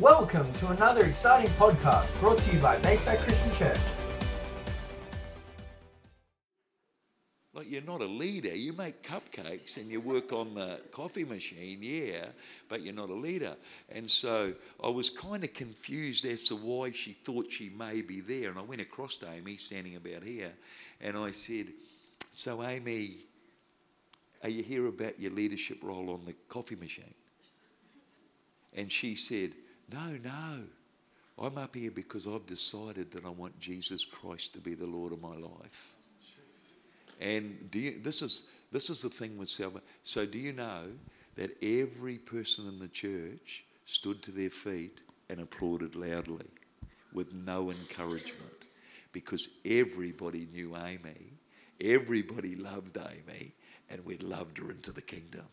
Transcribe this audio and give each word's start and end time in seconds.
Welcome 0.00 0.52
to 0.54 0.70
another 0.70 1.04
exciting 1.04 1.52
podcast 1.52 2.18
brought 2.18 2.38
to 2.38 2.52
you 2.52 2.58
by 2.58 2.78
Bayside 2.78 3.20
Christian 3.20 3.52
Church. 3.52 3.78
Like 7.52 7.70
you're 7.70 7.80
not 7.80 8.00
a 8.00 8.06
leader. 8.06 8.52
You 8.56 8.72
make 8.72 9.04
cupcakes 9.04 9.76
and 9.76 9.88
you 9.88 10.00
work 10.00 10.32
on 10.32 10.56
the 10.56 10.80
coffee 10.90 11.22
machine, 11.22 11.78
yeah, 11.80 12.26
but 12.68 12.82
you're 12.82 12.92
not 12.92 13.08
a 13.08 13.14
leader. 13.14 13.54
And 13.88 14.10
so 14.10 14.54
I 14.82 14.88
was 14.88 15.10
kind 15.10 15.44
of 15.44 15.54
confused 15.54 16.24
as 16.24 16.42
to 16.48 16.56
why 16.56 16.90
she 16.90 17.12
thought 17.12 17.52
she 17.52 17.68
may 17.68 18.02
be 18.02 18.20
there. 18.20 18.50
And 18.50 18.58
I 18.58 18.62
went 18.62 18.80
across 18.80 19.14
to 19.16 19.30
Amy, 19.30 19.58
standing 19.58 19.94
about 19.94 20.24
here, 20.24 20.54
and 21.00 21.16
I 21.16 21.30
said, 21.30 21.68
So, 22.32 22.64
Amy, 22.64 23.18
are 24.42 24.50
you 24.50 24.64
here 24.64 24.88
about 24.88 25.20
your 25.20 25.30
leadership 25.30 25.78
role 25.84 26.10
on 26.10 26.24
the 26.24 26.34
coffee 26.48 26.74
machine? 26.74 27.14
And 28.76 28.90
she 28.90 29.14
said, 29.14 29.52
No, 29.94 30.18
no. 30.24 30.64
I'm 31.38 31.56
up 31.56 31.76
here 31.76 31.92
because 31.92 32.26
I've 32.26 32.46
decided 32.46 33.12
that 33.12 33.24
I 33.24 33.28
want 33.28 33.60
Jesus 33.60 34.04
Christ 34.04 34.52
to 34.54 34.60
be 34.60 34.74
the 34.74 34.86
Lord 34.86 35.12
of 35.12 35.22
my 35.22 35.36
life. 35.36 35.94
And 37.20 37.70
do 37.70 37.78
you, 37.78 38.00
this 38.02 38.20
is 38.20 38.48
this 38.72 38.90
is 38.90 39.02
the 39.02 39.08
thing 39.08 39.38
with 39.38 39.48
salvation. 39.48 39.86
So 40.02 40.26
do 40.26 40.36
you 40.36 40.52
know 40.52 40.86
that 41.36 41.56
every 41.62 42.18
person 42.18 42.66
in 42.66 42.80
the 42.80 42.88
church 42.88 43.64
stood 43.86 44.20
to 44.24 44.32
their 44.32 44.50
feet 44.50 45.00
and 45.28 45.38
applauded 45.38 45.94
loudly 45.94 46.50
with 47.12 47.32
no 47.32 47.70
encouragement 47.70 48.66
because 49.12 49.48
everybody 49.64 50.48
knew 50.52 50.76
Amy, 50.76 51.34
everybody 51.80 52.56
loved 52.56 52.98
Amy, 52.98 53.52
and 53.90 54.04
we'd 54.04 54.24
loved 54.24 54.58
her 54.58 54.72
into 54.72 54.90
the 54.90 55.02
kingdom. 55.02 55.46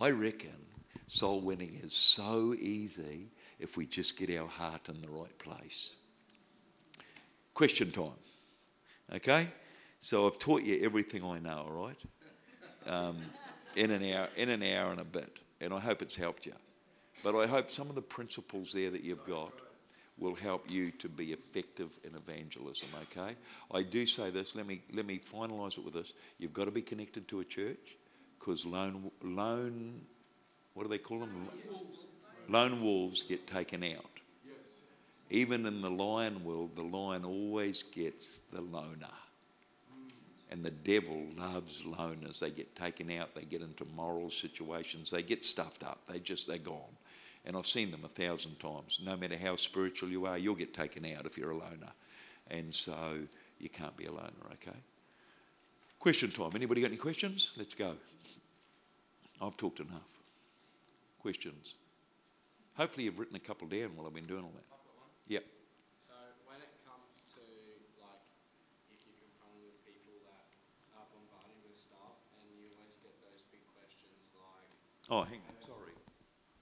I 0.00 0.10
reckon 0.10 0.50
soul 1.06 1.40
winning 1.40 1.78
is 1.80 1.92
so 1.92 2.54
easy 2.54 3.28
if 3.62 3.76
we 3.76 3.86
just 3.86 4.18
get 4.18 4.28
our 4.36 4.48
heart 4.48 4.88
in 4.88 5.00
the 5.00 5.08
right 5.08 5.38
place. 5.38 5.94
Question 7.54 7.92
time. 7.92 8.20
Okay? 9.14 9.48
So 10.00 10.26
I've 10.26 10.38
taught 10.38 10.62
you 10.62 10.80
everything 10.84 11.24
I 11.24 11.38
know, 11.38 11.66
all 11.68 11.86
right? 11.86 12.00
Um, 12.86 13.18
in 13.76 13.92
an 13.92 14.02
hour, 14.12 14.28
in 14.36 14.48
an 14.48 14.64
hour 14.64 14.90
and 14.90 15.00
a 15.00 15.04
bit, 15.04 15.38
and 15.60 15.72
I 15.72 15.78
hope 15.78 16.02
it's 16.02 16.16
helped 16.16 16.44
you. 16.44 16.54
But 17.22 17.36
I 17.36 17.46
hope 17.46 17.70
some 17.70 17.88
of 17.88 17.94
the 17.94 18.02
principles 18.02 18.72
there 18.72 18.90
that 18.90 19.04
you've 19.04 19.24
got 19.24 19.52
will 20.18 20.34
help 20.34 20.68
you 20.68 20.90
to 20.90 21.08
be 21.08 21.32
effective 21.32 21.90
in 22.02 22.16
evangelism. 22.16 22.88
Okay? 23.02 23.36
I 23.72 23.82
do 23.82 24.04
say 24.06 24.30
this. 24.30 24.56
Let 24.56 24.66
me 24.66 24.82
let 24.92 25.06
me 25.06 25.20
finalise 25.20 25.78
it 25.78 25.84
with 25.84 25.94
this. 25.94 26.14
You've 26.38 26.52
got 26.52 26.64
to 26.64 26.72
be 26.72 26.82
connected 26.82 27.28
to 27.28 27.40
a 27.40 27.44
church, 27.44 27.96
because 28.38 28.66
lone 28.66 29.12
lone, 29.22 30.00
what 30.74 30.82
do 30.82 30.88
they 30.88 30.98
call 30.98 31.20
them? 31.20 31.48
Lone 32.48 32.82
wolves 32.82 33.22
get 33.22 33.46
taken 33.46 33.82
out. 33.84 34.04
Even 35.30 35.64
in 35.64 35.80
the 35.80 35.90
lion 35.90 36.44
world, 36.44 36.76
the 36.76 36.82
lion 36.82 37.24
always 37.24 37.82
gets 37.82 38.40
the 38.52 38.60
loner. 38.60 39.06
And 40.50 40.62
the 40.62 40.70
devil 40.70 41.24
loves 41.38 41.82
loners. 41.82 42.40
They 42.40 42.50
get 42.50 42.76
taken 42.76 43.10
out, 43.10 43.34
they 43.34 43.44
get 43.44 43.62
into 43.62 43.86
moral 43.96 44.28
situations, 44.28 45.10
they 45.10 45.22
get 45.22 45.46
stuffed 45.46 45.82
up, 45.82 46.00
they 46.06 46.18
just, 46.18 46.46
they're 46.46 46.58
gone. 46.58 46.96
And 47.46 47.56
I've 47.56 47.66
seen 47.66 47.90
them 47.90 48.04
a 48.04 48.08
thousand 48.08 48.60
times. 48.60 49.00
No 49.02 49.16
matter 49.16 49.38
how 49.38 49.56
spiritual 49.56 50.10
you 50.10 50.26
are, 50.26 50.36
you'll 50.36 50.54
get 50.54 50.74
taken 50.74 51.06
out 51.06 51.24
if 51.24 51.38
you're 51.38 51.52
a 51.52 51.56
loner. 51.56 51.92
And 52.50 52.72
so 52.72 53.20
you 53.58 53.70
can't 53.70 53.96
be 53.96 54.04
a 54.04 54.12
loner, 54.12 54.30
okay? 54.52 54.76
Question 55.98 56.30
time. 56.30 56.50
Anybody 56.54 56.82
got 56.82 56.88
any 56.88 56.96
questions? 56.96 57.52
Let's 57.56 57.74
go. 57.74 57.94
I've 59.40 59.56
talked 59.56 59.80
enough. 59.80 60.02
Questions? 61.20 61.74
Hopefully 62.76 63.04
you've 63.04 63.18
written 63.18 63.36
a 63.36 63.40
couple 63.40 63.68
down 63.68 63.96
while 63.96 64.06
I've 64.06 64.14
been 64.14 64.26
doing 64.26 64.44
all 64.44 64.52
that. 64.54 64.64
Yep. 65.28 65.44
So 66.08 66.14
when 66.48 66.58
it 66.60 66.72
comes 66.88 67.12
to 67.36 67.42
like 68.00 68.22
if 68.90 69.00
you're 69.04 69.20
confronted 69.20 69.60
with 69.68 69.78
people 69.84 70.16
that 70.24 70.48
are 70.96 71.06
bombarding 71.12 71.60
with 71.62 71.76
stuff 71.76 72.16
and 72.40 72.48
you 72.56 72.72
always 72.80 72.96
get 73.04 73.12
those 73.22 73.44
big 73.52 73.62
questions 73.76 74.32
like 74.34 74.68
Oh, 75.12 75.22
hang 75.28 75.40
on. 75.46 75.56
Sorry. 75.66 75.94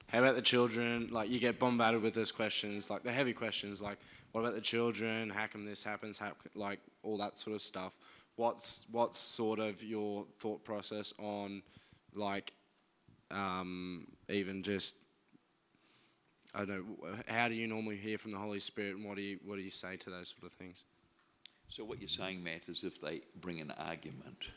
how 0.09 0.19
about 0.19 0.35
the 0.35 0.43
children? 0.43 1.09
Like 1.11 1.31
you 1.31 1.39
get 1.39 1.59
bombarded 1.59 2.03
with 2.03 2.15
those 2.15 2.33
questions, 2.33 2.91
like 2.91 3.03
the 3.03 3.13
heavy 3.13 3.33
questions, 3.33 3.81
like 3.81 3.99
what 4.33 4.43
about 4.43 4.55
the 4.55 4.61
children? 4.61 5.31
How 5.31 5.47
come 5.47 5.65
this 5.65 5.83
happens? 5.85 6.19
How, 6.19 6.33
like 6.55 6.81
all 7.03 7.17
that 7.19 7.39
sort 7.39 7.55
of 7.57 7.63
stuff. 7.63 7.97
What's 8.37 8.87
what's 8.91 9.19
sort 9.19 9.59
of 9.59 9.83
your 9.83 10.25
thought 10.39 10.65
process 10.65 11.13
on 11.19 11.63
like 12.15 12.53
um, 13.31 14.07
even 14.29 14.63
just 14.63 14.97
I 16.55 16.65
don't 16.65 16.85
how 17.29 17.49
do 17.49 17.55
you 17.55 17.67
normally 17.67 17.97
hear 17.97 18.19
from 18.19 18.33
the 18.33 18.39
Holy 18.39 18.59
Spirit 18.59 18.97
and 18.97 19.05
what 19.05 19.17
do 19.17 19.23
you 19.23 19.39
what 19.45 19.57
do 19.57 19.63
you 19.63 19.71
say 19.71 19.97
to 19.97 20.11
those 20.11 20.35
sort 20.37 20.51
of 20.51 20.53
things? 20.53 20.85
So 21.69 21.85
what 21.85 22.01
you're 22.01 22.09
saying, 22.09 22.43
Matt, 22.43 22.69
is 22.69 22.83
if 22.83 23.01
they 23.01 23.21
bring 23.41 23.61
an 23.61 23.73
argument 23.79 24.49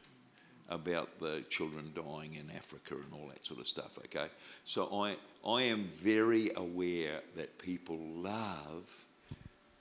about 0.70 1.20
the 1.20 1.44
children 1.50 1.94
dying 1.96 2.36
in 2.36 2.50
Africa 2.56 2.96
and 2.96 3.14
all 3.14 3.28
that 3.28 3.46
sort 3.46 3.60
of 3.60 3.68
stuff, 3.68 4.00
okay? 4.00 4.28
So 4.64 4.90
I, 5.04 5.16
I 5.48 5.64
am 5.64 5.90
very 5.94 6.50
aware 6.56 7.22
that 7.36 7.60
people 7.60 8.00
love 8.16 9.06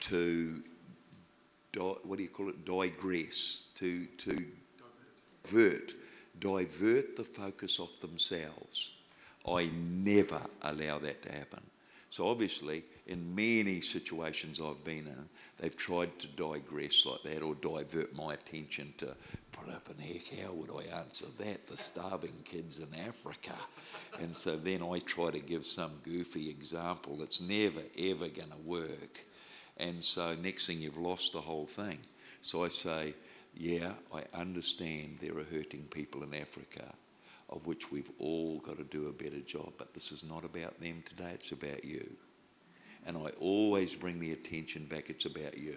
to, 0.00 0.62
di- 1.72 1.80
what 1.80 2.16
do 2.16 2.22
you 2.22 2.28
call 2.28 2.50
it, 2.50 2.64
digress, 2.66 3.68
to, 3.76 4.04
to 4.18 4.44
divert, 5.44 5.92
divert 6.38 7.16
the 7.16 7.24
focus 7.24 7.80
off 7.80 8.00
themselves. 8.00 8.92
I 9.48 9.70
never 9.72 10.42
allow 10.60 10.98
that 10.98 11.22
to 11.22 11.32
happen. 11.32 11.62
So 12.12 12.28
obviously, 12.28 12.84
in 13.06 13.34
many 13.34 13.80
situations 13.80 14.60
I've 14.60 14.84
been 14.84 15.06
in, 15.06 15.30
they've 15.58 15.74
tried 15.74 16.18
to 16.18 16.26
digress 16.26 17.06
like 17.06 17.22
that 17.22 17.42
or 17.42 17.54
divert 17.54 18.14
my 18.14 18.34
attention 18.34 18.92
to 18.98 19.16
put 19.50 19.70
up 19.70 19.88
an 19.88 19.96
heck, 19.98 20.28
how 20.38 20.52
would 20.52 20.68
I 20.70 20.94
answer 20.94 21.24
that? 21.38 21.66
The 21.66 21.78
starving 21.78 22.34
kids 22.44 22.80
in 22.80 22.88
Africa. 23.00 23.54
And 24.20 24.36
so 24.36 24.58
then 24.58 24.82
I 24.82 24.98
try 24.98 25.30
to 25.30 25.38
give 25.38 25.64
some 25.64 25.92
goofy 26.02 26.50
example 26.50 27.16
that's 27.16 27.40
never 27.40 27.80
ever 27.98 28.28
going 28.28 28.50
to 28.50 28.62
work. 28.62 29.24
And 29.78 30.04
so 30.04 30.34
next 30.34 30.66
thing 30.66 30.82
you've 30.82 30.98
lost 30.98 31.32
the 31.32 31.40
whole 31.40 31.66
thing. 31.66 32.00
So 32.42 32.62
I 32.62 32.68
say, 32.68 33.14
yeah, 33.56 33.92
I 34.12 34.24
understand 34.38 35.16
there 35.22 35.38
are 35.38 35.44
hurting 35.44 35.86
people 35.90 36.22
in 36.24 36.34
Africa 36.34 36.92
of 37.52 37.66
which 37.66 37.92
we've 37.92 38.10
all 38.18 38.58
got 38.60 38.78
to 38.78 38.84
do 38.84 39.08
a 39.08 39.12
better 39.12 39.40
job. 39.40 39.74
But 39.78 39.94
this 39.94 40.10
is 40.10 40.24
not 40.28 40.44
about 40.44 40.80
them 40.80 41.04
today, 41.06 41.30
it's 41.34 41.52
about 41.52 41.84
you. 41.84 42.08
And 43.06 43.16
I 43.16 43.30
always 43.40 43.94
bring 43.94 44.20
the 44.20 44.32
attention 44.32 44.86
back, 44.86 45.10
it's 45.10 45.26
about 45.26 45.58
you. 45.58 45.76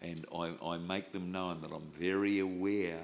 And 0.00 0.26
I, 0.32 0.52
I 0.64 0.78
make 0.78 1.12
them 1.12 1.32
known 1.32 1.60
that 1.62 1.72
I'm 1.72 1.90
very 1.98 2.38
aware 2.38 3.00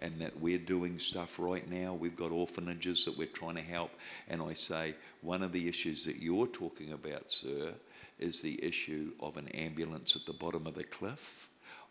and 0.00 0.20
that 0.20 0.40
we're 0.40 0.58
doing 0.58 0.98
stuff 0.98 1.40
right 1.40 1.68
now. 1.68 1.92
We've 1.94 2.14
got 2.14 2.30
orphanages 2.30 3.04
that 3.04 3.18
we're 3.18 3.26
trying 3.26 3.56
to 3.56 3.62
help. 3.62 3.90
And 4.28 4.40
I 4.40 4.52
say, 4.52 4.94
one 5.22 5.42
of 5.42 5.52
the 5.52 5.68
issues 5.68 6.04
that 6.04 6.22
you're 6.22 6.46
talking 6.46 6.92
about, 6.92 7.32
sir, 7.32 7.72
is 8.20 8.42
the 8.42 8.62
issue 8.64 9.12
of 9.18 9.36
an 9.36 9.48
ambulance 9.48 10.14
at 10.14 10.24
the 10.24 10.32
bottom 10.32 10.66
of 10.68 10.74
the 10.74 10.84
cliff. 10.84 11.48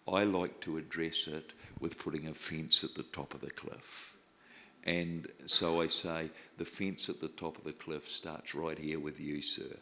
I 0.07 0.23
like 0.23 0.61
to 0.61 0.77
address 0.77 1.27
it 1.27 1.51
with 1.79 1.99
putting 1.99 2.27
a 2.27 2.33
fence 2.33 2.83
at 2.83 2.95
the 2.95 3.03
top 3.03 3.33
of 3.33 3.41
the 3.41 3.51
cliff. 3.51 4.14
And 4.85 5.27
so 5.45 5.81
I 5.81 5.87
say, 5.87 6.29
the 6.57 6.65
fence 6.65 7.09
at 7.09 7.19
the 7.19 7.27
top 7.27 7.57
of 7.57 7.63
the 7.63 7.73
cliff 7.73 8.07
starts 8.07 8.53
right 8.53 8.77
here 8.77 8.99
with 8.99 9.19
you, 9.19 9.41
sir. 9.41 9.77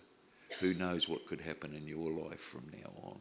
Who 0.60 0.74
knows 0.74 1.10
what 1.10 1.26
could 1.26 1.42
happen 1.42 1.74
in 1.74 1.88
your 1.88 2.12
life 2.12 2.40
from 2.40 2.72
now 2.72 2.92
on? 3.04 3.20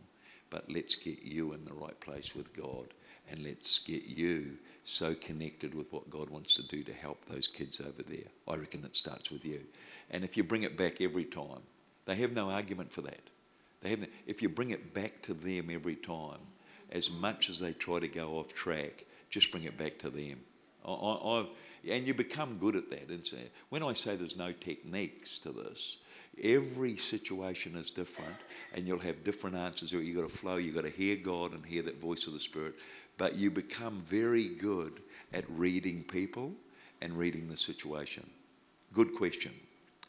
But 0.50 0.70
let's 0.70 0.94
get 0.94 1.22
you 1.22 1.54
in 1.54 1.64
the 1.64 1.74
right 1.74 1.98
place 2.00 2.34
with 2.34 2.54
God 2.54 2.94
and 3.30 3.42
let's 3.42 3.78
get 3.78 4.04
you 4.04 4.58
so 4.84 5.14
connected 5.14 5.74
with 5.74 5.92
what 5.92 6.10
God 6.10 6.28
wants 6.28 6.54
to 6.56 6.62
do 6.62 6.82
to 6.84 6.92
help 6.92 7.24
those 7.24 7.46
kids 7.46 7.80
over 7.80 8.02
there. 8.02 8.26
I 8.46 8.56
reckon 8.56 8.84
it 8.84 8.96
starts 8.96 9.30
with 9.30 9.44
you. 9.44 9.60
And 10.10 10.24
if 10.24 10.36
you 10.36 10.44
bring 10.44 10.64
it 10.64 10.76
back 10.76 11.00
every 11.00 11.24
time, 11.24 11.62
they 12.04 12.16
have 12.16 12.32
no 12.32 12.50
argument 12.50 12.92
for 12.92 13.00
that. 13.02 13.30
They 13.80 13.90
have 13.90 14.00
no, 14.00 14.06
if 14.26 14.42
you 14.42 14.48
bring 14.48 14.70
it 14.70 14.92
back 14.92 15.22
to 15.22 15.34
them 15.34 15.70
every 15.70 15.96
time, 15.96 16.40
as 16.90 17.10
much 17.10 17.48
as 17.48 17.60
they 17.60 17.72
try 17.72 18.00
to 18.00 18.08
go 18.08 18.38
off 18.38 18.52
track, 18.52 19.04
just 19.30 19.50
bring 19.50 19.64
it 19.64 19.78
back 19.78 19.98
to 20.00 20.10
them. 20.10 20.40
I, 20.84 20.92
I, 20.92 21.46
and 21.88 22.06
you 22.06 22.14
become 22.14 22.58
good 22.58 22.76
at 22.76 22.90
that. 22.90 23.08
And 23.08 23.26
so 23.26 23.36
when 23.68 23.82
I 23.82 23.92
say 23.92 24.16
there's 24.16 24.36
no 24.36 24.52
techniques 24.52 25.38
to 25.40 25.52
this, 25.52 25.98
every 26.42 26.96
situation 26.96 27.76
is 27.76 27.90
different, 27.90 28.36
and 28.74 28.86
you'll 28.86 29.00
have 29.00 29.24
different 29.24 29.56
answers. 29.56 29.92
You've 29.92 30.16
got 30.16 30.28
to 30.28 30.36
flow. 30.36 30.56
You've 30.56 30.74
got 30.74 30.84
to 30.84 30.90
hear 30.90 31.16
God 31.16 31.52
and 31.52 31.64
hear 31.64 31.82
that 31.82 32.00
voice 32.00 32.26
of 32.26 32.32
the 32.32 32.40
Spirit. 32.40 32.74
But 33.18 33.36
you 33.36 33.50
become 33.50 34.02
very 34.06 34.48
good 34.48 35.00
at 35.32 35.44
reading 35.50 36.04
people 36.04 36.52
and 37.00 37.18
reading 37.18 37.48
the 37.48 37.56
situation. 37.56 38.28
Good 38.92 39.14
question. 39.14 39.52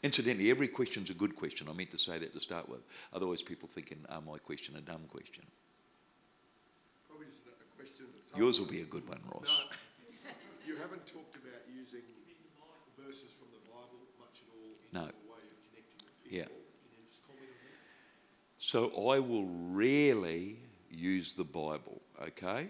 Incidentally, 0.04 0.50
every 0.50 0.68
question's 0.68 1.08
a 1.08 1.14
good 1.14 1.34
question. 1.34 1.66
I 1.68 1.72
meant 1.72 1.90
to 1.92 1.98
say 1.98 2.18
that 2.18 2.32
to 2.34 2.40
start 2.40 2.68
with. 2.68 2.80
Otherwise, 3.12 3.42
people 3.42 3.68
thinking, 3.72 4.04
"Are 4.10 4.20
my 4.20 4.36
question 4.36 4.76
a 4.76 4.82
dumb 4.82 5.08
question?" 5.08 5.46
Probably 7.08 7.26
just 7.26 7.48
a 7.48 7.76
question 7.76 8.04
Yours 8.36 8.60
will 8.60 8.68
be 8.68 8.82
a 8.82 8.84
good 8.84 9.08
one, 9.08 9.20
Ross. 9.32 9.64
No, 9.64 10.30
you 10.68 10.76
haven't 10.76 11.06
talked 11.06 11.36
about 11.36 11.64
using 11.72 12.04
verses 13.00 13.32
from 13.32 13.48
the 13.56 13.64
Bible 13.64 13.96
much 14.20 14.44
at 14.44 14.48
all 14.52 14.68
in 14.68 14.83
No. 14.94 15.08
Yeah. 16.30 16.44
So 18.58 19.10
I 19.10 19.18
will 19.18 19.48
rarely 19.72 20.56
use 20.88 21.34
the 21.34 21.44
Bible, 21.44 22.00
okay? 22.22 22.68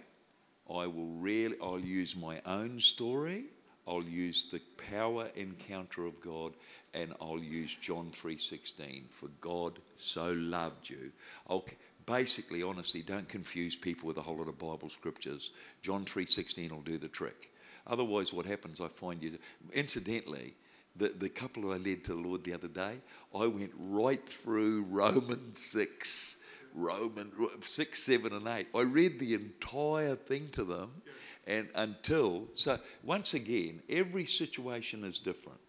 I 0.68 0.86
will 0.86 1.12
really, 1.18 1.56
I'll 1.62 1.78
use 1.78 2.16
my 2.16 2.40
own 2.46 2.80
story, 2.80 3.44
I'll 3.86 4.02
use 4.02 4.46
the 4.46 4.62
power 4.90 5.28
encounter 5.36 6.06
of 6.06 6.20
God, 6.20 6.54
and 6.94 7.12
I'll 7.20 7.38
use 7.38 7.74
John 7.74 8.10
3.16, 8.10 9.10
for 9.10 9.28
God 9.40 9.78
so 9.96 10.32
loved 10.32 10.88
you. 10.88 11.12
Okay, 11.50 11.76
basically, 12.06 12.62
honestly, 12.62 13.02
don't 13.02 13.28
confuse 13.28 13.76
people 13.76 14.06
with 14.08 14.16
a 14.16 14.22
whole 14.22 14.38
lot 14.38 14.48
of 14.48 14.58
Bible 14.58 14.88
scriptures. 14.88 15.52
John 15.82 16.06
3.16 16.06 16.72
will 16.72 16.80
do 16.80 16.96
the 16.96 17.08
trick. 17.08 17.52
Otherwise, 17.86 18.32
what 18.32 18.46
happens, 18.46 18.80
I 18.80 18.88
find 18.88 19.22
you, 19.22 19.38
incidentally, 19.74 20.54
the, 20.96 21.08
the 21.08 21.28
couple 21.28 21.72
I 21.72 21.76
led 21.76 22.04
to 22.04 22.14
the 22.14 22.28
Lord 22.28 22.44
the 22.44 22.54
other 22.54 22.68
day, 22.68 22.98
I 23.34 23.46
went 23.46 23.72
right 23.76 24.26
through 24.28 24.84
Romans 24.84 25.60
6, 25.60 26.38
Roman 26.74 27.32
6, 27.62 28.02
7, 28.02 28.32
and 28.32 28.46
8. 28.46 28.66
I 28.74 28.82
read 28.82 29.18
the 29.18 29.34
entire 29.34 30.16
thing 30.16 30.48
to 30.52 30.64
them 30.64 31.02
and 31.46 31.68
until, 31.74 32.48
so 32.54 32.78
once 33.02 33.34
again, 33.34 33.82
every 33.88 34.26
situation 34.26 35.04
is 35.04 35.18
different. 35.18 35.60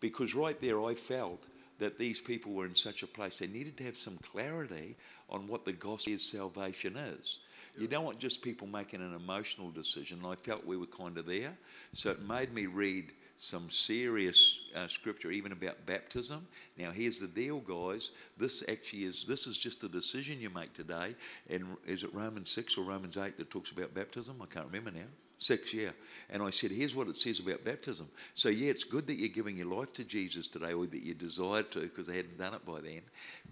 Because 0.00 0.34
right 0.34 0.60
there, 0.60 0.82
I 0.84 0.94
felt 0.94 1.42
that 1.78 1.98
these 1.98 2.20
people 2.20 2.52
were 2.52 2.66
in 2.66 2.74
such 2.74 3.02
a 3.02 3.06
place, 3.06 3.38
they 3.38 3.46
needed 3.46 3.76
to 3.78 3.84
have 3.84 3.96
some 3.96 4.18
clarity 4.18 4.96
on 5.30 5.46
what 5.46 5.64
the 5.64 5.72
gospel 5.72 6.12
is 6.12 6.28
salvation 6.28 6.96
is. 6.96 7.40
You 7.78 7.86
don't 7.86 8.04
want 8.04 8.18
just 8.18 8.42
people 8.42 8.66
making 8.66 9.00
an 9.00 9.14
emotional 9.14 9.70
decision. 9.70 10.20
I 10.26 10.34
felt 10.34 10.66
we 10.66 10.76
were 10.76 10.86
kind 10.86 11.16
of 11.16 11.26
there. 11.26 11.56
So 11.92 12.10
it 12.10 12.26
made 12.26 12.52
me 12.52 12.66
read 12.66 13.12
some 13.40 13.70
serious 13.70 14.62
uh, 14.74 14.88
scripture, 14.88 15.30
even 15.30 15.52
about 15.52 15.86
baptism. 15.86 16.44
Now, 16.76 16.90
here's 16.90 17.20
the 17.20 17.28
deal, 17.28 17.60
guys. 17.60 18.10
This 18.36 18.64
actually 18.68 19.04
is 19.04 19.26
this 19.26 19.46
is 19.46 19.56
just 19.56 19.84
a 19.84 19.88
decision 19.88 20.40
you 20.40 20.50
make 20.50 20.74
today. 20.74 21.14
And 21.48 21.76
is 21.86 22.02
it 22.02 22.12
Romans 22.12 22.50
six 22.50 22.76
or 22.76 22.82
Romans 22.82 23.16
eight 23.16 23.38
that 23.38 23.48
talks 23.48 23.70
about 23.70 23.94
baptism? 23.94 24.42
I 24.42 24.46
can't 24.46 24.66
remember 24.66 24.90
now. 24.90 25.06
Six, 25.38 25.72
yeah. 25.72 25.90
And 26.30 26.42
I 26.42 26.50
said, 26.50 26.72
here's 26.72 26.96
what 26.96 27.06
it 27.06 27.14
says 27.14 27.38
about 27.38 27.64
baptism. 27.64 28.08
So 28.34 28.48
yeah, 28.48 28.70
it's 28.70 28.82
good 28.82 29.06
that 29.06 29.14
you're 29.14 29.28
giving 29.28 29.56
your 29.56 29.68
life 29.68 29.92
to 29.92 30.04
Jesus 30.04 30.48
today, 30.48 30.72
or 30.72 30.86
that 30.86 31.02
you 31.02 31.14
desire 31.14 31.62
to, 31.62 31.80
because 31.80 32.08
they 32.08 32.16
hadn't 32.16 32.38
done 32.38 32.54
it 32.54 32.66
by 32.66 32.80
then. 32.80 33.02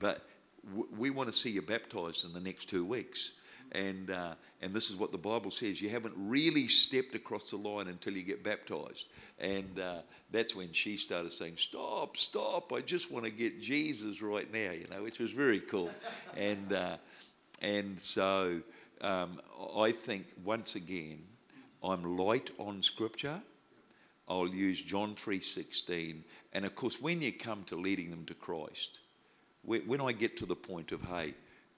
But 0.01 0.27
w- 0.69 0.89
we 0.99 1.11
want 1.11 1.29
to 1.29 1.33
see 1.33 1.51
you 1.51 1.63
baptized 1.63 2.25
in 2.25 2.33
the 2.33 2.41
next 2.41 2.69
two 2.69 2.85
weeks 2.85 3.33
and 3.73 4.11
uh, 4.11 4.35
and 4.63 4.75
this 4.75 4.91
is 4.91 4.97
what 4.97 5.13
the 5.13 5.19
Bible 5.19 5.51
says. 5.51 5.81
You 5.81 5.89
haven't 5.89 6.15
really 6.17 6.69
stepped 6.69 7.15
across 7.15 7.51
the 7.51 7.57
line 7.57 7.89
until 7.89 8.15
you 8.15 8.23
get 8.23 8.43
baptized, 8.43 9.09
and 9.39 9.79
uh, 9.79 10.01
that's 10.31 10.55
when 10.55 10.73
she 10.73 10.97
started 10.97 11.33
saying, 11.33 11.57
"Stop, 11.57 12.17
stop! 12.17 12.73
I 12.73 12.81
just 12.81 13.11
want 13.11 13.25
to 13.25 13.31
get 13.31 13.61
Jesus 13.61 14.23
right 14.23 14.51
now," 14.53 14.73
you 14.73 14.87
know, 14.91 15.03
which 15.03 15.19
was 15.19 15.33
very 15.33 15.61
cool, 15.61 15.91
and 16.37 16.73
uh, 16.73 16.97
and 17.61 17.99
so 18.01 18.61
um, 19.01 19.41
I 19.77 19.93
think 19.93 20.27
once 20.45 20.75
again, 20.75 21.23
I'm 21.83 22.17
light 22.17 22.51
on 22.59 22.83
Scripture. 22.83 23.41
I'll 24.29 24.49
use 24.49 24.81
John 24.81 25.15
three 25.15 25.41
sixteen, 25.41 26.25
and 26.53 26.65
of 26.65 26.75
course, 26.75 27.01
when 27.01 27.23
you 27.23 27.33
come 27.33 27.65
to 27.65 27.77
leading 27.77 28.11
them 28.11 28.25
to 28.27 28.35
Christ, 28.35 28.99
when 29.63 30.01
I 30.01 30.13
get 30.13 30.37
to 30.39 30.47
the 30.47 30.57
point 30.57 30.93
of, 30.93 31.03
hey, 31.03 31.35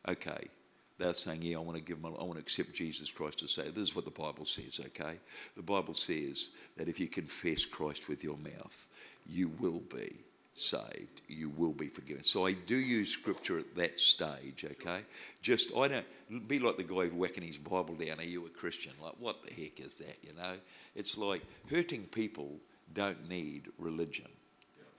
okay 0.06 0.48
they're 0.98 1.14
saying, 1.14 1.42
yeah, 1.42 1.56
I 1.56 1.60
want 1.60 1.76
to 1.76 1.82
give 1.82 2.02
them, 2.02 2.14
I 2.18 2.24
want 2.24 2.34
to 2.34 2.40
accept 2.40 2.72
Jesus 2.72 3.10
Christ 3.10 3.38
to 3.38 3.48
say, 3.48 3.70
this 3.70 3.88
is 3.88 3.96
what 3.96 4.04
the 4.04 4.10
Bible 4.10 4.44
says, 4.44 4.80
okay? 4.86 5.18
The 5.56 5.62
Bible 5.62 5.94
says 5.94 6.50
that 6.76 6.88
if 6.88 6.98
you 6.98 7.06
confess 7.06 7.64
Christ 7.64 8.08
with 8.08 8.24
your 8.24 8.36
mouth, 8.36 8.86
you 9.24 9.48
will 9.60 9.80
be 9.80 10.16
saved, 10.54 11.22
you 11.28 11.50
will 11.50 11.72
be 11.72 11.86
forgiven. 11.86 12.24
So 12.24 12.46
I 12.46 12.52
do 12.52 12.74
use 12.74 13.10
scripture 13.10 13.60
at 13.60 13.76
that 13.76 14.00
stage, 14.00 14.66
okay? 14.72 15.02
Just, 15.40 15.74
I 15.76 15.86
don't, 15.86 16.48
be 16.48 16.58
like 16.58 16.76
the 16.76 16.82
guy 16.82 17.06
whacking 17.06 17.44
his 17.44 17.58
Bible 17.58 17.94
down, 17.94 18.18
are 18.18 18.24
you 18.24 18.44
a 18.46 18.50
Christian? 18.50 18.92
Like, 19.00 19.14
what 19.20 19.44
the 19.44 19.54
heck 19.54 19.78
is 19.78 19.98
that, 19.98 20.18
you 20.22 20.32
know? 20.36 20.54
It's 20.96 21.16
like 21.16 21.42
hurting 21.70 22.06
people 22.06 22.56
don't 22.92 23.28
need 23.28 23.68
religion. 23.78 24.28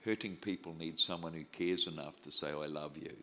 Hurting 0.02 0.36
people 0.36 0.74
need 0.78 0.98
someone 0.98 1.34
who 1.34 1.44
cares 1.44 1.86
enough 1.86 2.22
to 2.22 2.30
say, 2.30 2.48
I 2.48 2.66
love 2.66 2.96
you 2.96 3.14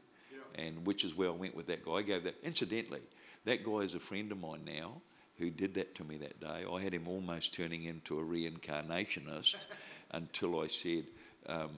and 0.57 0.85
which 0.85 1.03
is 1.03 1.15
where 1.15 1.29
I 1.29 1.33
went 1.33 1.55
with 1.55 1.67
that 1.67 1.85
guy. 1.85 1.91
I 1.93 2.01
gave 2.01 2.23
that. 2.23 2.35
Incidentally, 2.43 3.01
that 3.45 3.63
guy 3.63 3.79
is 3.79 3.95
a 3.95 3.99
friend 3.99 4.31
of 4.31 4.39
mine 4.39 4.65
now 4.65 5.01
who 5.37 5.49
did 5.49 5.75
that 5.75 5.95
to 5.95 6.03
me 6.03 6.17
that 6.17 6.39
day. 6.39 6.65
I 6.71 6.81
had 6.81 6.93
him 6.93 7.07
almost 7.07 7.53
turning 7.53 7.83
into 7.83 8.19
a 8.19 8.23
reincarnationist 8.23 9.55
until 10.11 10.59
I 10.59 10.67
said, 10.67 11.05
um, 11.47 11.69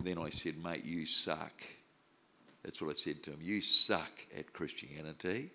then 0.00 0.18
I 0.18 0.30
said, 0.30 0.54
mate, 0.62 0.84
you 0.84 1.06
suck. 1.06 1.52
That's 2.62 2.80
what 2.80 2.90
I 2.90 2.94
said 2.94 3.22
to 3.24 3.32
him. 3.32 3.40
You 3.42 3.60
suck 3.60 4.12
at 4.36 4.52
Christianity. 4.52 5.50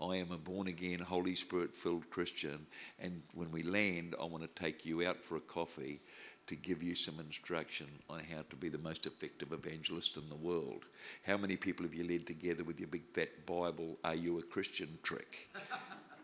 I 0.00 0.16
am 0.16 0.32
a 0.32 0.38
born 0.38 0.66
again, 0.66 0.98
Holy 1.00 1.34
Spirit 1.34 1.74
filled 1.74 2.08
Christian. 2.10 2.66
And 2.98 3.22
when 3.34 3.50
we 3.50 3.62
land, 3.62 4.14
I 4.20 4.24
want 4.24 4.42
to 4.42 4.62
take 4.62 4.84
you 4.84 5.06
out 5.06 5.22
for 5.22 5.36
a 5.36 5.40
coffee 5.40 6.00
to 6.46 6.56
give 6.56 6.82
you 6.82 6.94
some 6.94 7.18
instruction 7.20 7.86
on 8.08 8.20
how 8.20 8.42
to 8.50 8.56
be 8.56 8.68
the 8.68 8.78
most 8.78 9.06
effective 9.06 9.52
evangelist 9.52 10.16
in 10.16 10.28
the 10.28 10.36
world. 10.36 10.84
How 11.26 11.36
many 11.36 11.56
people 11.56 11.84
have 11.84 11.94
you 11.94 12.06
led 12.06 12.26
together 12.26 12.64
with 12.64 12.78
your 12.78 12.88
big 12.88 13.04
fat 13.12 13.46
Bible? 13.46 13.98
Are 14.04 14.14
you 14.14 14.38
a 14.38 14.42
Christian 14.42 14.98
trick? 15.02 15.50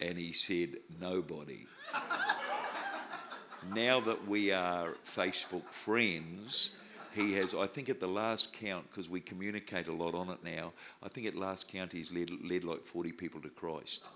And 0.03 0.17
he 0.17 0.33
said, 0.33 0.79
Nobody. 0.99 1.67
now 3.75 4.01
that 4.01 4.27
we 4.27 4.51
are 4.51 4.95
Facebook 5.07 5.67
friends, 5.67 6.71
he 7.15 7.35
has, 7.35 7.55
I 7.55 7.67
think 7.67 7.91
at 7.91 8.01
the 8.01 8.09
last 8.09 8.51
count, 8.55 8.89
because 8.89 9.11
we 9.11 9.21
communicate 9.21 9.89
a 9.89 9.93
lot 9.93 10.15
on 10.15 10.31
it 10.31 10.43
now, 10.43 10.73
I 11.03 11.11
think 11.11 11.27
at 11.27 11.37
last 11.37 11.71
count 11.71 11.93
he's 11.93 12.11
led, 12.11 12.31
led 12.43 12.65
like 12.65 12.83
40 12.83 13.13
people 13.13 13.43
to 13.43 13.51
Christ 13.51 14.09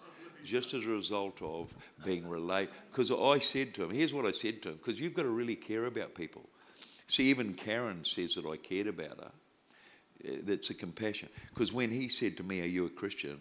just 0.45 0.75
as 0.75 0.85
a 0.85 0.91
result 0.91 1.41
of 1.43 1.75
being 2.05 2.29
related. 2.29 2.73
Because 2.91 3.11
I 3.11 3.39
said 3.39 3.75
to 3.75 3.85
him, 3.85 3.91
here's 3.91 4.15
what 4.15 4.27
I 4.27 4.31
said 4.31 4.63
to 4.63 4.71
him, 4.71 4.77
because 4.77 5.01
you've 5.01 5.15
got 5.15 5.23
to 5.23 5.31
really 5.31 5.57
care 5.57 5.87
about 5.87 6.15
people. 6.15 6.49
See, 7.07 7.25
even 7.31 7.55
Karen 7.55 8.05
says 8.05 8.35
that 8.35 8.47
I 8.47 8.57
cared 8.57 8.87
about 8.87 9.19
her. 9.19 9.33
Eh, 10.25 10.37
that's 10.43 10.71
a 10.71 10.75
compassion. 10.75 11.29
Because 11.51 11.73
when 11.73 11.91
he 11.91 12.09
said 12.09 12.37
to 12.39 12.43
me, 12.43 12.61
Are 12.63 12.67
you 12.67 12.87
a 12.87 12.91
Christian? 12.91 13.39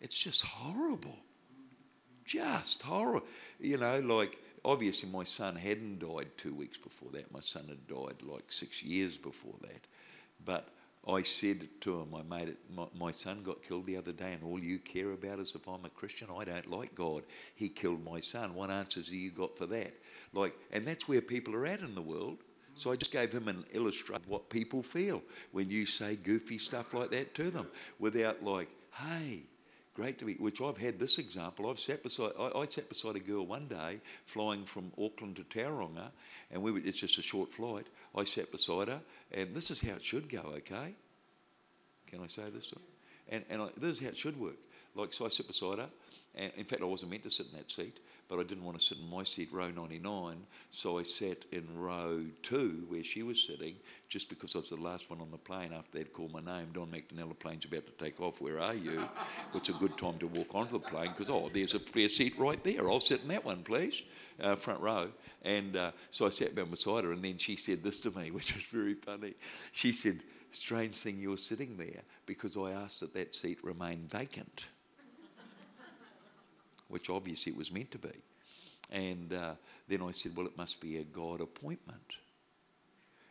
It's 0.00 0.18
just 0.18 0.44
horrible. 0.44 1.16
Just 2.24 2.82
horrible. 2.82 3.26
You 3.60 3.78
know, 3.78 4.00
like, 4.00 4.38
obviously, 4.64 5.08
my 5.08 5.24
son 5.24 5.56
hadn't 5.56 6.00
died 6.00 6.28
two 6.36 6.54
weeks 6.54 6.78
before 6.78 7.10
that. 7.12 7.32
My 7.32 7.40
son 7.40 7.66
had 7.68 7.86
died 7.86 8.22
like 8.22 8.50
six 8.50 8.82
years 8.82 9.18
before 9.18 9.54
that. 9.62 9.86
But 10.44 10.68
I 11.08 11.22
said 11.22 11.68
to 11.80 12.00
him, 12.00 12.14
I 12.14 12.22
made 12.22 12.48
it, 12.48 12.58
my, 12.74 12.86
my, 12.96 13.10
son 13.10 13.42
got 13.42 13.62
killed 13.62 13.86
the 13.86 13.96
other 13.96 14.12
day, 14.12 14.32
and 14.32 14.44
all 14.44 14.60
you 14.60 14.78
care 14.78 15.10
about 15.10 15.40
is 15.40 15.54
if 15.56 15.66
I'm 15.66 15.84
a 15.84 15.90
Christian. 15.90 16.28
I 16.36 16.44
don't 16.44 16.70
like 16.70 16.94
God. 16.94 17.24
He 17.56 17.68
killed 17.68 18.04
my 18.04 18.20
son. 18.20 18.54
What 18.54 18.70
answers 18.70 19.08
have 19.08 19.14
you 19.14 19.32
got 19.32 19.58
for 19.58 19.66
that? 19.66 19.90
Like, 20.32 20.54
and 20.70 20.86
that's 20.86 21.08
where 21.08 21.20
people 21.20 21.56
are 21.56 21.66
at 21.66 21.80
in 21.80 21.96
the 21.96 22.02
world. 22.02 22.38
So 22.74 22.92
I 22.92 22.96
just 22.96 23.10
gave 23.10 23.32
him 23.32 23.48
an 23.48 23.64
illustration 23.72 24.14
of 24.14 24.28
what 24.28 24.48
people 24.48 24.82
feel 24.82 25.22
when 25.50 25.68
you 25.68 25.86
say 25.86 26.16
goofy 26.16 26.56
stuff 26.56 26.94
like 26.94 27.10
that 27.10 27.34
to 27.34 27.50
them 27.50 27.66
without 27.98 28.42
like, 28.42 28.68
hey, 28.94 29.42
great 29.94 30.18
to 30.18 30.24
be, 30.24 30.34
which 30.34 30.60
I've 30.62 30.78
had 30.78 30.98
this 30.98 31.18
example. 31.18 31.68
I've 31.68 31.78
sat 31.78 32.02
beside, 32.02 32.32
I, 32.38 32.60
I 32.60 32.64
sat 32.64 32.88
beside 32.88 33.16
a 33.16 33.20
girl 33.20 33.44
one 33.44 33.66
day 33.66 34.00
flying 34.24 34.64
from 34.64 34.90
Auckland 34.98 35.36
to 35.36 35.42
Tauranga, 35.42 36.10
and 36.50 36.62
we 36.62 36.72
were, 36.72 36.78
it's 36.78 36.98
just 36.98 37.18
a 37.18 37.22
short 37.22 37.52
flight. 37.52 37.86
I 38.14 38.24
sat 38.24 38.50
beside 38.50 38.88
her, 38.88 39.00
and 39.32 39.54
this 39.54 39.70
is 39.70 39.80
how 39.80 39.94
it 39.94 40.04
should 40.04 40.28
go, 40.28 40.52
okay? 40.56 40.94
Can 42.06 42.20
I 42.22 42.26
say 42.26 42.50
this? 42.52 42.74
And, 43.28 43.44
and 43.48 43.62
I, 43.62 43.68
this 43.76 43.98
is 43.98 44.00
how 44.00 44.08
it 44.08 44.16
should 44.16 44.38
work. 44.38 44.58
Like, 44.94 45.14
so 45.14 45.24
I 45.24 45.28
sit 45.28 45.46
beside 45.46 45.78
her, 45.78 45.88
and 46.34 46.52
in 46.56 46.64
fact, 46.64 46.82
I 46.82 46.84
wasn't 46.84 47.10
meant 47.10 47.22
to 47.22 47.30
sit 47.30 47.46
in 47.46 47.56
that 47.56 47.70
seat, 47.70 47.98
but 48.32 48.40
I 48.40 48.44
didn't 48.44 48.64
want 48.64 48.78
to 48.78 48.82
sit 48.82 48.96
in 48.96 49.10
my 49.10 49.24
seat, 49.24 49.50
row 49.52 49.70
99, 49.70 50.38
so 50.70 50.98
I 50.98 51.02
sat 51.02 51.44
in 51.52 51.66
row 51.76 52.24
two 52.40 52.84
where 52.88 53.04
she 53.04 53.22
was 53.22 53.42
sitting, 53.42 53.74
just 54.08 54.30
because 54.30 54.54
I 54.54 54.60
was 54.60 54.70
the 54.70 54.76
last 54.76 55.10
one 55.10 55.20
on 55.20 55.30
the 55.30 55.36
plane 55.36 55.70
after 55.76 55.98
they'd 55.98 56.14
called 56.14 56.32
my 56.32 56.40
name. 56.40 56.68
Don 56.72 56.86
McDonnell, 56.86 57.28
the 57.28 57.34
plane's 57.34 57.66
about 57.66 57.84
to 57.84 57.92
take 58.02 58.18
off, 58.22 58.40
where 58.40 58.58
are 58.58 58.72
you? 58.72 59.02
it's 59.54 59.68
a 59.68 59.74
good 59.74 59.98
time 59.98 60.16
to 60.16 60.28
walk 60.28 60.54
onto 60.54 60.72
the 60.72 60.78
plane, 60.78 61.10
because, 61.10 61.28
oh, 61.28 61.50
there's 61.52 61.74
a 61.74 61.78
spare 61.78 62.08
seat 62.08 62.38
right 62.38 62.64
there. 62.64 62.90
I'll 62.90 63.00
sit 63.00 63.20
in 63.20 63.28
that 63.28 63.44
one, 63.44 63.64
please, 63.64 64.02
uh, 64.42 64.56
front 64.56 64.80
row. 64.80 65.08
And 65.42 65.76
uh, 65.76 65.90
so 66.10 66.24
I 66.24 66.30
sat 66.30 66.54
down 66.54 66.70
beside 66.70 67.04
her, 67.04 67.12
and 67.12 67.22
then 67.22 67.36
she 67.36 67.56
said 67.56 67.82
this 67.82 68.00
to 68.00 68.10
me, 68.12 68.30
which 68.30 68.54
was 68.54 68.64
very 68.64 68.94
funny. 68.94 69.34
She 69.72 69.92
said, 69.92 70.20
strange 70.52 70.96
thing 70.96 71.18
you're 71.18 71.36
sitting 71.36 71.76
there 71.76 72.00
because 72.24 72.56
I 72.56 72.70
asked 72.70 73.00
that 73.00 73.12
that 73.12 73.34
seat 73.34 73.58
remain 73.62 74.06
vacant 74.08 74.64
which 76.92 77.08
obviously 77.08 77.52
it 77.52 77.58
was 77.58 77.72
meant 77.72 77.90
to 77.90 77.98
be. 77.98 78.22
And 78.90 79.32
uh, 79.32 79.54
then 79.88 80.02
I 80.02 80.10
said, 80.10 80.32
Well, 80.36 80.46
it 80.46 80.58
must 80.58 80.80
be 80.80 80.98
a 80.98 81.04
God 81.04 81.40
appointment. 81.40 82.16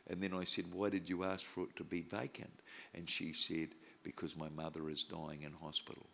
And 0.07 0.21
then 0.21 0.33
I 0.33 0.45
said, 0.45 0.65
Why 0.73 0.89
did 0.89 1.07
you 1.07 1.23
ask 1.23 1.45
for 1.45 1.65
it 1.65 1.75
to 1.75 1.83
be 1.83 2.01
vacant? 2.01 2.59
And 2.95 3.07
she 3.07 3.33
said, 3.33 3.69
Because 4.03 4.35
my 4.35 4.49
mother 4.49 4.89
is 4.89 5.03
dying 5.03 5.43
in 5.43 5.53
hospital. 5.61 6.07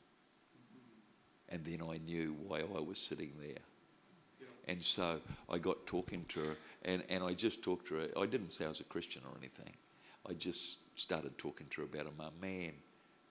And 1.48 1.63
then 1.63 1.82
I 1.82 2.00
knew 2.00 2.36
why 2.46 2.60
I 2.60 2.82
was 2.82 3.00
sitting 3.00 3.32
there. 3.39 3.63
And 4.68 4.84
so 4.84 5.22
I 5.50 5.60
got 5.60 5.88
talking 5.88 6.25
to 6.27 6.42
her, 6.42 6.56
and, 6.84 7.01
and 7.08 7.24
I 7.24 7.34
just 7.34 7.63
talked 7.63 7.88
to 7.88 7.96
her. 7.96 8.08
I 8.18 8.25
didn't 8.25 8.51
say 8.51 8.66
I 8.66 8.68
was 8.68 8.82
a 8.82 8.84
Christian 8.84 9.22
or 9.25 9.38
anything. 9.38 9.74
I 10.30 10.34
just 10.34 11.00
started 11.00 11.38
talking 11.38 11.68
to 11.70 11.82
her 11.82 11.88
about 11.88 12.08
her 12.08 12.18
mum. 12.18 12.34
Man, 12.42 12.74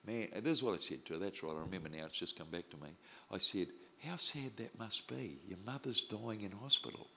man, 0.07 0.29
this 0.37 0.53
is 0.53 0.63
what 0.63 0.73
I 0.73 0.77
said 0.77 1.05
to 1.05 1.13
her. 1.13 1.19
That's 1.19 1.43
right, 1.43 1.55
I 1.55 1.61
remember 1.61 1.89
now, 1.89 2.05
it's 2.05 2.17
just 2.17 2.35
come 2.35 2.47
back 2.49 2.71
to 2.71 2.77
me. 2.77 2.89
I 3.31 3.37
said, 3.37 3.67
How 4.05 4.15
sad 4.15 4.57
that 4.57 4.77
must 4.77 5.07
be. 5.07 5.39
Your 5.47 5.59
mother's 5.65 6.01
dying 6.01 6.41
in 6.41 6.51
hospital. 6.51 7.07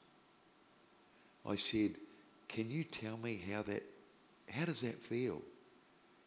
I 1.47 1.57
said, 1.57 1.93
Can 2.49 2.71
you 2.71 2.85
tell 2.85 3.17
me 3.17 3.41
how 3.51 3.63
that, 3.63 3.83
how 4.51 4.65
does 4.65 4.81
that 4.81 5.03
feel 5.03 5.43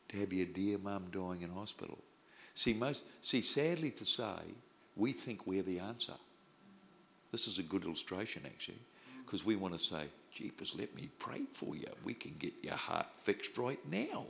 to 0.09 0.17
have 0.17 0.31
your 0.31 0.45
dear 0.45 0.77
mum 0.77 1.07
dying 1.11 1.41
in 1.41 1.49
hospital? 1.49 1.97
See, 2.53 2.73
most, 2.73 3.05
see, 3.21 3.41
sadly 3.41 3.91
to 3.91 4.05
say, 4.05 4.39
we 4.95 5.11
think 5.11 5.47
we're 5.47 5.63
the 5.63 5.79
answer. 5.79 6.13
This 7.31 7.47
is 7.47 7.57
a 7.57 7.63
good 7.63 7.83
illustration, 7.83 8.43
actually, 8.45 8.81
because 9.25 9.43
we 9.43 9.55
want 9.55 9.73
to 9.73 9.79
say, 9.79 10.03
Jeepers, 10.31 10.75
let 10.77 10.95
me 10.95 11.09
pray 11.19 11.41
for 11.51 11.75
you. 11.75 11.87
We 12.03 12.13
can 12.13 12.35
get 12.37 12.53
your 12.61 12.75
heart 12.75 13.07
fixed 13.17 13.57
right 13.57 13.79
now. 13.89 14.25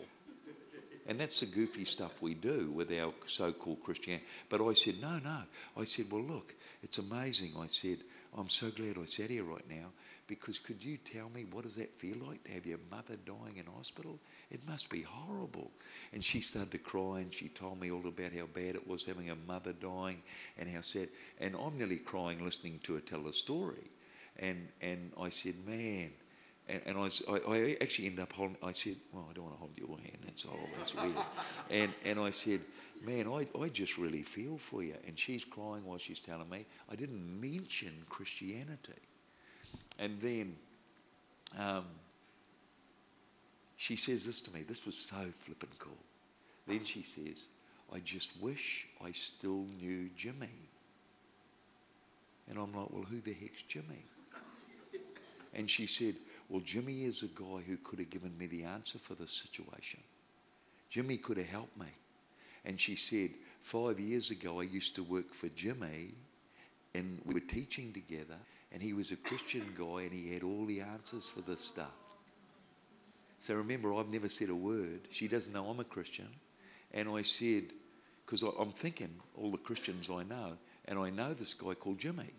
And 1.07 1.19
that's 1.19 1.41
the 1.41 1.45
goofy 1.47 1.85
stuff 1.85 2.21
we 2.21 2.33
do 2.33 2.71
with 2.71 2.91
our 2.91 3.13
so 3.25 3.51
called 3.51 3.83
Christianity. 3.83 4.25
But 4.49 4.61
I 4.61 4.73
said, 4.73 5.01
no, 5.01 5.19
no. 5.23 5.39
I 5.77 5.83
said, 5.83 6.05
well, 6.09 6.23
look, 6.23 6.55
it's 6.81 6.97
amazing. 6.97 7.53
I 7.59 7.67
said, 7.67 7.97
I'm 8.37 8.49
so 8.49 8.69
glad 8.69 8.97
I 8.97 9.05
sat 9.05 9.29
here 9.29 9.43
right 9.43 9.69
now 9.69 9.91
because 10.27 10.57
could 10.59 10.83
you 10.83 10.97
tell 10.97 11.29
me 11.29 11.45
what 11.51 11.63
does 11.63 11.75
that 11.75 11.97
feel 11.97 12.17
like 12.25 12.43
to 12.45 12.51
have 12.51 12.65
your 12.65 12.79
mother 12.89 13.15
dying 13.25 13.57
in 13.57 13.65
hospital? 13.65 14.19
It 14.49 14.67
must 14.67 14.89
be 14.89 15.01
horrible. 15.01 15.71
And 16.13 16.23
she 16.23 16.39
started 16.39 16.71
to 16.71 16.77
cry 16.77 17.19
and 17.19 17.33
she 17.33 17.49
told 17.49 17.79
me 17.79 17.91
all 17.91 18.07
about 18.07 18.33
how 18.33 18.45
bad 18.45 18.75
it 18.75 18.87
was 18.87 19.05
having 19.05 19.29
a 19.29 19.35
mother 19.35 19.73
dying 19.73 20.23
and 20.57 20.69
how 20.69 20.81
sad. 20.81 21.09
And 21.39 21.55
I'm 21.55 21.77
nearly 21.77 21.97
crying 21.97 22.43
listening 22.43 22.79
to 22.83 22.95
her 22.95 23.01
tell 23.01 23.23
the 23.23 23.33
story. 23.33 23.91
And, 24.39 24.69
and 24.81 25.11
I 25.19 25.29
said, 25.29 25.55
man, 25.67 26.11
and, 26.69 26.81
and 26.85 26.97
I, 26.97 27.01
was, 27.01 27.21
I, 27.29 27.33
I, 27.33 27.77
actually 27.81 28.07
ended 28.07 28.21
up 28.21 28.33
holding, 28.33 28.57
I 28.63 28.71
said, 28.71 28.95
well, 29.11 29.27
I 29.29 29.33
don't 29.33 29.43
want 29.45 29.55
to 29.55 29.59
hold 29.59 29.77
your 29.77 29.97
hand, 29.97 30.19
that's 30.25 30.43
horrible, 30.43 30.69
that's 30.77 30.95
weird. 30.95 31.15
and, 31.69 31.91
and 32.05 32.19
I 32.19 32.31
said, 32.31 32.61
man, 33.05 33.27
I, 33.27 33.47
I 33.59 33.69
just 33.69 33.97
really 33.97 34.23
feel 34.23 34.57
for 34.57 34.81
you. 34.81 34.95
And 35.05 35.19
she's 35.19 35.43
crying 35.43 35.83
while 35.83 35.97
she's 35.97 36.19
telling 36.19 36.49
me. 36.49 36.65
I 36.89 36.95
didn't 36.95 37.41
mention 37.41 37.91
Christianity. 38.07 39.01
And 39.99 40.19
then 40.21 40.55
um, 41.57 41.85
she 43.75 43.95
says 43.95 44.25
this 44.25 44.39
to 44.41 44.53
me. 44.53 44.63
This 44.63 44.85
was 44.85 44.95
so 44.95 45.25
flippin' 45.35 45.69
cool. 45.79 45.97
Then 46.65 46.85
she 46.85 47.03
says, 47.03 47.47
I 47.93 47.99
just 47.99 48.31
wish 48.41 48.87
I 49.03 49.11
still 49.11 49.65
knew 49.79 50.09
Jimmy. 50.15 50.47
And 52.49 52.57
I'm 52.57 52.73
like, 52.73 52.89
well, 52.89 53.03
who 53.03 53.19
the 53.19 53.33
heck's 53.33 53.61
Jimmy? 53.63 54.05
And 55.53 55.69
she 55.69 55.85
said, 55.85 56.15
well, 56.49 56.61
Jimmy 56.61 57.03
is 57.03 57.23
a 57.23 57.27
guy 57.27 57.61
who 57.65 57.77
could 57.77 57.99
have 57.99 58.09
given 58.09 58.37
me 58.37 58.45
the 58.45 58.63
answer 58.63 58.99
for 58.99 59.15
this 59.15 59.31
situation. 59.31 59.99
Jimmy 60.89 61.17
could 61.17 61.37
have 61.37 61.47
helped 61.47 61.77
me. 61.77 61.87
And 62.65 62.79
she 62.79 62.95
said, 62.95 63.31
five 63.61 63.99
years 63.99 64.29
ago, 64.29 64.59
I 64.59 64.63
used 64.63 64.95
to 64.95 65.03
work 65.03 65.33
for 65.33 65.49
Jimmy, 65.49 66.13
and 66.93 67.19
we 67.25 67.33
were 67.33 67.39
teaching 67.39 67.91
together, 67.91 68.37
and 68.71 68.81
he 68.81 68.93
was 68.93 69.11
a 69.11 69.15
Christian 69.15 69.73
guy, 69.77 70.03
and 70.03 70.13
he 70.13 70.33
had 70.33 70.43
all 70.43 70.65
the 70.65 70.81
answers 70.81 71.29
for 71.29 71.41
this 71.41 71.61
stuff. 71.61 71.93
So 73.39 73.55
remember, 73.55 73.93
I've 73.93 74.07
never 74.07 74.29
said 74.29 74.49
a 74.49 74.55
word. 74.55 75.01
She 75.11 75.27
doesn't 75.27 75.53
know 75.53 75.67
I'm 75.67 75.79
a 75.79 75.83
Christian. 75.83 76.29
And 76.93 77.09
I 77.09 77.23
said, 77.23 77.63
because 78.25 78.43
I'm 78.43 78.71
thinking 78.71 79.13
all 79.35 79.51
the 79.51 79.57
Christians 79.57 80.09
I 80.09 80.23
know, 80.23 80.53
and 80.85 80.97
I 80.97 81.09
know 81.09 81.33
this 81.33 81.53
guy 81.53 81.73
called 81.73 81.99
Jimmy. 81.99 82.31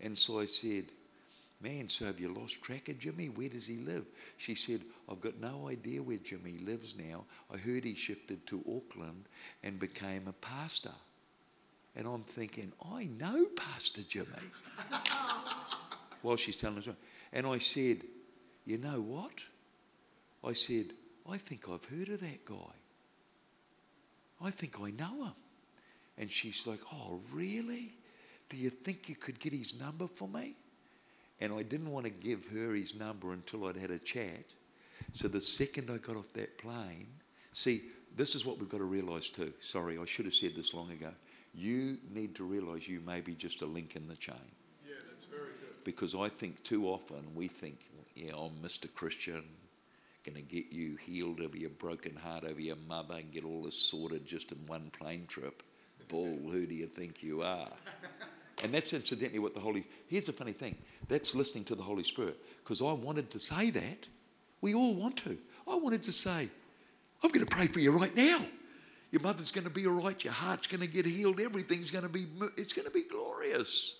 And 0.00 0.18
so 0.18 0.40
I 0.40 0.46
said, 0.46 0.86
Man, 1.60 1.88
so 1.88 2.04
have 2.04 2.20
you 2.20 2.32
lost 2.32 2.62
track 2.62 2.88
of 2.88 3.00
Jimmy? 3.00 3.28
Where 3.28 3.48
does 3.48 3.66
he 3.66 3.78
live? 3.78 4.04
She 4.36 4.54
said, 4.54 4.80
I've 5.08 5.20
got 5.20 5.40
no 5.40 5.68
idea 5.68 6.00
where 6.00 6.18
Jimmy 6.18 6.58
lives 6.58 6.94
now. 6.96 7.24
I 7.52 7.56
heard 7.56 7.84
he 7.84 7.96
shifted 7.96 8.46
to 8.46 8.64
Auckland 8.68 9.24
and 9.64 9.80
became 9.80 10.28
a 10.28 10.32
pastor. 10.32 10.94
And 11.96 12.06
I'm 12.06 12.22
thinking, 12.22 12.72
I 12.92 13.04
know 13.06 13.46
Pastor 13.56 14.02
Jimmy. 14.02 14.28
While 16.22 16.36
she's 16.36 16.54
telling 16.54 16.78
us, 16.78 16.88
and 17.32 17.46
I 17.46 17.58
said, 17.58 18.02
You 18.64 18.78
know 18.78 19.00
what? 19.00 19.42
I 20.44 20.52
said, 20.52 20.86
I 21.28 21.38
think 21.38 21.68
I've 21.68 21.84
heard 21.86 22.08
of 22.08 22.20
that 22.20 22.44
guy. 22.44 22.74
I 24.40 24.50
think 24.50 24.80
I 24.80 24.90
know 24.90 25.24
him. 25.24 25.34
And 26.16 26.30
she's 26.30 26.68
like, 26.68 26.80
Oh, 26.92 27.20
really? 27.32 27.94
Do 28.48 28.56
you 28.56 28.70
think 28.70 29.08
you 29.08 29.16
could 29.16 29.40
get 29.40 29.52
his 29.52 29.78
number 29.78 30.06
for 30.06 30.28
me? 30.28 30.54
And 31.40 31.52
I 31.52 31.62
didn't 31.62 31.90
want 31.90 32.04
to 32.06 32.10
give 32.10 32.46
her 32.46 32.74
his 32.74 32.94
number 32.94 33.32
until 33.32 33.66
I'd 33.66 33.76
had 33.76 33.90
a 33.90 33.98
chat. 33.98 34.44
So 35.12 35.28
the 35.28 35.40
second 35.40 35.90
I 35.90 35.98
got 35.98 36.16
off 36.16 36.32
that 36.34 36.58
plane, 36.58 37.06
see, 37.52 37.82
this 38.16 38.34
is 38.34 38.44
what 38.44 38.58
we've 38.58 38.68
got 38.68 38.78
to 38.78 38.84
realise 38.84 39.28
too. 39.28 39.52
Sorry, 39.60 39.98
I 39.98 40.04
should 40.04 40.24
have 40.24 40.34
said 40.34 40.56
this 40.56 40.74
long 40.74 40.90
ago. 40.90 41.10
You 41.54 41.98
need 42.12 42.34
to 42.36 42.44
realise 42.44 42.88
you 42.88 43.00
may 43.06 43.20
be 43.20 43.34
just 43.34 43.62
a 43.62 43.66
link 43.66 43.96
in 43.96 44.08
the 44.08 44.16
chain. 44.16 44.36
Yeah, 44.86 44.96
that's 45.08 45.26
very 45.26 45.40
good. 45.60 45.84
Because 45.84 46.14
I 46.14 46.28
think 46.28 46.62
too 46.62 46.86
often 46.86 47.22
we 47.34 47.46
think, 47.46 47.78
yeah, 48.14 48.32
I'm 48.36 48.52
Mr. 48.62 48.92
Christian, 48.92 49.44
going 50.24 50.36
to 50.36 50.42
get 50.42 50.72
you 50.72 50.96
healed 50.96 51.40
over 51.40 51.56
your 51.56 51.70
broken 51.70 52.16
heart 52.16 52.44
over 52.44 52.60
your 52.60 52.76
mother 52.88 53.14
and 53.14 53.32
get 53.32 53.44
all 53.44 53.62
this 53.62 53.78
sorted 53.78 54.26
just 54.26 54.52
in 54.52 54.58
one 54.66 54.90
plane 54.90 55.26
trip. 55.26 55.62
Bull, 56.08 56.38
who 56.50 56.66
do 56.66 56.74
you 56.74 56.86
think 56.86 57.22
you 57.22 57.42
are? 57.42 57.68
And 58.62 58.74
that's 58.74 58.92
incidentally 58.92 59.38
what 59.38 59.54
the 59.54 59.60
Holy. 59.60 59.84
Here's 60.08 60.26
the 60.26 60.32
funny 60.32 60.50
thing. 60.50 60.76
That's 61.08 61.34
listening 61.34 61.64
to 61.64 61.74
the 61.74 61.82
Holy 61.82 62.04
Spirit. 62.04 62.36
Because 62.62 62.82
I 62.82 62.92
wanted 62.92 63.30
to 63.30 63.40
say 63.40 63.70
that. 63.70 64.06
We 64.60 64.74
all 64.74 64.94
want 64.94 65.16
to. 65.18 65.38
I 65.66 65.76
wanted 65.76 66.02
to 66.04 66.12
say, 66.12 66.48
I'm 67.22 67.30
going 67.30 67.46
to 67.46 67.54
pray 67.54 67.66
for 67.66 67.80
you 67.80 67.92
right 67.92 68.14
now. 68.14 68.40
Your 69.10 69.22
mother's 69.22 69.50
going 69.50 69.64
to 69.64 69.70
be 69.70 69.86
all 69.86 69.94
right. 69.94 70.22
Your 70.22 70.32
heart's 70.32 70.66
going 70.66 70.80
to 70.80 70.86
get 70.86 71.06
healed. 71.06 71.40
Everything's 71.40 71.90
going 71.90 72.02
to 72.02 72.10
be. 72.10 72.26
It's 72.56 72.72
going 72.72 72.86
to 72.86 72.92
be 72.92 73.04
glorious. 73.04 73.96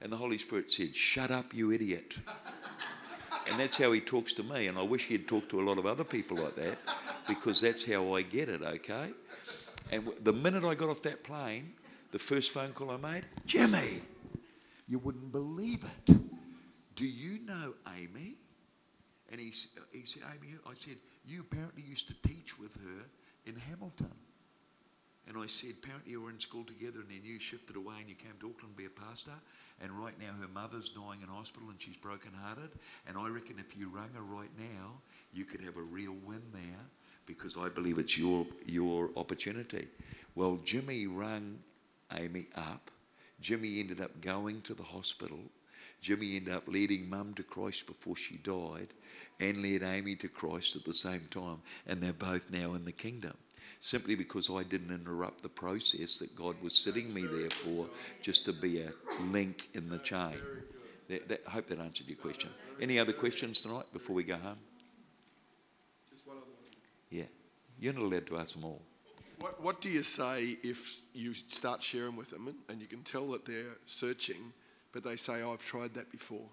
And 0.00 0.12
the 0.12 0.16
Holy 0.16 0.36
Spirit 0.36 0.70
said, 0.70 0.94
"Shut 0.94 1.30
up, 1.30 1.54
you 1.54 1.72
idiot." 1.72 2.14
and 3.50 3.58
that's 3.58 3.78
how 3.78 3.92
he 3.92 4.00
talks 4.00 4.32
to 4.34 4.42
me. 4.42 4.66
And 4.66 4.78
I 4.78 4.82
wish 4.82 5.06
he'd 5.06 5.26
talk 5.26 5.48
to 5.50 5.60
a 5.60 5.64
lot 5.64 5.78
of 5.78 5.86
other 5.86 6.04
people 6.04 6.36
like 6.36 6.56
that, 6.56 6.78
because 7.26 7.60
that's 7.60 7.90
how 7.90 8.14
I 8.14 8.22
get 8.22 8.48
it. 8.50 8.62
Okay. 8.62 9.10
And 9.90 10.10
the 10.22 10.32
minute 10.32 10.64
I 10.64 10.74
got 10.74 10.90
off 10.90 11.02
that 11.02 11.24
plane, 11.24 11.72
the 12.10 12.18
first 12.18 12.52
phone 12.52 12.72
call 12.72 12.90
I 12.90 12.96
made, 12.96 13.24
Jimmy, 13.46 14.02
you 14.88 14.98
wouldn't 14.98 15.32
believe 15.32 15.84
it. 16.06 16.21
Do 17.02 17.08
you 17.08 17.40
know 17.44 17.74
Amy? 17.98 18.36
And 19.32 19.40
he, 19.40 19.52
he 19.90 20.06
said, 20.06 20.22
Amy, 20.30 20.54
I 20.64 20.74
said, 20.78 20.98
you 21.26 21.40
apparently 21.40 21.82
used 21.82 22.06
to 22.06 22.14
teach 22.22 22.60
with 22.60 22.72
her 22.76 23.02
in 23.44 23.56
Hamilton. 23.56 24.14
And 25.26 25.36
I 25.36 25.48
said, 25.48 25.74
apparently 25.82 26.12
you 26.12 26.22
were 26.22 26.30
in 26.30 26.38
school 26.38 26.62
together 26.62 27.00
and 27.00 27.08
then 27.08 27.22
you 27.24 27.40
shifted 27.40 27.74
away 27.74 27.96
and 27.98 28.08
you 28.08 28.14
came 28.14 28.34
to 28.38 28.50
Auckland 28.50 28.76
to 28.76 28.80
be 28.80 28.86
a 28.86 29.08
pastor. 29.08 29.32
And 29.82 29.90
right 29.90 30.14
now 30.20 30.28
her 30.40 30.46
mother's 30.46 30.90
dying 30.90 31.22
in 31.22 31.26
hospital 31.26 31.70
and 31.70 31.82
she's 31.82 31.96
broken-hearted. 31.96 32.70
And 33.08 33.18
I 33.18 33.28
reckon 33.30 33.56
if 33.58 33.76
you 33.76 33.88
rang 33.92 34.10
her 34.14 34.22
right 34.22 34.56
now, 34.56 34.92
you 35.32 35.44
could 35.44 35.60
have 35.62 35.78
a 35.78 35.82
real 35.82 36.14
win 36.24 36.42
there 36.52 36.84
because 37.26 37.56
I 37.56 37.68
believe 37.68 37.98
it's 37.98 38.16
your, 38.16 38.46
your 38.64 39.10
opportunity. 39.16 39.88
Well, 40.36 40.60
Jimmy 40.64 41.08
rang 41.08 41.58
Amy 42.16 42.46
up. 42.54 42.92
Jimmy 43.40 43.80
ended 43.80 44.00
up 44.00 44.20
going 44.20 44.60
to 44.60 44.74
the 44.74 44.84
hospital. 44.84 45.40
Jimmy 46.02 46.36
ended 46.36 46.52
up 46.52 46.66
leading 46.66 47.08
mum 47.08 47.32
to 47.34 47.44
Christ 47.44 47.86
before 47.86 48.16
she 48.16 48.36
died 48.36 48.88
and 49.40 49.62
led 49.62 49.84
Amy 49.84 50.16
to 50.16 50.28
Christ 50.28 50.74
at 50.74 50.84
the 50.84 50.92
same 50.92 51.28
time. 51.30 51.62
And 51.86 52.02
they're 52.02 52.12
both 52.12 52.50
now 52.50 52.74
in 52.74 52.84
the 52.84 52.92
kingdom. 52.92 53.34
Simply 53.80 54.16
because 54.16 54.50
I 54.50 54.64
didn't 54.64 54.92
interrupt 54.92 55.42
the 55.42 55.48
process 55.48 56.18
that 56.18 56.36
God 56.36 56.56
was 56.60 56.74
sitting 56.74 57.14
me 57.14 57.22
there 57.26 57.50
for, 57.50 57.86
just 58.20 58.44
to 58.44 58.52
be 58.52 58.80
a 58.80 58.92
link 59.30 59.68
in 59.74 59.88
the 59.88 59.98
chain. 59.98 60.38
That, 61.08 61.28
that, 61.28 61.42
I 61.46 61.50
hope 61.50 61.68
that 61.68 61.78
answered 61.78 62.08
your 62.08 62.16
question. 62.16 62.50
Any 62.80 62.98
other 62.98 63.12
questions 63.12 63.60
tonight 63.62 63.86
before 63.92 64.14
we 64.14 64.24
go 64.24 64.36
home? 64.36 64.58
Just 66.10 66.26
one 66.26 66.36
other. 66.36 66.46
Yeah. 67.10 67.24
You're 67.80 67.92
not 67.92 68.02
allowed 68.02 68.26
to 68.26 68.38
ask 68.38 68.54
them 68.54 68.64
all. 68.64 68.82
What, 69.38 69.60
what 69.60 69.80
do 69.80 69.88
you 69.88 70.02
say 70.04 70.56
if 70.62 71.02
you 71.14 71.34
start 71.34 71.82
sharing 71.82 72.14
with 72.14 72.30
them 72.30 72.48
and, 72.48 72.56
and 72.68 72.80
you 72.80 72.86
can 72.86 73.02
tell 73.02 73.28
that 73.32 73.44
they're 73.44 73.76
searching, 73.86 74.52
but 74.92 75.04
they 75.04 75.16
say, 75.16 75.42
oh, 75.42 75.52
I've 75.52 75.64
tried 75.64 75.94
that 75.94 76.10
before. 76.10 76.46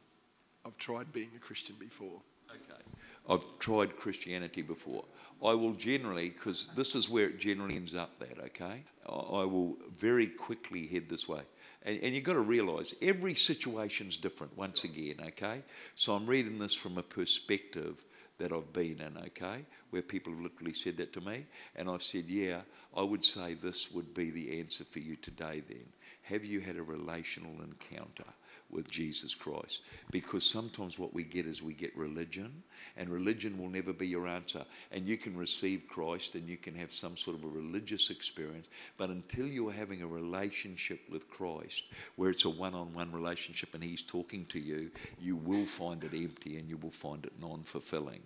I've 0.66 0.78
tried 0.78 1.12
being 1.14 1.30
a 1.36 1.40
Christian 1.40 1.76
before. 1.80 2.22
Okay. 2.50 2.82
I've 3.30 3.46
tried 3.60 3.96
Christianity 3.96 4.62
before. 4.62 5.06
I 5.44 5.54
will 5.54 5.74
generally, 5.74 6.30
because 6.30 6.70
this 6.76 6.96
is 6.96 7.10
where 7.10 7.28
it 7.28 7.40
generally 7.40 7.76
ends 7.76 7.96
up 7.96 8.18
that, 8.20 8.40
okay? 8.46 8.84
I 9.08 9.46
will 9.46 9.78
very 9.98 10.28
quickly 10.28 10.88
head 10.88 11.10
this 11.10 11.28
way. 11.28 11.42
And, 11.84 12.00
and 12.02 12.16
you've 12.16 12.24
got 12.24 12.34
to 12.34 12.42
realise 12.42 12.94
every 13.02 13.36
situation's 13.36 14.18
different, 14.18 14.58
once 14.58 14.84
again, 14.84 15.16
okay? 15.28 15.64
So 15.96 16.16
I'm 16.16 16.26
reading 16.26 16.60
this 16.60 16.76
from 16.76 16.98
a 16.98 17.04
perspective 17.04 18.04
that 18.40 18.52
I've 18.52 18.74
been 18.74 19.00
in, 19.02 19.18
okay? 19.28 19.66
Where 19.92 20.02
people 20.02 20.34
have 20.34 20.42
literally 20.42 20.74
said 20.74 20.98
that 20.98 21.14
to 21.14 21.22
me. 21.22 21.46
And 21.76 21.90
I've 21.90 22.04
said, 22.04 22.26
yeah, 22.28 22.62
I 22.96 23.04
would 23.04 23.24
say 23.24 23.54
this 23.54 23.92
would 23.92 24.14
be 24.14 24.32
the 24.32 24.60
answer 24.60 24.86
for 24.86 25.00
you 25.00 25.16
today 25.18 25.62
then. 25.68 25.86
Have 26.30 26.46
you 26.46 26.60
had 26.60 26.78
a 26.78 26.84
relational 26.84 27.62
encounter? 27.62 28.26
with 28.70 28.90
Jesus 28.90 29.34
Christ. 29.34 29.82
Because 30.12 30.46
sometimes 30.46 31.00
what 31.00 31.14
we 31.14 31.24
get 31.24 31.46
is 31.46 31.62
we 31.62 31.74
get 31.74 31.96
religion, 31.98 32.64
and 32.98 33.10
religion 33.10 33.58
will 33.58 33.70
never 33.70 33.94
be 33.94 34.08
your 34.08 34.28
answer. 34.28 34.64
And 34.92 35.08
you 35.08 35.18
can 35.18 35.36
receive 35.36 35.88
Christ 35.88 36.36
and 36.36 36.48
you 36.48 36.58
can 36.58 36.76
have 36.76 36.92
some 36.92 37.18
sort 37.18 37.38
of 37.38 37.44
a 37.44 37.48
religious 37.48 38.10
experience, 38.10 38.68
but 38.98 39.10
until 39.10 39.48
you're 39.48 39.72
having 39.72 40.02
a 40.02 40.08
relationship 40.08 41.02
with 41.10 41.30
Christ, 41.30 41.86
where 42.16 42.30
it's 42.30 42.46
a 42.46 42.50
one 42.50 42.76
on 42.76 42.94
one 42.94 43.12
relationship 43.12 43.74
and 43.74 43.84
He's 43.84 44.02
talking 44.02 44.46
to 44.48 44.60
you, 44.60 44.92
you 45.20 45.36
will 45.36 45.66
find 45.66 46.04
it 46.04 46.14
empty 46.14 46.58
and 46.58 46.70
you 46.70 46.78
will 46.78 46.92
find 46.92 47.26
it 47.26 47.34
non 47.40 47.64
fulfilling. 47.64 48.22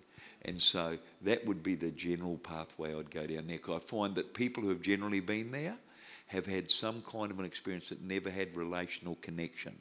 And 0.46 0.62
so 0.62 0.98
that 1.22 1.46
would 1.46 1.64
be 1.64 1.76
the 1.76 1.92
general 1.92 2.38
pathway 2.38 2.94
I'd 2.94 3.12
go 3.12 3.26
down 3.26 3.48
there. 3.48 3.60
I 3.74 3.80
find 3.80 4.16
that 4.16 4.34
people 4.34 4.64
who 4.64 4.70
have 4.70 4.82
generally 4.82 5.22
been 5.22 5.52
there, 5.52 5.78
have 6.34 6.48
had 6.48 6.70
some 6.72 7.02
kind 7.04 7.32
of 7.32 7.40
an 7.40 7.46
experience 7.46 7.90
that 7.90 8.02
never 8.02 8.30
had 8.30 8.58
relational 8.58 9.16
connection. 9.22 9.75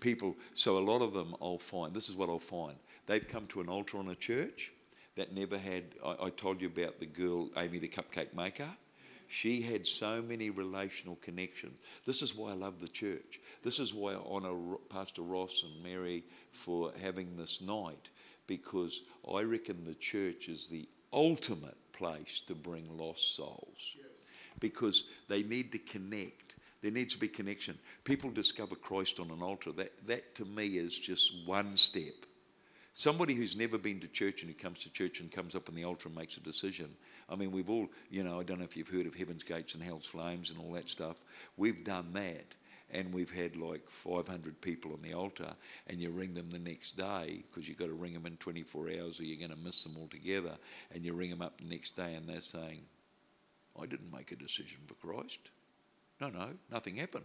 People, 0.00 0.36
so 0.54 0.78
a 0.78 0.80
lot 0.80 1.02
of 1.02 1.12
them 1.12 1.34
I'll 1.42 1.58
find, 1.58 1.92
this 1.92 2.08
is 2.08 2.14
what 2.14 2.28
I'll 2.28 2.38
find. 2.38 2.76
They've 3.06 3.26
come 3.26 3.46
to 3.48 3.60
an 3.60 3.68
altar 3.68 4.00
in 4.00 4.08
a 4.08 4.14
church 4.14 4.72
that 5.16 5.34
never 5.34 5.58
had, 5.58 5.84
I, 6.04 6.26
I 6.26 6.30
told 6.30 6.60
you 6.60 6.68
about 6.68 7.00
the 7.00 7.06
girl, 7.06 7.50
Amy 7.56 7.78
the 7.78 7.88
cupcake 7.88 8.34
maker. 8.34 8.68
She 9.28 9.62
had 9.62 9.86
so 9.86 10.22
many 10.22 10.50
relational 10.50 11.16
connections. 11.16 11.80
This 12.06 12.22
is 12.22 12.36
why 12.36 12.52
I 12.52 12.54
love 12.54 12.80
the 12.80 12.88
church. 12.88 13.40
This 13.64 13.80
is 13.80 13.92
why 13.92 14.12
I 14.12 14.16
honour 14.16 14.76
Pastor 14.88 15.22
Ross 15.22 15.64
and 15.64 15.82
Mary 15.82 16.22
for 16.52 16.92
having 17.02 17.36
this 17.36 17.60
night, 17.60 18.10
because 18.46 19.02
I 19.28 19.42
reckon 19.42 19.84
the 19.84 19.94
church 19.94 20.48
is 20.48 20.68
the 20.68 20.88
ultimate 21.12 21.76
place 21.92 22.40
to 22.46 22.54
bring 22.54 22.96
lost 22.96 23.34
souls 23.34 23.96
because 24.60 25.04
they 25.28 25.42
need 25.42 25.72
to 25.72 25.78
connect. 25.78 26.54
There 26.82 26.90
needs 26.90 27.14
to 27.14 27.20
be 27.20 27.28
connection. 27.28 27.78
People 28.04 28.30
discover 28.30 28.74
Christ 28.74 29.18
on 29.18 29.30
an 29.30 29.42
altar. 29.42 29.72
That, 29.72 29.92
that 30.06 30.34
to 30.36 30.44
me 30.44 30.76
is 30.78 30.96
just 30.96 31.32
one 31.46 31.76
step. 31.76 32.14
Somebody 32.98 33.34
who's 33.34 33.56
never 33.56 33.76
been 33.76 34.00
to 34.00 34.08
church 34.08 34.42
and 34.42 34.50
who 34.50 34.56
comes 34.56 34.78
to 34.80 34.90
church 34.90 35.20
and 35.20 35.30
comes 35.30 35.54
up 35.54 35.68
on 35.68 35.74
the 35.74 35.84
altar 35.84 36.08
and 36.08 36.16
makes 36.16 36.38
a 36.38 36.40
decision. 36.40 36.88
I 37.28 37.36
mean, 37.36 37.52
we've 37.52 37.68
all, 37.68 37.88
you 38.10 38.22
know, 38.22 38.40
I 38.40 38.42
don't 38.42 38.58
know 38.58 38.64
if 38.64 38.74
you've 38.74 38.88
heard 38.88 39.06
of 39.06 39.14
Heaven's 39.14 39.42
Gates 39.42 39.74
and 39.74 39.82
Hell's 39.82 40.06
Flames 40.06 40.48
and 40.50 40.58
all 40.58 40.72
that 40.72 40.88
stuff. 40.88 41.16
We've 41.58 41.84
done 41.84 42.14
that. 42.14 42.54
And 42.90 43.12
we've 43.12 43.30
had 43.30 43.56
like 43.56 43.90
500 43.90 44.60
people 44.60 44.92
on 44.92 45.02
the 45.02 45.12
altar, 45.12 45.54
and 45.88 46.00
you 46.00 46.12
ring 46.12 46.34
them 46.34 46.50
the 46.50 46.58
next 46.58 46.96
day 46.96 47.42
because 47.48 47.68
you've 47.68 47.78
got 47.78 47.88
to 47.88 47.94
ring 47.94 48.14
them 48.14 48.26
in 48.26 48.36
24 48.36 48.90
hours 48.90 49.18
or 49.18 49.24
you're 49.24 49.46
going 49.46 49.50
to 49.50 49.64
miss 49.64 49.82
them 49.82 49.96
altogether. 50.00 50.56
And 50.94 51.04
you 51.04 51.12
ring 51.12 51.30
them 51.30 51.42
up 51.42 51.58
the 51.58 51.68
next 51.68 51.96
day, 51.96 52.14
and 52.14 52.28
they're 52.28 52.40
saying, 52.40 52.82
I 53.80 53.86
didn't 53.86 54.12
make 54.12 54.32
a 54.32 54.36
decision 54.36 54.78
for 54.86 54.94
Christ. 54.94 55.50
No, 56.20 56.28
no, 56.28 56.48
nothing 56.70 56.96
happened. 56.96 57.24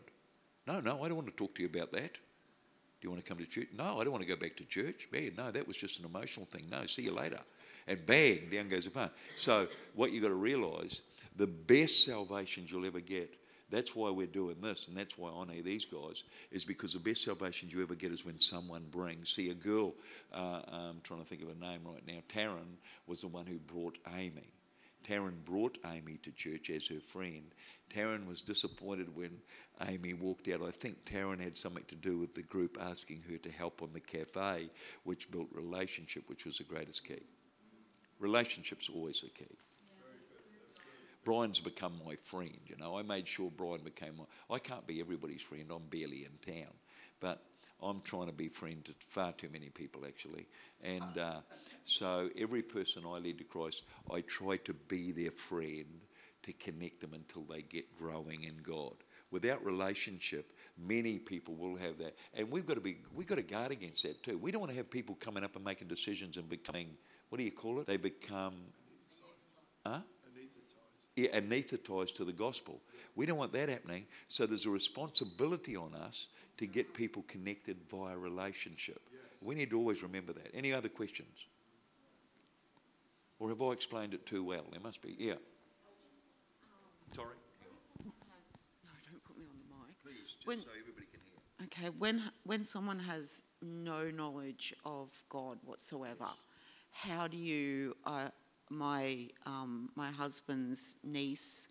No, 0.67 0.79
no, 0.79 1.03
I 1.03 1.07
don't 1.07 1.15
want 1.15 1.27
to 1.27 1.35
talk 1.35 1.55
to 1.55 1.61
you 1.61 1.67
about 1.67 1.91
that. 1.93 2.13
Do 2.13 3.07
you 3.07 3.09
want 3.09 3.23
to 3.23 3.27
come 3.27 3.39
to 3.39 3.49
church? 3.49 3.69
No, 3.75 3.99
I 3.99 4.03
don't 4.03 4.11
want 4.11 4.23
to 4.23 4.29
go 4.29 4.35
back 4.35 4.55
to 4.57 4.65
church. 4.65 5.07
Man, 5.11 5.33
no, 5.35 5.49
that 5.49 5.67
was 5.67 5.75
just 5.75 5.99
an 5.99 6.05
emotional 6.05 6.45
thing. 6.45 6.67
No, 6.69 6.85
see 6.85 7.03
you 7.03 7.13
later. 7.13 7.39
And 7.87 8.05
bang, 8.05 8.49
down 8.51 8.69
goes 8.69 8.85
the 8.85 8.91
phone. 8.91 9.09
So, 9.35 9.67
what 9.95 10.11
you've 10.11 10.21
got 10.21 10.29
to 10.29 10.35
realise, 10.35 11.01
the 11.35 11.47
best 11.47 12.03
salvations 12.05 12.71
you'll 12.71 12.85
ever 12.85 12.99
get, 12.99 13.33
that's 13.71 13.95
why 13.95 14.11
we're 14.11 14.27
doing 14.27 14.57
this, 14.61 14.87
and 14.87 14.97
that's 14.97 15.17
why 15.17 15.29
I 15.29 15.33
honour 15.33 15.61
these 15.63 15.85
guys, 15.85 16.23
is 16.51 16.65
because 16.65 16.93
the 16.93 16.99
best 16.99 17.23
salvations 17.23 17.71
you 17.71 17.81
ever 17.81 17.95
get 17.95 18.11
is 18.11 18.25
when 18.25 18.39
someone 18.39 18.85
brings. 18.91 19.29
See, 19.29 19.49
a 19.49 19.55
girl, 19.55 19.93
uh, 20.33 20.61
I'm 20.67 21.01
trying 21.03 21.21
to 21.21 21.25
think 21.25 21.41
of 21.41 21.49
a 21.49 21.55
name 21.55 21.81
right 21.85 22.05
now, 22.05 22.19
Taryn 22.29 22.75
was 23.07 23.21
the 23.21 23.29
one 23.29 23.45
who 23.45 23.57
brought 23.57 23.97
Amy. 24.15 24.51
Taryn 25.03 25.43
brought 25.45 25.77
Amy 25.91 26.17
to 26.23 26.31
church 26.31 26.69
as 26.69 26.87
her 26.87 26.99
friend. 26.99 27.53
Taryn 27.93 28.27
was 28.27 28.41
disappointed 28.41 29.15
when 29.15 29.41
Amy 29.87 30.13
walked 30.13 30.47
out. 30.47 30.61
I 30.61 30.71
think 30.71 31.05
Taryn 31.05 31.41
had 31.41 31.57
something 31.57 31.83
to 31.87 31.95
do 31.95 32.17
with 32.17 32.35
the 32.35 32.43
group 32.43 32.77
asking 32.79 33.23
her 33.29 33.37
to 33.37 33.51
help 33.51 33.81
on 33.81 33.89
the 33.93 33.99
cafe, 33.99 34.69
which 35.03 35.31
built 35.31 35.47
relationship, 35.51 36.23
which 36.27 36.45
was 36.45 36.57
the 36.57 36.63
greatest 36.63 37.05
key. 37.05 37.23
Relationship's 38.19 38.89
always 38.89 39.21
the 39.21 39.29
key. 39.29 39.57
Brian's 41.23 41.59
become 41.59 42.01
my 42.05 42.15
friend, 42.15 42.57
you 42.65 42.75
know. 42.77 42.97
I 42.97 43.03
made 43.03 43.27
sure 43.27 43.51
Brian 43.55 43.81
became 43.83 44.17
my. 44.17 44.55
I 44.55 44.59
can't 44.59 44.87
be 44.87 44.99
everybody's 44.99 45.41
friend. 45.41 45.65
I'm 45.71 45.83
barely 45.89 46.25
in 46.25 46.53
town, 46.53 46.73
but 47.19 47.43
I'm 47.81 48.01
trying 48.01 48.27
to 48.27 48.33
be 48.33 48.47
friend 48.47 48.83
to 48.85 48.93
far 49.07 49.31
too 49.33 49.49
many 49.51 49.69
people 49.69 50.03
actually, 50.05 50.47
and 50.83 51.17
uh, 51.17 51.39
so 51.83 52.29
every 52.37 52.61
person 52.61 53.03
I 53.07 53.17
lead 53.17 53.37
to 53.39 53.43
Christ, 53.43 53.83
I 54.11 54.21
try 54.21 54.57
to 54.57 54.73
be 54.73 55.11
their 55.11 55.31
friend 55.31 56.01
to 56.43 56.53
connect 56.53 57.01
them 57.01 57.13
until 57.13 57.43
they 57.43 57.61
get 57.61 57.97
growing 57.97 58.43
in 58.43 58.57
God. 58.63 58.93
Without 59.31 59.63
relationship, 59.63 60.51
many 60.77 61.17
people 61.17 61.55
will 61.55 61.75
have 61.77 61.97
that, 61.99 62.15
and 62.33 62.51
we've 62.51 62.65
got 62.65 62.75
to 62.75 62.81
be 62.81 62.97
we've 63.15 63.27
got 63.27 63.35
to 63.35 63.43
guard 63.43 63.71
against 63.71 64.03
that 64.03 64.21
too. 64.23 64.37
We 64.37 64.51
don't 64.51 64.59
want 64.59 64.71
to 64.71 64.77
have 64.77 64.89
people 64.89 65.15
coming 65.15 65.43
up 65.43 65.55
and 65.55 65.63
making 65.63 65.87
decisions 65.87 66.37
and 66.37 66.49
becoming 66.49 66.89
what 67.29 67.37
do 67.37 67.45
you 67.45 67.51
call 67.51 67.79
it? 67.79 67.87
They 67.87 67.97
become, 67.97 68.55
huh? 69.85 69.99
Yeah, 71.15 71.39
anesthetized 71.39 72.15
to 72.15 72.25
the 72.25 72.31
gospel. 72.31 72.81
We 73.15 73.25
don't 73.25 73.37
want 73.37 73.51
that 73.53 73.67
happening. 73.69 74.05
So 74.27 74.45
there's 74.45 74.65
a 74.65 74.69
responsibility 74.69 75.75
on 75.75 75.93
us 75.93 76.27
to 76.57 76.65
get 76.65 76.93
people 76.93 77.23
connected 77.27 77.77
via 77.89 78.17
relationship. 78.17 79.01
We 79.43 79.55
need 79.55 79.71
to 79.71 79.77
always 79.77 80.03
remember 80.03 80.33
that. 80.33 80.51
Any 80.53 80.71
other 80.71 80.87
questions? 80.89 81.45
Or 83.39 83.49
have 83.49 83.61
I 83.61 83.71
explained 83.71 84.13
it 84.13 84.25
too 84.25 84.43
well? 84.43 84.63
There 84.71 84.79
must 84.79 85.01
be. 85.01 85.15
Yeah. 85.17 85.33
Sorry. 87.13 87.35
No, 88.05 88.11
don't 89.11 89.23
put 89.25 89.37
me 89.37 89.45
on 89.45 89.57
the 89.57 89.75
mic. 89.87 89.95
Please, 90.03 90.31
just 90.35 90.47
When- 90.47 90.59
so 90.59 90.69
everybody 90.79 91.07
can 91.11 91.19
hear. 91.19 91.65
Okay, 91.65 91.89
when 91.97 92.31
when 92.43 92.63
someone 92.63 92.99
has 92.99 93.43
no 93.61 94.09
knowledge 94.11 94.73
of 94.85 95.09
God 95.29 95.57
whatsoever, 95.65 96.27
how 96.91 97.27
do 97.27 97.37
you? 97.37 97.95
Uh, 98.05 98.29
my 98.71 99.27
um, 99.45 99.89
my 99.95 100.09
husband's 100.11 100.95
niece 101.03 101.67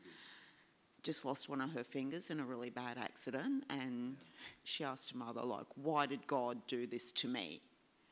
just 1.02 1.24
lost 1.24 1.48
one 1.48 1.62
of 1.62 1.72
her 1.72 1.82
fingers 1.82 2.28
in 2.28 2.40
a 2.40 2.44
really 2.44 2.68
bad 2.70 2.98
accident, 2.98 3.64
and 3.70 4.16
she 4.64 4.84
asked 4.84 5.12
her 5.12 5.18
mother, 5.18 5.42
like, 5.42 5.66
"Why 5.74 6.06
did 6.06 6.26
God 6.26 6.58
do 6.68 6.86
this 6.86 7.10
to 7.12 7.28
me?" 7.28 7.62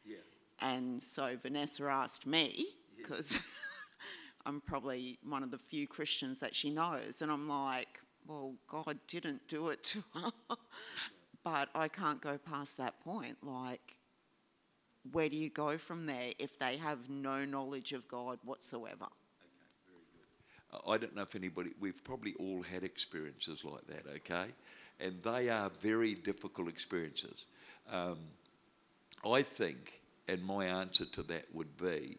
Yeah. 0.04 0.16
And 0.60 1.02
so 1.02 1.36
Vanessa 1.40 1.84
asked 1.84 2.26
me, 2.26 2.66
because 2.96 3.38
I'm 4.46 4.60
probably 4.60 5.18
one 5.22 5.42
of 5.42 5.50
the 5.50 5.58
few 5.58 5.86
Christians 5.86 6.40
that 6.40 6.54
she 6.54 6.70
knows. 6.70 7.22
And 7.22 7.30
I'm 7.30 7.48
like, 7.48 8.00
well, 8.26 8.54
God 8.66 8.98
didn't 9.06 9.46
do 9.48 9.68
it 9.68 9.82
to 9.84 10.04
her. 10.14 10.30
but 11.44 11.68
I 11.74 11.88
can't 11.88 12.20
go 12.20 12.38
past 12.38 12.76
that 12.78 13.00
point. 13.00 13.38
Like, 13.42 13.97
where 15.12 15.28
do 15.28 15.36
you 15.36 15.50
go 15.50 15.78
from 15.78 16.06
there 16.06 16.32
if 16.38 16.58
they 16.58 16.76
have 16.76 17.08
no 17.08 17.44
knowledge 17.44 17.92
of 17.92 18.06
God 18.08 18.38
whatsoever? 18.44 19.06
I 20.86 20.98
don't 20.98 21.16
know 21.16 21.22
if 21.22 21.34
anybody, 21.34 21.70
we've 21.80 22.02
probably 22.04 22.34
all 22.38 22.62
had 22.62 22.82
experiences 22.82 23.64
like 23.64 23.86
that, 23.86 24.04
okay? 24.16 24.50
And 25.00 25.22
they 25.22 25.48
are 25.48 25.70
very 25.80 26.14
difficult 26.14 26.68
experiences. 26.68 27.46
Um, 27.90 28.18
I 29.24 29.42
think, 29.42 30.00
and 30.28 30.42
my 30.42 30.66
answer 30.66 31.06
to 31.06 31.22
that 31.24 31.46
would 31.54 31.76
be, 31.76 32.18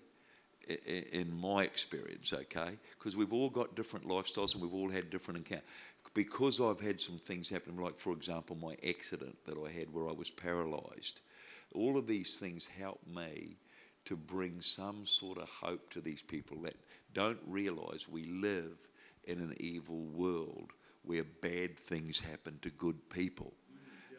in 0.85 1.33
my 1.39 1.63
experience, 1.63 2.31
okay, 2.31 2.77
because 2.97 3.17
we've 3.17 3.33
all 3.33 3.49
got 3.49 3.75
different 3.75 4.07
lifestyles 4.07 4.53
and 4.53 4.61
we've 4.61 4.73
all 4.73 4.89
had 4.89 5.09
different 5.09 5.39
encounters. 5.39 5.67
Because 6.13 6.61
I've 6.61 6.79
had 6.79 6.99
some 6.99 7.17
things 7.17 7.49
happen, 7.49 7.77
like, 7.77 7.97
for 7.97 8.13
example, 8.13 8.55
my 8.55 8.75
accident 8.87 9.37
that 9.45 9.57
I 9.57 9.69
had 9.71 9.93
where 9.93 10.07
I 10.07 10.11
was 10.11 10.29
paralysed, 10.29 11.21
all 11.73 11.97
of 11.97 12.07
these 12.07 12.37
things 12.37 12.67
help 12.67 12.99
me 13.07 13.57
to 14.05 14.15
bring 14.15 14.61
some 14.61 15.05
sort 15.05 15.37
of 15.37 15.49
hope 15.49 15.89
to 15.91 16.01
these 16.01 16.21
people 16.21 16.57
that 16.61 16.75
don't 17.13 17.39
realise 17.45 18.07
we 18.07 18.25
live 18.25 18.77
in 19.25 19.39
an 19.39 19.53
evil 19.59 20.01
world 20.05 20.71
where 21.03 21.23
bad 21.41 21.77
things 21.77 22.19
happen 22.19 22.57
to 22.61 22.69
good 22.71 23.09
people. 23.09 23.53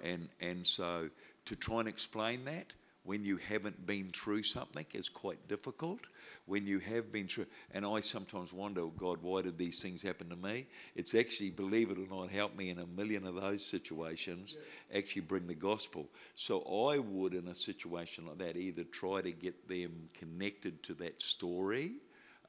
Mm, 0.04 0.14
and, 0.14 0.28
and 0.40 0.66
so 0.66 1.08
to 1.46 1.56
try 1.56 1.80
and 1.80 1.88
explain 1.88 2.44
that 2.44 2.72
when 3.02 3.24
you 3.24 3.38
haven't 3.38 3.86
been 3.86 4.10
through 4.10 4.42
something 4.42 4.86
is 4.92 5.08
quite 5.08 5.48
difficult. 5.48 6.00
When 6.46 6.66
you 6.66 6.78
have 6.80 7.12
been 7.12 7.28
through, 7.28 7.46
and 7.72 7.86
I 7.86 8.00
sometimes 8.00 8.52
wonder, 8.52 8.82
oh 8.82 8.92
God, 8.96 9.18
why 9.22 9.42
did 9.42 9.56
these 9.56 9.80
things 9.80 10.02
happen 10.02 10.28
to 10.30 10.36
me? 10.36 10.66
It's 10.94 11.14
actually, 11.14 11.50
believe 11.50 11.90
it 11.90 11.98
or 11.98 12.14
not, 12.14 12.30
helped 12.30 12.56
me 12.56 12.70
in 12.70 12.78
a 12.78 12.86
million 12.86 13.26
of 13.26 13.36
those 13.36 13.64
situations 13.64 14.56
actually 14.94 15.22
bring 15.22 15.46
the 15.46 15.54
gospel. 15.54 16.08
So 16.34 16.60
I 16.62 16.98
would, 16.98 17.34
in 17.34 17.48
a 17.48 17.54
situation 17.54 18.26
like 18.26 18.38
that, 18.38 18.56
either 18.56 18.84
try 18.84 19.22
to 19.22 19.32
get 19.32 19.68
them 19.68 20.08
connected 20.18 20.82
to 20.84 20.94
that 20.94 21.22
story 21.22 21.94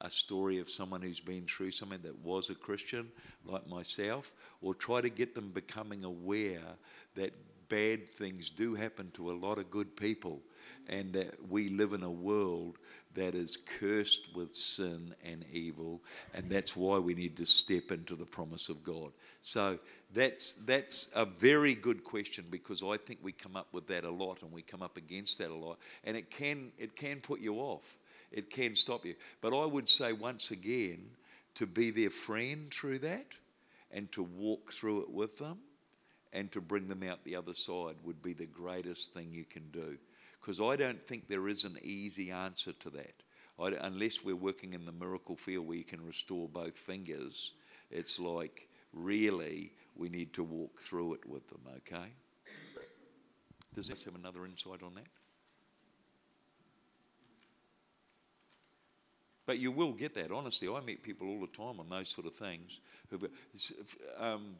a 0.02 0.10
story 0.10 0.58
of 0.58 0.68
someone 0.68 1.00
who's 1.00 1.20
been 1.20 1.44
through 1.44 1.70
something 1.70 2.00
that 2.02 2.18
was 2.24 2.50
a 2.50 2.56
Christian, 2.56 3.08
like 3.46 3.68
myself, 3.68 4.32
or 4.60 4.74
try 4.74 5.00
to 5.00 5.08
get 5.08 5.34
them 5.34 5.50
becoming 5.50 6.02
aware 6.02 6.60
that 7.14 7.32
bad 7.72 8.08
things 8.08 8.50
do 8.50 8.74
happen 8.74 9.10
to 9.14 9.30
a 9.30 9.36
lot 9.46 9.58
of 9.58 9.70
good 9.70 9.96
people. 9.96 10.42
and 10.88 11.12
that 11.12 11.34
we 11.48 11.68
live 11.68 11.92
in 11.92 12.02
a 12.02 12.10
world 12.10 12.78
that 13.14 13.34
is 13.34 13.56
cursed 13.56 14.34
with 14.34 14.54
sin 14.54 15.14
and 15.24 15.44
evil, 15.52 16.00
and 16.34 16.50
that's 16.50 16.74
why 16.74 16.98
we 16.98 17.14
need 17.14 17.36
to 17.36 17.46
step 17.46 17.90
into 17.90 18.16
the 18.16 18.24
promise 18.24 18.68
of 18.68 18.82
God. 18.82 19.12
So 19.42 19.78
that's 20.14 20.54
that's 20.54 21.10
a 21.14 21.24
very 21.24 21.74
good 21.74 22.04
question 22.04 22.44
because 22.50 22.82
I 22.82 22.96
think 22.96 23.20
we 23.22 23.32
come 23.32 23.56
up 23.56 23.68
with 23.72 23.86
that 23.88 24.04
a 24.04 24.10
lot, 24.10 24.42
and 24.42 24.50
we 24.50 24.62
come 24.62 24.82
up 24.82 24.96
against 24.96 25.38
that 25.38 25.50
a 25.50 25.54
lot, 25.54 25.78
and 26.04 26.16
it 26.16 26.30
can 26.30 26.72
it 26.78 26.96
can 26.96 27.20
put 27.20 27.40
you 27.40 27.56
off, 27.56 27.96
it 28.30 28.50
can 28.50 28.74
stop 28.74 29.04
you. 29.04 29.14
But 29.40 29.56
I 29.56 29.66
would 29.66 29.88
say 29.88 30.12
once 30.12 30.50
again 30.50 31.10
to 31.54 31.66
be 31.66 31.90
their 31.90 32.10
friend 32.10 32.72
through 32.72 33.00
that, 33.00 33.26
and 33.90 34.10
to 34.12 34.22
walk 34.22 34.72
through 34.72 35.02
it 35.02 35.10
with 35.10 35.38
them, 35.38 35.58
and 36.32 36.50
to 36.52 36.60
bring 36.60 36.88
them 36.88 37.02
out 37.02 37.24
the 37.24 37.36
other 37.36 37.54
side 37.54 37.96
would 38.04 38.22
be 38.22 38.32
the 38.32 38.46
greatest 38.46 39.12
thing 39.12 39.32
you 39.32 39.44
can 39.44 39.70
do 39.70 39.98
because 40.40 40.60
I 40.60 40.74
don't 40.76 41.06
think 41.06 41.28
there 41.28 41.48
is 41.48 41.64
an 41.64 41.78
easy 41.82 42.32
answer 42.32 42.72
to 42.72 42.90
that. 42.90 43.22
I, 43.60 43.68
unless 43.80 44.24
we're 44.24 44.34
working 44.34 44.72
in 44.72 44.84
the 44.86 44.92
miracle 44.92 45.36
field 45.36 45.68
where 45.68 45.76
you 45.76 45.84
can 45.84 46.04
restore 46.04 46.48
both 46.48 46.76
fingers, 46.76 47.52
it's 47.90 48.18
like 48.18 48.68
really 48.92 49.72
we 49.94 50.08
need 50.08 50.32
to 50.34 50.42
walk 50.42 50.80
through 50.80 51.14
it 51.14 51.26
with 51.26 51.48
them, 51.48 51.60
okay? 51.76 52.08
Does 53.74 53.88
this 53.88 54.04
have 54.04 54.16
another 54.16 54.44
insight 54.44 54.82
on 54.82 54.94
that? 54.96 55.06
But 59.46 59.58
you 59.58 59.70
will 59.70 59.92
get 59.92 60.14
that, 60.14 60.30
honestly. 60.30 60.68
I 60.68 60.80
meet 60.80 61.02
people 61.02 61.28
all 61.28 61.40
the 61.40 61.46
time 61.46 61.80
on 61.80 61.88
those 61.88 62.08
sort 62.08 62.26
of 62.26 62.34
things. 62.34 62.80
Who, 63.10 63.28
um, 64.18 64.56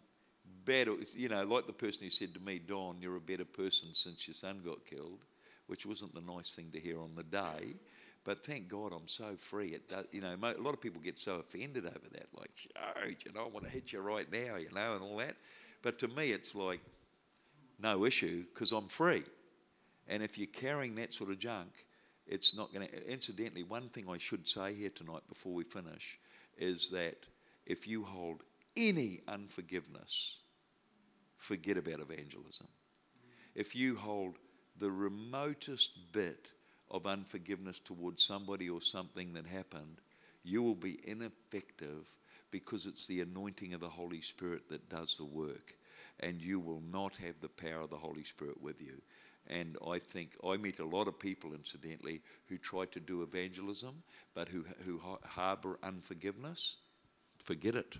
bad, 0.64 0.88
you 1.16 1.28
know, 1.28 1.44
like 1.44 1.66
the 1.66 1.72
person 1.72 2.04
who 2.04 2.10
said 2.10 2.34
to 2.34 2.40
me, 2.40 2.58
Don, 2.58 2.96
you're 3.00 3.16
a 3.16 3.20
better 3.20 3.44
person 3.44 3.92
since 3.92 4.26
your 4.26 4.34
son 4.34 4.60
got 4.64 4.84
killed 4.86 5.24
which 5.66 5.86
wasn't 5.86 6.14
the 6.14 6.20
nice 6.20 6.50
thing 6.50 6.70
to 6.70 6.78
hear 6.78 7.00
on 7.00 7.14
the 7.14 7.22
day. 7.22 7.76
But 8.24 8.44
thank 8.44 8.68
God 8.68 8.92
I'm 8.92 9.08
so 9.08 9.36
free. 9.36 9.68
It 9.68 9.88
does, 9.88 10.04
you 10.12 10.20
know, 10.20 10.34
a 10.34 10.62
lot 10.62 10.74
of 10.74 10.82
people 10.82 11.00
get 11.00 11.18
so 11.18 11.36
offended 11.36 11.86
over 11.86 12.08
that, 12.12 12.26
like, 12.38 12.50
oh, 12.76 13.06
you 13.06 13.32
know, 13.34 13.46
I 13.46 13.48
want 13.48 13.64
to 13.64 13.70
hit 13.70 13.90
you 13.92 14.00
right 14.00 14.30
now, 14.30 14.56
you 14.56 14.68
know, 14.72 14.92
and 14.92 15.02
all 15.02 15.16
that. 15.16 15.36
But 15.82 15.98
to 16.00 16.08
me, 16.08 16.30
it's 16.30 16.54
like 16.54 16.80
no 17.80 18.04
issue 18.04 18.44
because 18.52 18.70
I'm 18.70 18.88
free. 18.88 19.24
And 20.08 20.22
if 20.22 20.36
you're 20.36 20.46
carrying 20.46 20.94
that 20.96 21.14
sort 21.14 21.30
of 21.30 21.38
junk, 21.38 21.86
it's 22.26 22.54
not 22.54 22.72
going 22.72 22.86
to. 22.86 23.10
Incidentally, 23.10 23.62
one 23.62 23.88
thing 23.88 24.04
I 24.08 24.18
should 24.18 24.46
say 24.46 24.74
here 24.74 24.90
tonight 24.90 25.22
before 25.26 25.54
we 25.54 25.64
finish 25.64 26.18
is 26.58 26.90
that 26.90 27.16
if 27.64 27.88
you 27.88 28.04
hold 28.04 28.42
any 28.76 29.20
unforgiveness, 29.28 30.40
forget 31.36 31.76
about 31.76 32.00
evangelism. 32.00 32.68
If 33.54 33.74
you 33.74 33.96
hold 33.96 34.36
the 34.78 34.90
remotest 34.90 36.12
bit 36.12 36.48
of 36.90 37.06
unforgiveness 37.06 37.78
towards 37.78 38.24
somebody 38.24 38.68
or 38.68 38.80
something 38.80 39.34
that 39.34 39.46
happened, 39.46 40.00
you 40.44 40.62
will 40.62 40.74
be 40.74 41.00
ineffective 41.04 42.08
because 42.50 42.86
it's 42.86 43.06
the 43.06 43.20
anointing 43.20 43.74
of 43.74 43.80
the 43.80 43.88
Holy 43.88 44.20
Spirit 44.20 44.68
that 44.68 44.88
does 44.88 45.16
the 45.16 45.24
work. 45.24 45.74
And 46.20 46.40
you 46.40 46.60
will 46.60 46.82
not 46.90 47.16
have 47.16 47.40
the 47.40 47.48
power 47.48 47.82
of 47.82 47.90
the 47.90 47.96
Holy 47.96 48.24
Spirit 48.24 48.60
with 48.60 48.80
you. 48.80 49.00
And 49.48 49.76
I 49.86 49.98
think 49.98 50.36
I 50.46 50.56
meet 50.56 50.78
a 50.78 50.84
lot 50.84 51.08
of 51.08 51.18
people, 51.18 51.52
incidentally, 51.52 52.22
who 52.46 52.58
try 52.58 52.84
to 52.86 53.00
do 53.00 53.22
evangelism, 53.22 54.02
but 54.34 54.48
who, 54.48 54.64
who 54.84 55.00
harbor 55.24 55.78
unforgiveness. 55.82 56.76
Forget 57.42 57.74
it. 57.74 57.96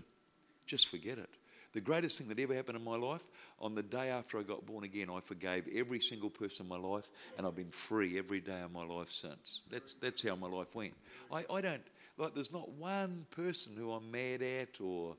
Just 0.73 0.87
forget 0.87 1.19
it. 1.19 1.29
The 1.73 1.81
greatest 1.81 2.17
thing 2.17 2.29
that 2.29 2.39
ever 2.39 2.55
happened 2.55 2.75
in 2.79 2.83
my 2.83 2.95
life, 2.95 3.21
on 3.59 3.75
the 3.75 3.83
day 3.83 4.09
after 4.09 4.39
I 4.39 4.41
got 4.41 4.65
born 4.65 4.83
again, 4.83 5.07
I 5.07 5.19
forgave 5.19 5.67
every 5.71 5.99
single 5.99 6.31
person 6.31 6.65
in 6.65 6.69
my 6.69 6.79
life, 6.79 7.11
and 7.37 7.45
I've 7.45 7.55
been 7.55 7.69
free 7.69 8.17
every 8.17 8.41
day 8.41 8.59
of 8.61 8.71
my 8.71 8.83
life 8.83 9.11
since. 9.11 9.61
That's, 9.69 9.93
that's 9.93 10.23
how 10.23 10.35
my 10.35 10.47
life 10.47 10.73
went. 10.73 10.95
I, 11.31 11.45
I 11.47 11.61
don't, 11.61 11.83
like, 12.17 12.33
there's 12.33 12.51
not 12.51 12.71
one 12.71 13.27
person 13.29 13.75
who 13.77 13.91
I'm 13.91 14.09
mad 14.09 14.41
at 14.41 14.81
or, 14.81 15.15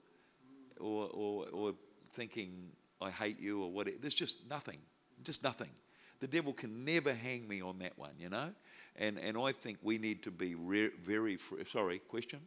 or, 0.81 1.09
or, 1.13 1.47
or 1.53 1.75
thinking 2.15 2.71
I 3.01 3.11
hate 3.11 3.39
you 3.39 3.63
or 3.63 3.71
whatever. 3.71 3.99
There's 4.01 4.13
just 4.13 4.51
nothing. 4.51 4.79
Just 5.23 5.45
nothing. 5.45 5.71
The 6.19 6.27
devil 6.27 6.53
can 6.53 6.85
never 6.85 7.15
hang 7.15 7.47
me 7.47 7.63
on 7.63 7.79
that 7.79 7.97
one, 7.97 8.15
you 8.19 8.29
know? 8.29 8.51
And, 8.97 9.21
and 9.21 9.39
I 9.39 9.53
think 9.53 9.79
we 9.83 9.99
need 9.99 10.25
to 10.25 10.33
be 10.33 10.57
re- 10.57 10.91
very 11.05 11.37
free. 11.37 11.65
Sorry, 11.65 12.01
question? 12.01 12.41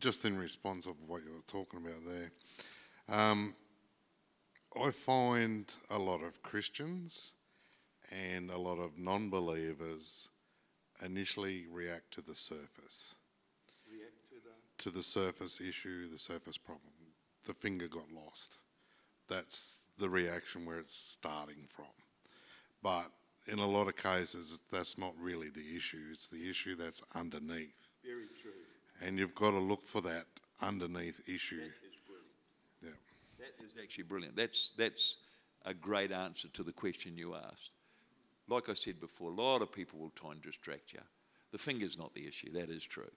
Just 0.00 0.24
in 0.24 0.38
response 0.38 0.86
of 0.86 0.94
what 1.06 1.22
you 1.24 1.32
were 1.32 1.40
talking 1.46 1.80
about 1.80 2.04
there, 2.06 2.30
um, 3.08 3.54
I 4.80 4.90
find 4.90 5.72
a 5.90 5.98
lot 5.98 6.22
of 6.22 6.42
Christians 6.42 7.32
and 8.10 8.50
a 8.50 8.58
lot 8.58 8.78
of 8.78 8.98
non 8.98 9.30
believers 9.30 10.28
initially 11.04 11.66
react 11.70 12.12
to 12.12 12.20
the 12.20 12.34
surface. 12.34 13.14
React 13.90 14.28
to 14.28 14.34
the. 14.42 14.84
To 14.84 14.90
the 14.90 15.02
surface 15.02 15.60
issue, 15.60 16.08
the 16.08 16.18
surface 16.18 16.56
problem. 16.56 16.92
The 17.46 17.54
finger 17.54 17.88
got 17.88 18.10
lost. 18.12 18.56
That's 19.28 19.80
the 19.98 20.08
reaction 20.08 20.66
where 20.66 20.78
it's 20.78 20.94
starting 20.94 21.66
from. 21.68 21.86
But 22.82 23.10
in 23.46 23.58
a 23.58 23.66
lot 23.66 23.88
of 23.88 23.96
cases, 23.96 24.58
that's 24.72 24.98
not 24.98 25.12
really 25.20 25.50
the 25.50 25.76
issue. 25.76 26.08
It's 26.10 26.26
the 26.26 26.48
issue 26.48 26.74
that's 26.74 27.02
underneath. 27.14 27.92
Very 28.02 28.26
true. 28.40 28.52
And 29.02 29.18
you've 29.18 29.34
got 29.34 29.50
to 29.50 29.58
look 29.58 29.86
for 29.86 30.00
that 30.02 30.26
underneath 30.60 31.20
issue. 31.26 31.58
That 31.58 31.66
is 31.66 31.96
brilliant. 32.06 32.30
Yeah. 32.82 32.90
That 33.38 33.64
is 33.64 33.74
actually 33.82 34.04
brilliant. 34.04 34.36
That's, 34.36 34.72
that's 34.76 35.18
a 35.64 35.74
great 35.74 36.12
answer 36.12 36.48
to 36.48 36.62
the 36.62 36.72
question 36.72 37.16
you 37.16 37.34
asked. 37.34 37.70
Like 38.48 38.68
I 38.68 38.74
said 38.74 39.00
before, 39.00 39.30
a 39.30 39.34
lot 39.34 39.62
of 39.62 39.72
people 39.72 39.98
will 39.98 40.12
try 40.14 40.32
and 40.32 40.42
distract 40.42 40.92
you. 40.92 41.00
The 41.52 41.58
finger's 41.58 41.98
not 41.98 42.14
the 42.14 42.26
issue, 42.26 42.52
that 42.52 42.68
is 42.68 42.84
true. 42.84 43.10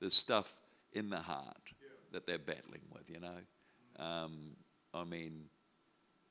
There's 0.00 0.14
stuff 0.14 0.56
in 0.92 1.10
the 1.10 1.20
heart 1.20 1.62
yeah. 1.80 1.88
that 2.12 2.26
they're 2.26 2.38
battling 2.38 2.82
with, 2.92 3.08
you 3.08 3.20
know. 3.20 4.04
Um, 4.04 4.56
I 4.92 5.04
mean, 5.04 5.44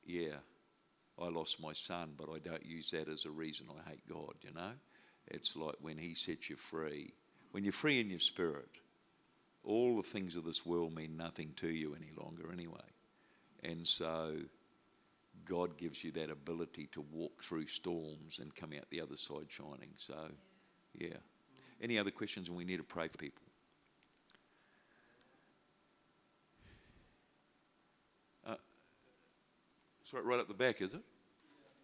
yeah, 0.04 0.36
I 1.20 1.28
lost 1.28 1.62
my 1.62 1.72
son, 1.72 2.14
but 2.16 2.28
I 2.28 2.38
don't 2.38 2.64
use 2.64 2.90
that 2.90 3.08
as 3.08 3.24
a 3.24 3.30
reason 3.30 3.66
I 3.70 3.90
hate 3.90 4.08
God, 4.08 4.34
you 4.42 4.52
know. 4.52 4.72
It's 5.28 5.56
like 5.56 5.76
when 5.80 5.98
He 5.98 6.14
sets 6.14 6.50
you 6.50 6.56
free. 6.56 7.14
When 7.52 7.64
you're 7.64 7.72
free 7.72 8.00
in 8.00 8.10
your 8.10 8.18
spirit, 8.18 8.70
all 9.64 9.96
the 9.96 10.02
things 10.02 10.36
of 10.36 10.44
this 10.44 10.66
world 10.66 10.94
mean 10.94 11.16
nothing 11.16 11.52
to 11.56 11.68
you 11.68 11.94
any 11.94 12.10
longer 12.16 12.52
anyway. 12.52 12.80
And 13.62 13.86
so 13.86 14.34
God 15.44 15.76
gives 15.76 16.02
you 16.04 16.12
that 16.12 16.30
ability 16.30 16.88
to 16.92 17.00
walk 17.00 17.42
through 17.42 17.66
storms 17.66 18.38
and 18.40 18.54
come 18.54 18.70
out 18.76 18.88
the 18.90 19.00
other 19.00 19.16
side 19.16 19.46
shining. 19.48 19.94
So, 19.96 20.14
yeah. 20.94 21.16
Any 21.80 21.98
other 21.98 22.10
questions? 22.10 22.48
And 22.48 22.56
we 22.56 22.64
need 22.64 22.78
to 22.78 22.84
pray 22.84 23.08
for 23.08 23.18
people. 23.18 23.42
Uh, 28.46 28.54
sorry, 30.04 30.24
right 30.24 30.40
up 30.40 30.48
the 30.48 30.54
back, 30.54 30.80
is 30.80 30.94
it? 30.94 31.02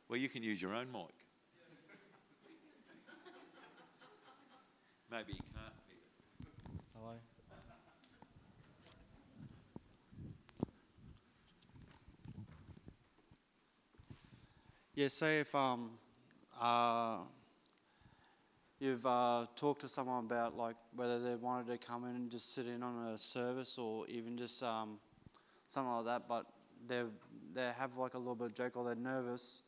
Well, 0.09 0.19
you 0.19 0.29
can 0.29 0.43
use 0.43 0.63
your 0.63 0.75
own 0.75 0.91
mic. 0.93 1.03
Maybe 5.11 5.33
you 5.33 5.41
can't. 5.55 5.78
Yeah, 14.99 15.07
say 15.07 15.39
if 15.39 15.55
um, 15.55 15.91
uh, 16.61 17.19
you've 18.81 19.07
uh, 19.07 19.47
talked 19.55 19.83
to 19.83 19.89
someone 19.89 20.25
about 20.25 20.57
like 20.57 20.75
whether 20.93 21.21
they 21.21 21.37
wanted 21.37 21.69
to 21.69 21.79
come 21.79 22.05
in 22.05 22.17
and 22.17 22.29
just 22.29 22.53
sit 22.53 22.67
in 22.67 22.83
on 22.83 23.07
a 23.07 23.17
service 23.17 23.79
or 23.79 24.09
even 24.09 24.37
just 24.37 24.61
um, 24.61 24.99
something 25.69 25.93
like 25.93 26.05
that, 26.07 26.29
but 26.29 26.47
they 26.85 27.05
they 27.55 27.71
have 27.79 27.97
like 27.97 28.15
a 28.15 28.19
little 28.19 28.35
bit 28.35 28.47
of 28.47 28.55
joke 28.55 28.77
or 28.77 28.85
they're 28.85 28.97
nervous, 28.97 29.63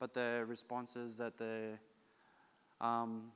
but 0.00 0.14
their 0.14 0.46
response 0.46 0.96
is 0.96 1.16
that 1.18 1.38
they 1.38 1.74
um, 2.80 3.30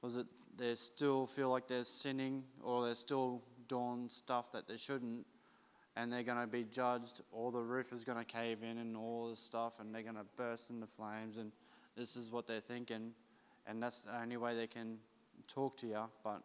was 0.00 0.16
it 0.16 0.26
they 0.56 0.74
still 0.76 1.26
feel 1.26 1.50
like 1.50 1.68
they're 1.68 1.84
sinning 1.84 2.42
or 2.62 2.86
they're 2.86 2.94
still 2.94 3.42
doing 3.68 4.08
stuff 4.08 4.50
that 4.52 4.66
they 4.66 4.78
shouldn't, 4.78 5.26
and 5.96 6.12
they're 6.12 6.22
going 6.22 6.40
to 6.40 6.46
be 6.46 6.64
judged, 6.64 7.20
or 7.30 7.52
the 7.52 7.62
roof 7.62 7.92
is 7.92 8.04
going 8.04 8.18
to 8.18 8.24
cave 8.24 8.58
in 8.62 8.78
and 8.78 8.96
all 8.96 9.28
this 9.28 9.40
stuff, 9.40 9.78
and 9.80 9.94
they're 9.94 10.02
going 10.02 10.16
to 10.16 10.26
burst 10.36 10.70
into 10.70 10.86
flames, 10.86 11.36
and 11.36 11.52
this 11.96 12.16
is 12.16 12.30
what 12.30 12.46
they're 12.46 12.60
thinking, 12.60 13.12
and 13.66 13.82
that's 13.82 14.02
the 14.02 14.20
only 14.20 14.36
way 14.36 14.56
they 14.56 14.66
can 14.66 14.98
talk 15.46 15.76
to 15.78 15.86
you. 15.86 16.02
But 16.22 16.42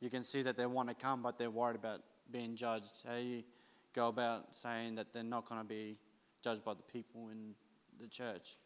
you 0.00 0.10
can 0.10 0.22
see 0.22 0.42
that 0.42 0.56
they 0.56 0.66
want 0.66 0.88
to 0.88 0.94
come, 0.94 1.22
but 1.22 1.38
they're 1.38 1.50
worried 1.50 1.76
about 1.76 2.02
being 2.30 2.56
judged. 2.56 2.92
How 3.06 3.16
you 3.16 3.42
go 3.94 4.08
about 4.08 4.54
saying 4.54 4.94
that 4.94 5.12
they're 5.12 5.22
not 5.22 5.48
going 5.48 5.60
to 5.60 5.66
be 5.66 5.98
judged 6.42 6.64
by 6.64 6.74
the 6.74 6.82
people 6.82 7.28
in 7.30 7.54
the 8.00 8.06
church? 8.06 8.56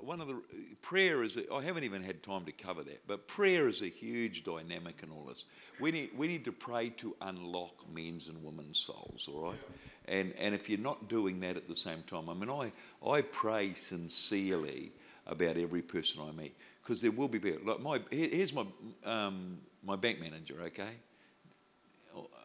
One- 0.00 0.20
of 0.20 0.28
the 0.28 0.42
prayer 0.82 1.22
is. 1.22 1.38
I 1.52 1.62
haven't 1.62 1.84
even 1.84 2.02
had 2.02 2.22
time 2.22 2.44
to 2.44 2.52
cover 2.52 2.82
that, 2.84 3.06
but 3.06 3.26
prayer 3.26 3.68
is 3.68 3.82
a 3.82 3.88
huge 3.88 4.44
dynamic 4.44 5.02
in 5.02 5.10
all 5.10 5.24
this. 5.24 5.44
We 5.80 5.92
need 5.92 6.10
we 6.16 6.28
need 6.28 6.44
to 6.44 6.52
pray 6.52 6.90
to 6.90 7.16
unlock 7.20 7.88
men's 7.92 8.28
and 8.28 8.42
women's 8.42 8.78
souls. 8.78 9.28
All 9.32 9.42
right, 9.50 9.60
and 10.06 10.32
and 10.38 10.54
if 10.54 10.68
you're 10.68 10.78
not 10.78 11.08
doing 11.08 11.40
that 11.40 11.56
at 11.56 11.68
the 11.68 11.76
same 11.76 12.02
time, 12.04 12.28
I 12.28 12.34
mean, 12.34 12.50
I 12.50 12.72
I 13.06 13.22
pray 13.22 13.74
sincerely 13.74 14.92
about 15.26 15.56
every 15.56 15.82
person 15.82 16.22
I 16.22 16.32
meet 16.32 16.56
because 16.82 17.02
there 17.02 17.10
will 17.10 17.28
be 17.28 17.38
people. 17.38 17.66
Like 17.66 17.80
my 17.80 18.00
here's 18.10 18.52
my 18.52 18.66
um, 19.04 19.58
my 19.82 19.96
bank 19.96 20.20
manager. 20.20 20.60
Okay, 20.62 20.96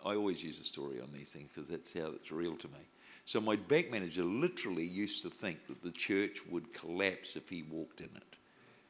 I 0.06 0.16
always 0.16 0.44
use 0.44 0.60
a 0.60 0.64
story 0.64 1.00
on 1.00 1.12
these 1.14 1.32
things 1.32 1.50
because 1.54 1.70
that's 1.70 1.94
how 1.94 2.12
it's 2.16 2.32
real 2.32 2.56
to 2.56 2.68
me. 2.68 2.91
So 3.26 3.40
my 3.40 3.56
bank 3.56 3.92
manager 3.92 4.24
literally 4.24 4.86
used 4.86 5.22
to 5.22 5.30
think 5.30 5.68
that 5.68 5.84
the 5.84 5.92
church 5.92 6.40
would 6.50 6.74
collapse 6.74 7.36
if 7.36 7.50
he 7.50 7.64
walked 7.64 8.02
in 8.02 8.10
it. 8.16 8.36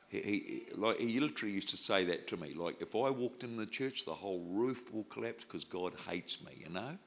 He, 0.09 0.19
he, 0.19 0.63
like, 0.75 0.99
he 0.99 1.19
literally 1.19 1.53
used 1.53 1.69
to 1.69 1.77
say 1.77 2.03
that 2.05 2.27
to 2.27 2.37
me, 2.37 2.53
like, 2.53 2.81
if 2.81 2.95
I 2.95 3.09
walked 3.09 3.43
in 3.43 3.55
the 3.55 3.65
church, 3.65 4.05
the 4.05 4.13
whole 4.13 4.43
roof 4.49 4.93
will 4.93 5.05
collapse 5.05 5.45
because 5.45 5.63
God 5.63 5.93
hates 6.09 6.43
me, 6.43 6.51
you 6.59 6.69
know? 6.69 6.97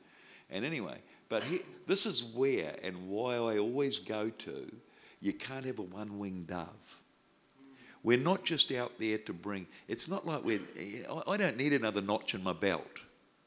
And 0.51 0.65
anyway, 0.65 0.99
but 1.29 1.43
he, 1.43 1.61
this 1.87 2.07
is 2.07 2.25
where 2.25 2.77
and 2.83 3.09
why 3.09 3.35
I 3.35 3.59
always 3.59 3.99
go 3.99 4.31
to, 4.31 4.73
you 5.21 5.33
can't 5.33 5.65
have 5.65 5.79
a 5.79 5.83
one-winged 5.83 6.47
dove. 6.47 7.01
We're 8.03 8.19
not 8.19 8.45
just 8.45 8.71
out 8.71 8.93
there 8.99 9.19
to 9.19 9.33
bring, 9.33 9.67
it's 9.89 10.09
not 10.09 10.27
like 10.27 10.45
we're, 10.45 10.61
I 11.27 11.37
don't 11.37 11.57
need 11.57 11.73
another 11.73 12.03
notch 12.03 12.35
in 12.35 12.43
my 12.43 12.53
belt. 12.53 13.01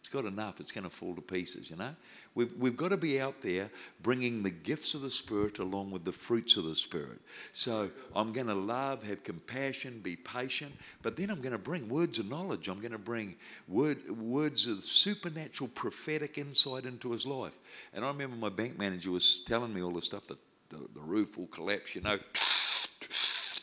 It's 0.08 0.14
got 0.14 0.24
enough, 0.24 0.62
it's 0.62 0.72
going 0.72 0.86
to 0.86 0.90
fall 0.90 1.14
to 1.16 1.22
pieces, 1.22 1.70
you 1.70 1.76
know? 1.76 1.94
We've, 2.34 2.54
we've 2.58 2.78
got 2.78 2.92
to 2.92 2.98
be 2.98 3.20
out 3.20 3.42
there 3.42 3.70
bringing 4.02 4.42
the 4.42 4.50
gifts 4.50 4.94
of 4.94 5.02
the 5.02 5.10
Spirit 5.10 5.60
along 5.60 5.92
with 5.92 6.06
the 6.06 6.14
fruits 6.14 6.56
of 6.56 6.64
the 6.64 6.78
Spirit. 6.78 7.20
So 7.52 7.92
I'm 8.16 8.32
going 8.32 8.48
to 8.48 8.56
love, 8.56 9.04
have 9.04 9.26
compassion, 9.26 10.00
be 10.02 10.16
patient, 10.16 10.72
but 11.02 11.18
then 11.18 11.30
I'm 11.30 11.42
going 11.42 11.52
to 11.52 11.58
bring 11.58 11.90
words 11.90 12.20
of 12.20 12.30
knowledge. 12.30 12.70
I'm 12.70 12.80
going 12.80 12.94
to 12.94 12.98
bring 12.98 13.36
word, 13.68 14.10
words 14.10 14.66
of 14.66 14.82
supernatural 14.82 15.70
prophetic 15.76 16.38
insight 16.38 16.86
into 16.86 17.12
his 17.12 17.26
life. 17.28 17.58
And 17.94 18.06
I 18.06 18.08
remember 18.08 18.38
my 18.38 18.48
bank 18.48 18.80
manager 18.80 19.12
was 19.12 19.44
telling 19.44 19.74
me 19.74 19.82
all 19.82 19.92
the 19.92 20.02
stuff 20.02 20.26
that 20.28 20.38
the, 20.70 20.88
the 20.96 21.02
roof 21.02 21.38
will 21.38 21.48
collapse, 21.48 21.96
you 21.96 22.00
know, 22.00 22.18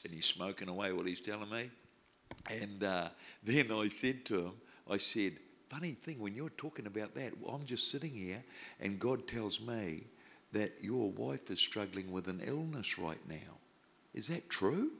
and 0.05 0.13
he's 0.13 0.27
smoking 0.27 0.69
away 0.69 0.93
what 0.93 1.07
he's 1.07 1.21
telling 1.21 1.49
me. 1.49 1.71
And 2.51 2.85
uh, 2.85 3.09
then 3.43 3.73
I 3.73 3.89
said 3.89 4.27
to 4.27 4.41
him, 4.41 4.53
I 4.91 4.99
said, 4.99 5.39
funny 5.75 5.93
thing, 5.93 6.21
when 6.21 6.35
you're 6.35 6.51
talking 6.51 6.87
about 6.87 7.15
that, 7.15 7.33
I'm 7.51 7.65
just 7.65 7.91
sitting 7.91 8.11
here 8.11 8.43
and 8.81 8.99
God 8.99 9.27
tells 9.27 9.61
me 9.61 10.05
that 10.53 10.73
your 10.81 11.11
wife 11.11 11.51
is 11.51 11.59
struggling 11.59 12.13
with 12.13 12.29
an 12.29 12.41
illness 12.45 12.97
right 12.97 13.19
now. 13.29 13.59
Is 14.15 14.29
that 14.29 14.49
true? 14.49 14.93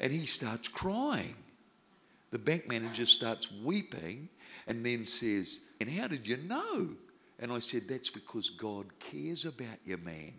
And 0.00 0.10
he 0.10 0.24
starts 0.24 0.68
crying. 0.68 1.34
The 2.30 2.38
bank 2.38 2.66
manager 2.66 3.04
starts 3.04 3.52
weeping 3.62 4.30
and 4.66 4.84
then 4.86 5.04
says, 5.04 5.60
And 5.80 5.90
how 5.90 6.06
did 6.06 6.26
you 6.26 6.38
know? 6.38 6.90
And 7.38 7.52
I 7.52 7.58
said, 7.58 7.88
That's 7.88 8.10
because 8.10 8.48
God 8.48 8.86
cares 8.98 9.44
about 9.44 9.78
you, 9.84 9.98
man. 9.98 10.32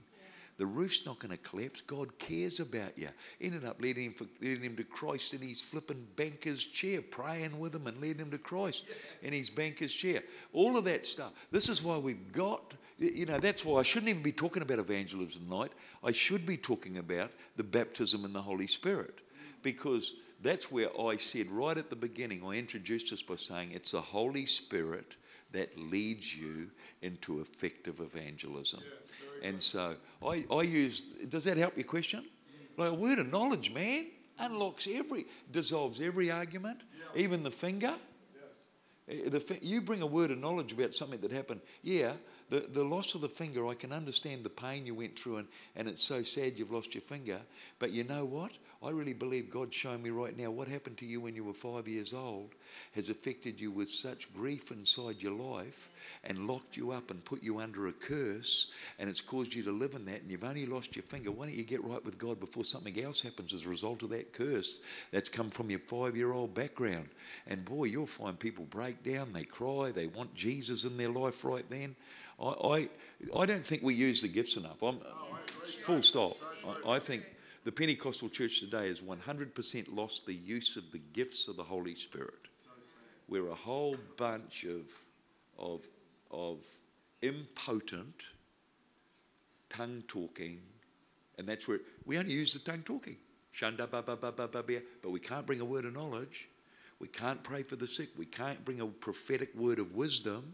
The 0.59 0.65
roof's 0.65 1.05
not 1.05 1.19
going 1.19 1.31
to 1.31 1.37
collapse. 1.37 1.79
God 1.79 2.19
cares 2.19 2.59
about 2.59 2.97
you. 2.97 3.07
Ended 3.39 3.63
up 3.63 3.81
leading 3.81 4.07
him, 4.07 4.13
for, 4.13 4.25
leading 4.41 4.65
him 4.65 4.75
to 4.75 4.83
Christ 4.83 5.33
in 5.33 5.39
his 5.39 5.61
flipping 5.61 6.05
banker's 6.17 6.65
chair, 6.65 7.01
praying 7.01 7.57
with 7.57 7.73
him 7.73 7.87
and 7.87 7.99
leading 8.01 8.23
him 8.23 8.31
to 8.31 8.37
Christ 8.37 8.85
in 9.21 9.31
his 9.31 9.49
banker's 9.49 9.93
chair. 9.93 10.21
All 10.51 10.75
of 10.75 10.83
that 10.83 11.05
stuff. 11.05 11.31
This 11.49 11.69
is 11.69 11.81
why 11.81 11.97
we've 11.97 12.33
got, 12.33 12.73
you 12.97 13.25
know, 13.25 13.39
that's 13.39 13.63
why 13.63 13.79
I 13.79 13.83
shouldn't 13.83 14.09
even 14.09 14.21
be 14.21 14.33
talking 14.33 14.61
about 14.61 14.79
evangelism 14.79 15.43
tonight. 15.43 15.71
I 16.03 16.11
should 16.11 16.45
be 16.45 16.57
talking 16.57 16.97
about 16.97 17.31
the 17.55 17.63
baptism 17.63 18.25
in 18.25 18.33
the 18.33 18.41
Holy 18.41 18.67
Spirit 18.67 19.21
because 19.63 20.15
that's 20.43 20.69
where 20.69 20.89
I 20.99 21.15
said 21.15 21.47
right 21.49 21.77
at 21.77 21.89
the 21.89 21.95
beginning, 21.95 22.43
I 22.45 22.55
introduced 22.55 23.11
this 23.11 23.21
by 23.21 23.37
saying 23.37 23.71
it's 23.71 23.91
the 23.91 24.01
Holy 24.01 24.45
Spirit 24.45 25.15
that 25.53 25.77
leads 25.79 26.35
you 26.35 26.69
into 27.01 27.39
effective 27.39 28.01
evangelism. 28.01 28.81
And 29.43 29.61
so 29.61 29.95
I, 30.25 30.45
I 30.51 30.61
use, 30.61 31.03
does 31.27 31.43
that 31.45 31.57
help 31.57 31.77
your 31.77 31.85
question? 31.85 32.25
Like 32.77 32.91
a 32.91 32.93
word 32.93 33.19
of 33.19 33.31
knowledge, 33.31 33.73
man, 33.73 34.07
unlocks 34.37 34.87
every, 34.91 35.25
dissolves 35.51 35.99
every 35.99 36.31
argument, 36.31 36.81
even 37.15 37.43
the 37.43 37.51
finger. 37.51 37.93
The, 39.07 39.57
you 39.61 39.81
bring 39.81 40.03
a 40.03 40.05
word 40.05 40.29
of 40.29 40.37
knowledge 40.37 40.71
about 40.71 40.93
something 40.93 41.19
that 41.21 41.31
happened. 41.31 41.61
Yeah, 41.81 42.13
the, 42.49 42.59
the 42.59 42.83
loss 42.83 43.15
of 43.15 43.21
the 43.21 43.29
finger, 43.29 43.67
I 43.67 43.73
can 43.73 43.91
understand 43.91 44.43
the 44.43 44.51
pain 44.51 44.85
you 44.85 44.93
went 44.93 45.17
through, 45.17 45.37
and, 45.37 45.47
and 45.75 45.87
it's 45.87 46.03
so 46.03 46.21
sad 46.21 46.59
you've 46.59 46.71
lost 46.71 46.93
your 46.93 47.01
finger. 47.01 47.39
But 47.79 47.91
you 47.91 48.03
know 48.03 48.23
what? 48.23 48.51
I 48.81 48.91
really 48.91 49.13
believe 49.13 49.49
God's 49.49 49.75
showing 49.75 50.01
me 50.01 50.09
right 50.09 50.37
now 50.37 50.51
what 50.51 50.69
happened 50.69 50.97
to 50.99 51.05
you 51.05 51.19
when 51.19 51.35
you 51.35 51.43
were 51.43 51.53
five 51.53 51.85
years 51.85 52.13
old 52.13 52.51
has 52.93 53.09
affected 53.09 53.59
you 53.59 53.71
with 53.71 53.89
such 53.89 54.31
grief 54.33 54.71
inside 54.71 55.21
your 55.21 55.33
life 55.33 55.89
and 56.23 56.47
locked 56.47 56.77
you 56.77 56.91
up 56.91 57.11
and 57.11 57.23
put 57.25 57.43
you 57.43 57.59
under 57.59 57.87
a 57.87 57.91
curse, 57.91 58.71
and 58.97 59.09
it's 59.09 59.19
caused 59.19 59.53
you 59.53 59.63
to 59.63 59.71
live 59.73 59.95
in 59.95 60.05
that, 60.05 60.21
and 60.21 60.31
you've 60.31 60.45
only 60.45 60.65
lost 60.65 60.95
your 60.95 61.03
finger. 61.03 61.29
Why 61.29 61.47
don't 61.47 61.55
you 61.55 61.63
get 61.63 61.83
right 61.83 62.03
with 62.05 62.17
God 62.17 62.39
before 62.39 62.63
something 62.63 62.97
else 63.03 63.19
happens 63.19 63.53
as 63.53 63.65
a 63.65 63.69
result 63.69 64.01
of 64.03 64.11
that 64.11 64.31
curse 64.31 64.79
that's 65.11 65.27
come 65.27 65.49
from 65.49 65.69
your 65.69 65.79
five 65.79 66.15
year 66.15 66.31
old 66.31 66.53
background? 66.53 67.09
And 67.47 67.65
boy, 67.65 67.85
you'll 67.85 68.05
find 68.05 68.39
people 68.39 68.63
break 68.63 69.03
down, 69.03 69.33
they 69.33 69.43
cry, 69.43 69.91
they 69.91 70.07
want 70.07 70.33
Jesus 70.35 70.85
in 70.85 70.95
their 70.95 71.09
life 71.09 71.43
right 71.43 71.65
then. 71.69 71.97
I, 72.41 72.45
I, 72.45 72.89
I 73.37 73.45
don't 73.45 73.65
think 73.65 73.83
we 73.83 73.93
use 73.93 74.21
the 74.21 74.29
gifts 74.29 74.55
enough. 74.55 74.81
I'm, 74.81 74.99
full 75.83 76.01
stop. 76.01 76.37
I, 76.85 76.93
I 76.93 76.99
think 76.99 77.25
the 77.63 77.71
Pentecostal 77.71 78.29
church 78.29 78.59
today 78.59 78.87
has 78.87 79.01
100% 79.01 79.95
lost 79.95 80.25
the 80.25 80.33
use 80.33 80.77
of 80.77 80.91
the 80.91 81.01
gifts 81.13 81.47
of 81.47 81.55
the 81.55 81.63
Holy 81.63 81.95
Spirit. 81.95 82.47
We're 83.27 83.49
a 83.49 83.55
whole 83.55 83.95
bunch 84.17 84.65
of, 84.65 84.85
of, 85.57 85.81
of 86.31 86.57
impotent, 87.21 88.23
tongue 89.69 90.03
talking, 90.07 90.61
and 91.37 91.47
that's 91.47 91.67
where 91.67 91.79
we 92.05 92.17
only 92.17 92.33
use 92.33 92.53
the 92.53 92.59
tongue 92.59 92.81
talking. 92.83 93.17
Shanda 93.55 93.89
ba 93.89 94.01
ba 94.01 94.15
ba 94.15 94.31
ba 94.31 94.47
ba 94.47 94.63
ba, 94.63 94.81
but 95.01 95.11
we 95.11 95.19
can't 95.19 95.45
bring 95.45 95.61
a 95.61 95.65
word 95.65 95.85
of 95.85 95.93
knowledge. 95.93 96.49
We 96.99 97.07
can't 97.07 97.41
pray 97.43 97.63
for 97.63 97.75
the 97.75 97.87
sick. 97.87 98.09
We 98.17 98.25
can't 98.25 98.63
bring 98.65 98.81
a 98.81 98.87
prophetic 98.87 99.55
word 99.55 99.79
of 99.79 99.95
wisdom. 99.95 100.53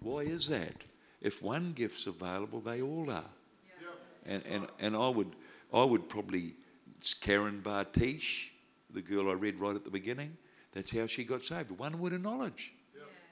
Why 0.00 0.20
is 0.20 0.48
that? 0.48 0.74
If 1.20 1.42
one 1.42 1.72
gift's 1.72 2.06
available, 2.06 2.60
they 2.60 2.82
all 2.82 3.10
are. 3.10 3.30
And, 4.26 4.42
and, 4.46 4.66
and 4.78 4.96
I 4.96 5.08
would 5.08 5.34
I 5.72 5.84
would 5.84 6.08
probably 6.08 6.54
it's 6.96 7.14
Karen 7.14 7.62
Bartish, 7.62 8.48
the 8.92 9.00
girl 9.00 9.30
I 9.30 9.34
read 9.34 9.58
right 9.60 9.76
at 9.76 9.84
the 9.84 9.90
beginning. 9.90 10.36
That's 10.72 10.90
how 10.90 11.06
she 11.06 11.24
got 11.24 11.44
saved. 11.44 11.70
One 11.70 11.98
word 11.98 12.12
of 12.12 12.22
knowledge. 12.22 12.72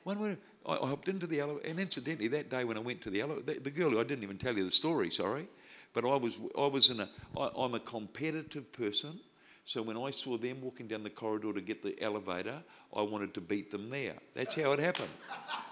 One 0.05 0.21
word. 0.21 0.39
I, 0.65 0.75
I 0.75 0.87
hopped 0.87 1.09
into 1.09 1.27
the 1.27 1.41
elevator, 1.41 1.69
and 1.69 1.81
incidentally, 1.81 2.29
that 2.29 2.49
day 2.49 2.65
when 2.65 2.77
I 2.77 2.81
went 2.81 3.01
to 3.03 3.11
the 3.11 3.21
elevator, 3.21 3.55
the, 3.55 3.61
the 3.61 3.71
girl 3.71 3.99
I 3.99 4.05
didn't 4.05 4.23
even 4.23 4.39
tell 4.39 4.57
you 4.57 4.65
the 4.65 4.71
story. 4.71 5.11
Sorry, 5.11 5.49
but 5.93 6.05
I 6.05 6.17
was 6.17 6.39
I 6.57 6.67
was 6.67 6.91
in 6.91 7.01
a 7.01 7.09
I, 7.37 7.51
I'm 7.57 7.75
a 7.75 7.81
competitive 7.81 8.73
person. 8.73 9.19
So 9.67 9.83
when 9.83 9.97
I 9.97 10.13
saw 10.13 10.39
them 10.39 10.63
walking 10.63 10.87
down 10.87 11.03
the 11.03 11.11
corridor 11.11 11.53
to 11.53 11.61
get 11.61 11.83
the 11.83 12.01
elevator, 12.01 12.63
I 12.97 13.03
wanted 13.03 13.35
to 13.35 13.41
beat 13.41 13.73
them 13.73 13.91
there. 13.91 14.15
That's 14.33 14.55
how 14.55 14.71
it 14.71 14.79
happened. 14.79 15.11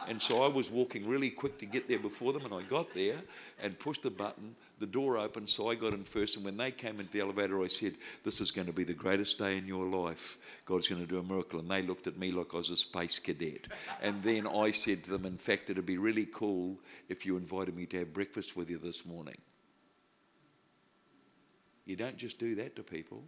And 0.09 0.21
so 0.21 0.43
I 0.43 0.49
was 0.49 0.69
walking 0.69 1.07
really 1.07 1.31
quick 1.31 1.59
to 1.59 1.67
get 1.67 1.89
there 1.89 2.01
before 2.01 2.33
them, 2.33 2.45
and 2.45 2.53
I 2.53 2.63
got 2.63 2.93
there 2.93 3.19
and 3.63 3.79
pushed 3.79 4.03
the 4.03 4.11
button. 4.11 4.57
The 4.81 4.87
door 4.87 5.17
opened, 5.17 5.49
so 5.49 5.71
I 5.71 5.77
got 5.77 5.93
in 5.93 6.03
first. 6.03 6.35
And 6.35 6.45
when 6.45 6.57
they 6.57 6.73
came 6.73 6.99
into 6.99 7.13
the 7.13 7.21
elevator, 7.21 7.63
I 7.63 7.69
said, 7.69 7.95
This 8.25 8.41
is 8.41 8.51
going 8.51 8.67
to 8.67 8.73
be 8.73 8.83
the 8.83 8.95
greatest 8.95 9.39
day 9.39 9.57
in 9.57 9.69
your 9.69 9.87
life. 9.87 10.39
God's 10.67 10.89
going 10.89 11.01
to 11.01 11.07
do 11.07 11.21
a 11.21 11.23
miracle. 11.23 11.61
And 11.61 11.71
they 11.71 11.83
looked 11.83 12.09
at 12.09 12.19
me 12.19 12.33
like 12.33 12.53
I 12.53 12.57
was 12.57 12.71
a 12.71 12.77
space 12.77 13.21
cadet. 13.21 13.69
And 14.03 14.25
then 14.25 14.49
I 14.49 14.73
said 14.73 15.05
to 15.05 15.13
them, 15.13 15.25
In 15.25 15.37
fact, 15.37 15.71
it'd 15.71 15.87
be 15.87 15.99
really 15.99 16.27
cool 16.27 16.81
if 17.09 17.25
you 17.25 17.37
invited 17.37 17.77
me 17.77 17.87
to 17.87 18.01
have 18.01 18.13
breakfast 18.13 18.57
with 18.57 18.71
you 18.71 18.79
this 18.79 19.07
morning. 19.07 19.37
You 21.85 21.95
don't 21.95 22.17
just 22.17 22.41
do 22.41 22.57
that 22.57 22.75
to 22.75 22.83
people. 22.83 23.23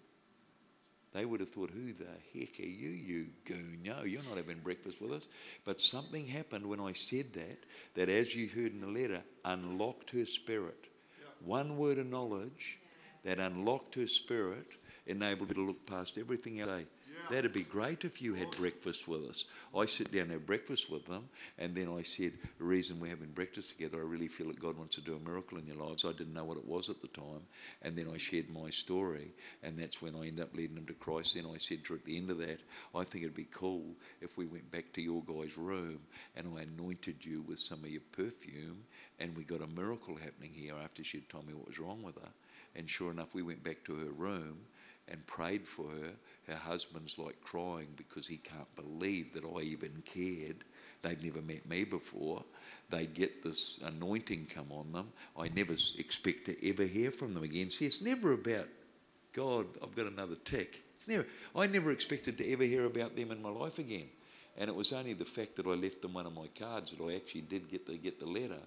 They 1.16 1.24
would 1.24 1.40
have 1.40 1.48
thought, 1.48 1.70
Who 1.70 1.94
the 1.94 2.04
heck 2.34 2.60
are 2.60 2.68
you, 2.68 2.90
you 2.90 3.28
goon? 3.46 3.78
No, 3.82 4.04
you're 4.04 4.22
not 4.22 4.36
having 4.36 4.58
breakfast 4.58 5.00
with 5.00 5.12
us. 5.12 5.28
But 5.64 5.80
something 5.80 6.26
happened 6.26 6.66
when 6.66 6.78
I 6.78 6.92
said 6.92 7.32
that, 7.32 7.64
that 7.94 8.10
as 8.10 8.34
you 8.34 8.48
heard 8.48 8.72
in 8.72 8.82
the 8.82 8.86
letter, 8.86 9.22
unlocked 9.42 10.10
her 10.10 10.26
spirit. 10.26 10.88
One 11.42 11.78
word 11.78 11.96
of 11.96 12.06
knowledge 12.06 12.78
that 13.24 13.38
unlocked 13.38 13.94
her 13.94 14.06
spirit 14.06 14.66
enabled 15.06 15.48
her 15.48 15.54
to 15.54 15.64
look 15.64 15.86
past 15.86 16.18
everything 16.18 16.60
else. 16.60 16.84
That'd 17.28 17.52
be 17.52 17.62
great 17.62 18.04
if 18.04 18.22
you 18.22 18.34
had 18.34 18.52
breakfast 18.52 19.08
with 19.08 19.24
us. 19.28 19.46
I 19.76 19.86
sit 19.86 20.12
down 20.12 20.22
and 20.22 20.32
have 20.32 20.46
breakfast 20.46 20.90
with 20.90 21.06
them, 21.06 21.28
and 21.58 21.74
then 21.74 21.88
I 21.88 22.02
said, 22.02 22.34
The 22.58 22.64
reason 22.64 23.00
we're 23.00 23.10
having 23.10 23.30
breakfast 23.30 23.70
together, 23.70 23.98
I 23.98 24.04
really 24.04 24.28
feel 24.28 24.46
that 24.46 24.60
God 24.60 24.78
wants 24.78 24.94
to 24.94 25.00
do 25.00 25.16
a 25.16 25.28
miracle 25.28 25.58
in 25.58 25.66
your 25.66 25.76
lives. 25.76 26.04
I 26.04 26.12
didn't 26.12 26.34
know 26.34 26.44
what 26.44 26.56
it 26.56 26.64
was 26.64 26.88
at 26.88 27.02
the 27.02 27.08
time. 27.08 27.42
And 27.82 27.96
then 27.96 28.06
I 28.14 28.16
shared 28.16 28.48
my 28.48 28.70
story, 28.70 29.32
and 29.62 29.76
that's 29.76 30.00
when 30.00 30.14
I 30.14 30.28
ended 30.28 30.44
up 30.44 30.54
leading 30.54 30.76
them 30.76 30.86
to 30.86 30.92
Christ. 30.92 31.34
Then 31.34 31.46
I 31.52 31.56
said 31.58 31.80
at 31.90 32.04
the 32.04 32.16
end 32.16 32.30
of 32.30 32.38
that, 32.38 32.60
I 32.94 33.02
think 33.02 33.24
it'd 33.24 33.34
be 33.34 33.48
cool 33.50 33.96
if 34.20 34.36
we 34.36 34.46
went 34.46 34.70
back 34.70 34.92
to 34.92 35.02
your 35.02 35.22
guy's 35.22 35.58
room 35.58 35.98
and 36.36 36.46
I 36.56 36.62
anointed 36.62 37.24
you 37.24 37.42
with 37.42 37.58
some 37.58 37.82
of 37.84 37.90
your 37.90 38.02
perfume 38.12 38.84
And 39.18 39.36
we 39.36 39.44
got 39.44 39.62
a 39.62 39.66
miracle 39.66 40.16
happening 40.16 40.52
here 40.52 40.74
after 40.82 41.02
she'd 41.02 41.28
told 41.28 41.46
me 41.46 41.54
what 41.54 41.68
was 41.68 41.78
wrong 41.78 42.02
with 42.02 42.16
her. 42.16 42.30
And 42.74 42.88
sure 42.88 43.10
enough, 43.10 43.34
we 43.34 43.42
went 43.42 43.64
back 43.64 43.84
to 43.84 43.94
her 43.94 44.12
room 44.12 44.58
and 45.08 45.26
prayed 45.26 45.66
for 45.66 45.88
her. 45.88 46.12
Her 46.46 46.56
husband's 46.56 47.18
like 47.18 47.40
crying 47.40 47.88
because 47.96 48.26
he 48.26 48.36
can't 48.36 48.74
believe 48.76 49.32
that 49.34 49.44
I 49.44 49.62
even 49.62 50.02
cared. 50.04 50.64
They've 51.02 51.22
never 51.22 51.42
met 51.42 51.68
me 51.68 51.84
before. 51.84 52.44
They 52.90 53.06
get 53.06 53.42
this 53.42 53.80
anointing 53.84 54.48
come 54.54 54.70
on 54.70 54.92
them. 54.92 55.12
I 55.36 55.48
never 55.48 55.74
expect 55.98 56.46
to 56.46 56.68
ever 56.68 56.84
hear 56.84 57.10
from 57.10 57.34
them 57.34 57.42
again. 57.42 57.70
See, 57.70 57.86
it's 57.86 58.00
never 58.00 58.32
about 58.32 58.68
God. 59.32 59.66
I've 59.82 59.96
got 59.96 60.06
another 60.06 60.36
tick. 60.44 60.82
It's 60.94 61.08
never. 61.08 61.26
I 61.54 61.66
never 61.66 61.90
expected 61.90 62.38
to 62.38 62.52
ever 62.52 62.64
hear 62.64 62.86
about 62.86 63.16
them 63.16 63.32
in 63.32 63.42
my 63.42 63.50
life 63.50 63.78
again. 63.78 64.08
And 64.56 64.70
it 64.70 64.74
was 64.74 64.92
only 64.92 65.12
the 65.12 65.24
fact 65.24 65.56
that 65.56 65.66
I 65.66 65.70
left 65.70 66.00
them 66.00 66.14
one 66.14 66.26
of 66.26 66.34
my 66.34 66.46
cards 66.58 66.92
that 66.92 67.04
I 67.04 67.16
actually 67.16 67.42
did 67.42 67.68
get 67.70 67.86
to 67.86 67.98
get 67.98 68.18
the 68.18 68.26
letter. 68.26 68.62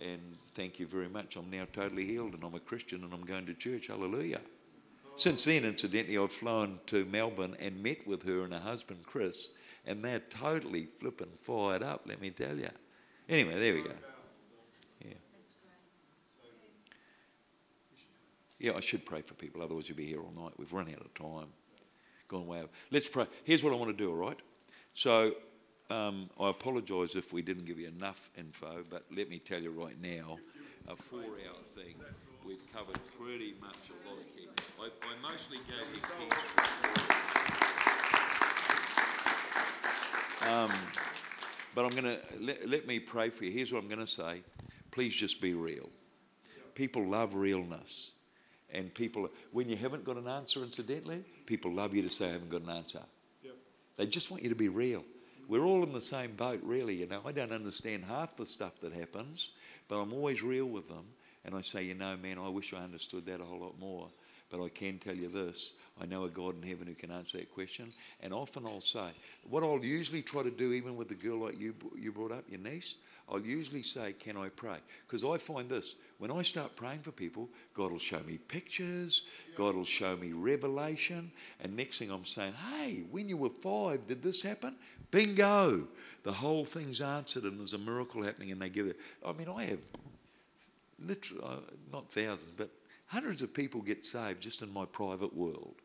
And 0.00 0.36
thank 0.44 0.78
you 0.78 0.86
very 0.86 1.08
much. 1.08 1.36
I'm 1.36 1.50
now 1.50 1.66
totally 1.72 2.06
healed 2.06 2.34
and 2.34 2.44
I'm 2.44 2.54
a 2.54 2.60
Christian 2.60 3.02
and 3.04 3.12
I'm 3.12 3.24
going 3.24 3.46
to 3.46 3.54
church. 3.54 3.88
Hallelujah. 3.88 4.40
Since 5.16 5.46
then, 5.46 5.64
incidentally, 5.64 6.18
I've 6.18 6.30
flown 6.30 6.78
to 6.86 7.06
Melbourne 7.06 7.56
and 7.58 7.82
met 7.82 8.06
with 8.06 8.22
her 8.24 8.42
and 8.42 8.52
her 8.52 8.60
husband 8.60 9.00
Chris, 9.04 9.52
and 9.86 10.04
they're 10.04 10.20
totally 10.20 10.88
flipping 11.00 11.30
fired 11.38 11.82
up, 11.82 12.02
let 12.06 12.20
me 12.20 12.30
tell 12.30 12.54
you. 12.54 12.68
Anyway, 13.26 13.58
there 13.58 13.74
we 13.74 13.82
go. 13.82 13.90
Yeah. 15.02 15.08
Yeah, 18.58 18.72
I 18.76 18.80
should 18.80 19.06
pray 19.06 19.22
for 19.22 19.32
people, 19.34 19.62
otherwise 19.62 19.88
you'll 19.88 19.96
be 19.96 20.04
here 20.04 20.20
all 20.20 20.32
night. 20.36 20.52
We've 20.58 20.72
run 20.72 20.88
out 20.90 21.00
of 21.00 21.14
time. 21.14 21.48
Gone 22.28 22.46
way 22.46 22.58
over. 22.58 22.68
Let's 22.90 23.08
pray. 23.08 23.26
Here's 23.44 23.64
what 23.64 23.72
I 23.72 23.76
want 23.76 23.96
to 23.96 23.96
do, 23.96 24.10
all 24.10 24.16
right? 24.16 24.38
So 24.92 25.32
um, 25.88 26.28
I 26.38 26.50
apologise 26.50 27.16
if 27.16 27.32
we 27.32 27.40
didn't 27.40 27.64
give 27.64 27.78
you 27.78 27.88
enough 27.88 28.28
info, 28.36 28.84
but 28.90 29.04
let 29.16 29.30
me 29.30 29.38
tell 29.38 29.62
you 29.62 29.70
right 29.70 30.00
now, 30.00 30.38
a 30.88 30.96
four-hour 30.96 31.62
thing, 31.74 31.94
we've 32.46 32.60
covered 32.72 32.98
pretty 33.18 33.54
much 33.60 33.76
a 33.88 34.08
lot. 34.08 34.35
I, 34.80 34.84
I 34.84 35.30
mostly 35.30 35.58
gave 35.58 35.86
you 35.94 36.00
key. 36.00 36.28
Um, 40.48 40.70
but 41.74 41.84
I'm 41.84 41.90
going 41.90 42.04
to 42.04 42.20
let, 42.40 42.68
let 42.68 42.86
me 42.86 42.98
pray 42.98 43.30
for 43.30 43.44
you. 43.44 43.50
Here's 43.50 43.72
what 43.72 43.82
I'm 43.82 43.88
going 43.88 44.00
to 44.00 44.06
say. 44.06 44.42
Please 44.90 45.14
just 45.14 45.40
be 45.40 45.54
real. 45.54 45.88
People 46.74 47.06
love 47.06 47.34
realness. 47.34 48.12
And 48.72 48.92
people, 48.92 49.30
when 49.52 49.68
you 49.68 49.76
haven't 49.76 50.04
got 50.04 50.16
an 50.16 50.28
answer, 50.28 50.62
incidentally, 50.62 51.24
people 51.46 51.72
love 51.72 51.94
you 51.94 52.02
to 52.02 52.08
say, 52.08 52.28
I 52.28 52.32
haven't 52.32 52.50
got 52.50 52.62
an 52.62 52.70
answer. 52.70 53.02
They 53.96 54.06
just 54.06 54.30
want 54.30 54.42
you 54.42 54.50
to 54.50 54.54
be 54.54 54.68
real. 54.68 55.04
We're 55.48 55.64
all 55.64 55.82
in 55.82 55.92
the 55.92 56.02
same 56.02 56.32
boat, 56.32 56.60
really. 56.62 56.96
You 56.96 57.06
know, 57.06 57.22
I 57.24 57.32
don't 57.32 57.52
understand 57.52 58.04
half 58.04 58.36
the 58.36 58.44
stuff 58.44 58.80
that 58.82 58.92
happens, 58.92 59.52
but 59.88 59.98
I'm 60.00 60.12
always 60.12 60.42
real 60.42 60.66
with 60.66 60.88
them. 60.88 61.06
And 61.44 61.54
I 61.54 61.60
say, 61.62 61.84
you 61.84 61.94
know, 61.94 62.16
man, 62.22 62.38
I 62.38 62.48
wish 62.48 62.74
I 62.74 62.78
understood 62.78 63.24
that 63.26 63.40
a 63.40 63.44
whole 63.44 63.60
lot 63.60 63.78
more. 63.78 64.08
But 64.56 64.64
I 64.64 64.68
can 64.68 64.98
tell 64.98 65.14
you 65.14 65.28
this 65.28 65.74
I 66.00 66.06
know 66.06 66.24
a 66.24 66.28
God 66.28 66.56
in 66.56 66.68
heaven 66.68 66.86
who 66.86 66.94
can 66.94 67.10
answer 67.10 67.38
that 67.38 67.52
question. 67.52 67.92
And 68.22 68.32
often 68.32 68.66
I'll 68.66 68.80
say, 68.80 69.08
what 69.48 69.62
I'll 69.62 69.84
usually 69.84 70.22
try 70.22 70.42
to 70.42 70.50
do, 70.50 70.72
even 70.72 70.96
with 70.96 71.08
the 71.08 71.14
girl 71.14 71.38
like 71.38 71.60
you, 71.60 71.74
you 71.98 72.12
brought 72.12 72.32
up, 72.32 72.44
your 72.48 72.60
niece, 72.60 72.96
I'll 73.28 73.40
usually 73.40 73.82
say, 73.82 74.12
Can 74.12 74.36
I 74.36 74.48
pray? 74.48 74.76
Because 75.06 75.24
I 75.24 75.38
find 75.38 75.68
this 75.68 75.96
when 76.18 76.30
I 76.30 76.42
start 76.42 76.76
praying 76.76 77.00
for 77.00 77.10
people, 77.10 77.48
God 77.74 77.90
will 77.90 77.98
show 77.98 78.20
me 78.20 78.38
pictures, 78.38 79.22
God 79.56 79.74
will 79.74 79.84
show 79.84 80.16
me 80.16 80.32
revelation. 80.32 81.32
And 81.60 81.76
next 81.76 81.98
thing 81.98 82.10
I'm 82.10 82.24
saying, 82.24 82.54
Hey, 82.70 83.02
when 83.10 83.28
you 83.28 83.36
were 83.36 83.50
five, 83.50 84.06
did 84.06 84.22
this 84.22 84.42
happen? 84.42 84.76
Bingo! 85.10 85.88
The 86.22 86.32
whole 86.32 86.64
thing's 86.64 87.00
answered 87.00 87.44
and 87.44 87.58
there's 87.58 87.72
a 87.72 87.78
miracle 87.78 88.22
happening, 88.22 88.52
and 88.52 88.60
they 88.60 88.68
give 88.68 88.86
it. 88.86 88.96
I 89.24 89.32
mean, 89.32 89.48
I 89.48 89.64
have 89.64 89.80
literally, 91.04 91.42
uh, 91.44 91.56
not 91.92 92.10
thousands, 92.10 92.52
but 92.56 92.70
hundreds 93.06 93.42
of 93.42 93.54
people 93.54 93.80
get 93.80 94.04
saved 94.04 94.40
just 94.40 94.62
in 94.62 94.72
my 94.72 94.84
private 94.84 95.34
world 95.34 95.76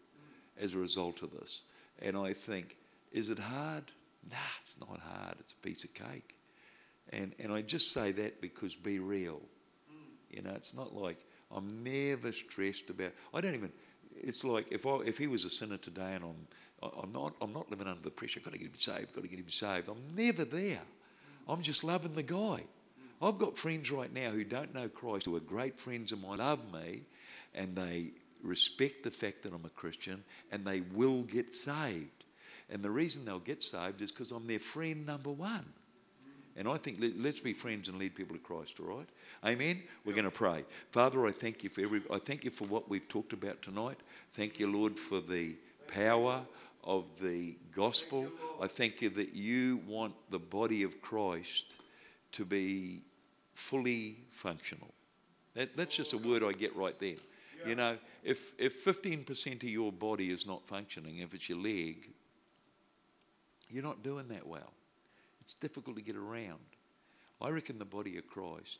as 0.60 0.74
a 0.74 0.78
result 0.78 1.22
of 1.22 1.32
this. 1.32 1.64
And 2.02 2.18
I 2.18 2.34
think, 2.34 2.78
is 3.12 3.30
it 3.30 3.40
hard? 3.40 3.84
Nah, 4.30 4.38
it's 4.62 4.80
not 4.80 5.00
hard. 5.00 5.36
It's 5.40 5.54
a 5.54 5.58
piece 5.58 5.84
of 5.84 5.94
cake. 5.94 6.36
And, 7.10 7.34
and 7.40 7.52
I 7.52 7.62
just 7.62 7.92
say 7.92 8.12
that 8.14 8.42
because 8.42 8.76
be 8.76 9.00
real. 9.00 9.42
You 10.30 10.42
know, 10.42 10.54
it's 10.56 10.74
not 10.74 10.96
like 10.96 11.18
I'm 11.54 11.84
never 11.84 12.32
stressed 12.32 12.90
about. 12.90 13.12
I 13.34 13.42
don't 13.42 13.54
even. 13.54 13.72
It's 14.16 14.44
like 14.46 14.72
if 14.72 14.86
I 14.86 14.98
if 15.06 15.18
he 15.18 15.28
was 15.28 15.46
a 15.46 15.50
sinner 15.50 15.78
today 15.78 16.14
and 16.14 16.24
I'm 16.24 16.92
I'm 17.04 17.12
not 17.12 17.34
I'm 17.42 17.54
not 17.54 17.70
living 17.70 17.88
under 17.88 18.02
the 18.02 18.12
pressure. 18.12 18.40
I've 18.40 18.46
Got 18.46 18.54
to 18.54 18.60
get 18.60 18.68
him 18.68 18.80
saved. 18.80 19.14
Got 19.14 19.24
to 19.24 19.28
get 19.28 19.40
him 19.40 19.50
saved. 19.50 19.90
I'm 19.90 20.16
never 20.16 20.46
there. 20.46 20.82
I'm 21.48 21.62
just 21.62 21.84
loving 21.84 22.14
the 22.14 22.24
guy. 22.24 22.64
I've 23.22 23.38
got 23.38 23.58
friends 23.58 23.92
right 23.92 24.12
now 24.12 24.32
who 24.32 24.44
don't 24.44 24.74
know 24.74 24.88
Christ, 24.88 25.26
who 25.26 25.36
are 25.36 25.42
great 25.42 25.80
friends 25.80 26.12
of 26.12 26.22
mine, 26.22 26.40
love 26.40 26.60
me, 26.74 27.04
and 27.54 27.76
they 27.76 28.12
respect 28.44 29.04
the 29.04 29.12
fact 29.12 29.44
that 29.44 29.54
I'm 29.54 29.66
a 29.66 29.70
Christian, 29.70 30.24
and 30.52 30.66
they 30.66 30.82
will 30.94 31.24
get 31.24 31.54
saved. 31.54 32.26
And 32.70 32.82
the 32.82 32.92
reason 32.92 33.26
they'll 33.26 33.40
get 33.40 33.62
saved 33.62 34.02
is 34.02 34.12
because 34.12 34.32
I'm 34.32 34.48
their 34.48 34.60
friend 34.60 35.06
number 35.06 35.30
one. 35.30 35.66
And 36.56 36.68
I 36.68 36.78
think 36.78 37.00
let, 37.00 37.18
let's 37.18 37.40
be 37.40 37.54
friends 37.54 37.88
and 37.88 37.98
lead 37.98 38.16
people 38.16 38.36
to 38.36 38.42
Christ, 38.42 38.80
all 38.80 38.98
right? 38.98 39.10
Amen. 39.46 39.82
We're 40.06 40.14
going 40.14 40.26
to 40.26 40.32
pray. 40.32 40.66
Father, 40.92 41.26
I 41.26 41.32
thank 41.32 41.64
you 41.64 41.70
for 41.70 41.82
every 41.82 42.02
I 42.12 42.20
thank 42.20 42.44
you 42.44 42.52
for 42.52 42.66
what 42.66 42.90
we've 42.90 43.08
talked 43.08 43.34
about 43.34 43.62
tonight. 43.62 43.98
Thank 44.34 44.60
you, 44.60 44.72
Lord, 44.72 45.00
for 45.00 45.22
the 45.22 45.56
power 45.88 46.42
of 46.84 47.06
the 47.22 47.56
gospel. 47.74 48.28
I 48.62 48.68
thank 48.68 49.02
you 49.02 49.10
that 49.12 49.34
you 49.34 49.82
want 49.88 50.14
the 50.30 50.40
body 50.40 50.84
of 50.84 51.00
Christ 51.00 51.66
to 52.34 52.46
be 52.46 53.04
fully 53.54 54.18
functional. 54.32 54.94
That, 55.56 55.76
that's 55.76 55.96
just 55.96 56.14
a 56.14 56.18
word 56.18 56.44
I 56.44 56.52
get 56.54 56.76
right 56.76 56.98
there. 57.00 57.18
You 57.66 57.76
know, 57.76 57.98
if 58.24 58.54
if 58.58 58.84
15% 58.84 59.64
of 59.64 59.70
your 59.70 59.92
body 59.92 60.30
is 60.30 60.48
not 60.48 60.66
functioning, 60.66 61.20
if 61.20 61.34
it's 61.34 61.50
your 61.50 61.60
leg, 61.60 62.10
you're 63.70 63.84
not 63.84 64.04
doing 64.04 64.28
that 64.30 64.48
well. 64.48 64.74
It's 65.42 65.54
difficult 65.54 65.96
to 65.98 66.02
get 66.02 66.16
around. 66.16 66.60
I 67.42 67.50
reckon 67.50 67.80
the 67.80 67.86
body 67.86 68.18
of 68.18 68.28
Christ 68.28 68.80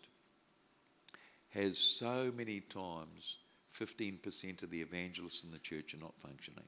has 1.50 1.78
so 1.78 2.32
many 2.36 2.60
times 2.60 3.38
15% 3.78 4.64
of 4.64 4.70
the 4.70 4.82
evangelists 4.82 5.44
in 5.44 5.52
the 5.52 5.60
church 5.60 5.94
are 5.94 6.00
not 6.00 6.14
functioning. 6.22 6.64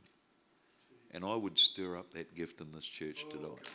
And 1.12 1.24
I 1.24 1.36
would 1.36 1.58
stir 1.58 1.98
up 1.98 2.14
that 2.14 2.36
gift 2.36 2.60
in 2.60 2.72
this 2.72 2.86
church 2.86 3.26
tonight. 3.30 3.70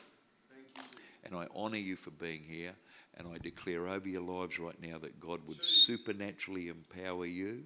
And 1.25 1.35
I 1.37 1.47
honour 1.55 1.77
you 1.77 1.97
for 1.97 2.11
being 2.11 2.43
here. 2.43 2.73
And 3.17 3.29
I 3.29 3.39
declare 3.39 3.89
over 3.89 4.09
your 4.09 4.23
lives 4.23 4.59
right 4.59 4.81
now 4.81 4.99
that 4.99 5.21
God 5.21 5.41
would 5.47 5.63
supernaturally 5.65 6.69
empower 6.69 7.27
you 7.27 7.65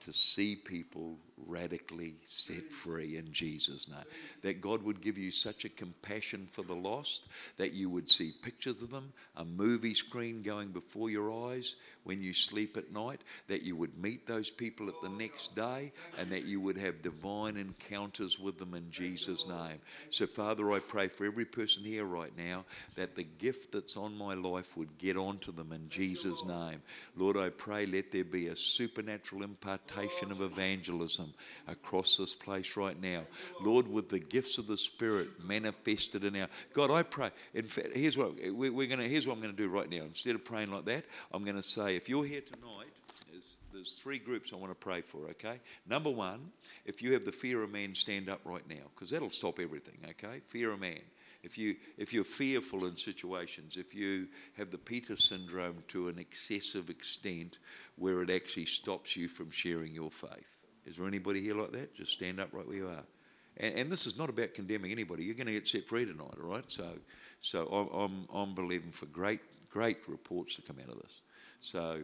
to 0.00 0.12
see 0.12 0.56
people 0.56 1.16
radically 1.46 2.14
set 2.24 2.70
free 2.70 3.16
in 3.16 3.32
Jesus' 3.32 3.88
name. 3.88 4.04
That 4.42 4.60
God 4.60 4.82
would 4.82 5.00
give 5.00 5.18
you 5.18 5.30
such 5.30 5.64
a 5.64 5.68
compassion 5.68 6.46
for 6.50 6.62
the 6.62 6.74
lost 6.74 7.26
that 7.56 7.72
you 7.72 7.90
would 7.90 8.10
see 8.10 8.32
pictures 8.42 8.82
of 8.82 8.90
them, 8.90 9.12
a 9.36 9.44
movie 9.44 9.94
screen 9.94 10.42
going 10.42 10.68
before 10.68 11.10
your 11.10 11.50
eyes 11.50 11.76
when 12.04 12.22
you 12.22 12.32
sleep 12.32 12.76
at 12.78 12.90
night, 12.92 13.20
that 13.48 13.62
you 13.62 13.76
would 13.76 13.98
meet 13.98 14.26
those 14.26 14.50
people 14.50 14.88
at 14.88 14.94
the 15.02 15.08
next 15.10 15.54
day, 15.54 15.92
and 16.18 16.30
that 16.32 16.46
you 16.46 16.58
would 16.58 16.78
have 16.78 17.02
divine 17.02 17.56
encounters 17.56 18.38
with 18.38 18.58
them 18.58 18.72
in 18.72 18.90
Jesus' 18.90 19.46
name. 19.46 19.78
So, 20.08 20.26
Father, 20.26 20.72
I 20.72 20.78
pray 20.78 21.08
for 21.08 21.26
every 21.26 21.44
person 21.44 21.84
here 21.84 22.06
right 22.06 22.32
now 22.36 22.64
that 22.96 23.14
the 23.14 23.24
gift 23.24 23.72
that's 23.72 23.96
on 23.96 24.16
my 24.16 24.32
life 24.32 24.76
would 24.76 24.96
get 24.96 25.18
onto 25.18 25.52
them 25.52 25.70
in 25.70 25.88
Jesus' 25.90 26.44
name. 26.44 26.80
Lord, 27.14 27.36
I 27.36 27.50
pray 27.50 27.84
let 27.84 28.10
there 28.10 28.24
be 28.24 28.46
a 28.46 28.56
supernatural 28.56 29.42
impartation 29.42 30.30
of 30.30 30.40
evangelism 30.40 31.27
across 31.66 32.16
this 32.16 32.34
place 32.34 32.76
right 32.76 33.00
now. 33.00 33.24
Lord, 33.60 33.88
with 33.88 34.08
the 34.08 34.18
gifts 34.18 34.58
of 34.58 34.66
the 34.66 34.76
Spirit 34.76 35.28
manifested 35.44 36.24
in 36.24 36.36
our 36.36 36.48
God, 36.72 36.90
I 36.90 37.02
pray. 37.02 37.30
In 37.54 37.64
fact, 37.64 37.96
here's 37.96 38.16
what 38.16 38.36
we- 38.36 38.70
we're 38.70 38.88
to. 38.88 39.08
Here's 39.08 39.26
what 39.26 39.34
I'm 39.34 39.42
to 39.42 39.62
do 39.62 39.68
right 39.68 39.88
now. 39.88 40.02
Instead 40.04 40.34
of 40.34 40.44
praying 40.44 40.70
like 40.70 40.84
that, 40.86 41.04
I'm 41.32 41.44
to 41.44 41.62
say, 41.62 41.96
if 41.96 42.08
you're 42.08 42.24
here 42.24 42.40
tonight, 42.40 42.92
there's, 43.30 43.56
there's 43.72 43.98
three 43.98 44.18
groups 44.18 44.52
I 44.52 44.56
want 44.56 44.70
to 44.72 44.74
pray 44.74 45.00
for. 45.00 45.28
Okay. 45.30 45.60
Number 45.86 46.10
one, 46.10 46.52
if 46.84 47.02
you 47.02 47.12
have 47.12 47.24
the 47.24 47.32
fear 47.32 47.62
of 47.62 47.70
man, 47.70 47.94
stand 47.94 48.28
up 48.28 48.40
right 48.44 48.68
now, 48.68 48.90
because 48.94 49.10
that'll 49.10 49.30
stop 49.30 49.58
everything. 49.58 49.98
Okay. 50.10 50.40
Fear 50.48 50.72
of 50.72 50.80
man. 50.80 51.00
If 51.42 51.56
you 51.56 51.76
if 51.96 52.12
you're 52.12 52.24
fearful 52.24 52.84
in 52.86 52.96
situations, 52.96 53.76
if 53.76 53.94
you 53.94 54.28
have 54.56 54.70
the 54.70 54.78
Peter 54.78 55.16
syndrome 55.16 55.84
to 55.88 56.08
an 56.08 56.18
excessive 56.18 56.90
extent 56.90 57.58
where 57.96 58.22
it 58.22 58.30
actually 58.30 58.66
stops 58.66 59.16
you 59.16 59.28
from 59.28 59.50
sharing 59.50 59.94
your 59.94 60.10
faith. 60.10 60.57
Is 60.88 60.96
there 60.96 61.06
anybody 61.06 61.40
here 61.40 61.54
like 61.54 61.72
that? 61.72 61.94
Just 61.94 62.12
stand 62.12 62.40
up 62.40 62.48
right 62.52 62.66
where 62.66 62.76
you 62.76 62.88
are. 62.88 63.04
And, 63.58 63.74
and 63.74 63.92
this 63.92 64.06
is 64.06 64.18
not 64.18 64.30
about 64.30 64.54
condemning 64.54 64.90
anybody. 64.90 65.24
You're 65.24 65.34
going 65.34 65.46
to 65.48 65.52
get 65.52 65.68
set 65.68 65.86
free 65.86 66.06
tonight, 66.06 66.34
all 66.42 66.48
right? 66.48 66.68
So, 66.70 66.86
so 67.40 67.66
I'm, 67.66 68.00
I'm, 68.00 68.28
I'm 68.34 68.54
believing 68.54 68.92
for 68.92 69.06
great, 69.06 69.40
great 69.68 69.98
reports 70.08 70.56
to 70.56 70.62
come 70.62 70.76
out 70.82 70.90
of 70.90 71.00
this. 71.02 71.20
So, 71.60 72.02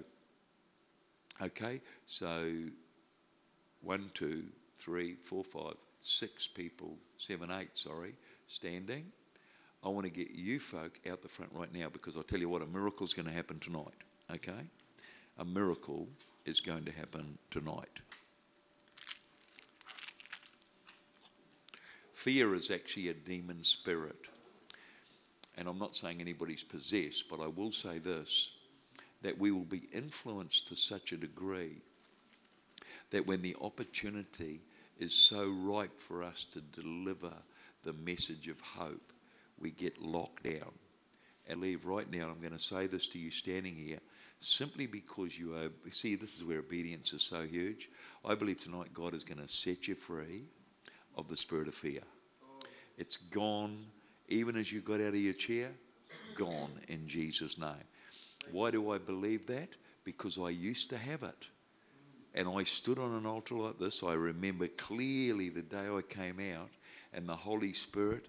okay, 1.40 1.80
so 2.06 2.52
one, 3.80 4.10
two, 4.12 4.44
three, 4.78 5.14
four, 5.14 5.44
five, 5.44 5.74
six 6.02 6.46
people, 6.46 6.96
seven, 7.16 7.50
eight, 7.50 7.70
sorry, 7.74 8.14
standing. 8.48 9.06
I 9.82 9.88
want 9.88 10.04
to 10.04 10.10
get 10.10 10.30
you 10.30 10.58
folk 10.60 10.98
out 11.10 11.22
the 11.22 11.28
front 11.28 11.52
right 11.54 11.72
now 11.72 11.88
because 11.92 12.16
I'll 12.16 12.22
tell 12.22 12.40
you 12.40 12.48
what, 12.48 12.62
a 12.62 12.66
miracle's 12.66 13.14
going 13.14 13.26
to 13.26 13.32
happen 13.32 13.58
tonight. 13.60 14.02
okay? 14.30 14.68
A 15.38 15.44
miracle 15.44 16.08
is 16.44 16.60
going 16.60 16.84
to 16.84 16.92
happen 16.92 17.38
tonight. 17.50 18.00
Fear 22.24 22.54
is 22.54 22.70
actually 22.70 23.10
a 23.10 23.12
demon 23.12 23.62
spirit. 23.62 24.16
And 25.58 25.68
I'm 25.68 25.78
not 25.78 25.94
saying 25.94 26.22
anybody's 26.22 26.64
possessed, 26.64 27.28
but 27.28 27.38
I 27.38 27.48
will 27.48 27.70
say 27.70 27.98
this 27.98 28.48
that 29.20 29.38
we 29.38 29.50
will 29.50 29.66
be 29.66 29.90
influenced 29.92 30.66
to 30.68 30.74
such 30.74 31.12
a 31.12 31.18
degree 31.18 31.82
that 33.10 33.26
when 33.26 33.42
the 33.42 33.54
opportunity 33.60 34.62
is 34.98 35.14
so 35.14 35.50
ripe 35.50 36.00
for 36.00 36.22
us 36.22 36.44
to 36.44 36.62
deliver 36.62 37.34
the 37.84 37.92
message 37.92 38.48
of 38.48 38.58
hope, 38.58 39.12
we 39.58 39.70
get 39.70 40.00
locked 40.00 40.44
down 40.44 40.72
and 41.46 41.60
leave 41.60 41.84
right 41.84 42.10
now. 42.10 42.30
I'm 42.30 42.40
going 42.40 42.52
to 42.52 42.58
say 42.58 42.86
this 42.86 43.06
to 43.08 43.18
you 43.18 43.30
standing 43.30 43.74
here 43.74 44.00
simply 44.40 44.86
because 44.86 45.38
you 45.38 45.56
are. 45.56 45.68
See, 45.90 46.14
this 46.14 46.38
is 46.38 46.44
where 46.44 46.60
obedience 46.60 47.12
is 47.12 47.22
so 47.22 47.42
huge. 47.42 47.90
I 48.24 48.34
believe 48.34 48.60
tonight 48.60 48.94
God 48.94 49.12
is 49.12 49.24
going 49.24 49.42
to 49.42 49.48
set 49.48 49.88
you 49.88 49.94
free 49.94 50.44
of 51.16 51.28
the 51.28 51.36
spirit 51.36 51.68
of 51.68 51.74
fear. 51.74 52.02
It's 52.96 53.16
gone, 53.16 53.86
even 54.28 54.56
as 54.56 54.72
you 54.72 54.80
got 54.80 55.00
out 55.00 55.08
of 55.08 55.16
your 55.16 55.34
chair, 55.34 55.70
gone 56.34 56.72
in 56.88 57.06
Jesus' 57.06 57.58
name. 57.58 57.84
Why 58.50 58.70
do 58.70 58.90
I 58.90 58.98
believe 58.98 59.46
that? 59.46 59.70
Because 60.04 60.38
I 60.38 60.50
used 60.50 60.90
to 60.90 60.98
have 60.98 61.22
it. 61.22 61.48
And 62.34 62.48
I 62.48 62.64
stood 62.64 62.98
on 62.98 63.14
an 63.14 63.26
altar 63.26 63.54
like 63.54 63.78
this. 63.78 64.02
I 64.02 64.14
remember 64.14 64.66
clearly 64.68 65.48
the 65.48 65.62
day 65.62 65.88
I 65.88 66.02
came 66.02 66.40
out, 66.56 66.70
and 67.12 67.28
the 67.28 67.36
Holy 67.36 67.72
Spirit 67.72 68.26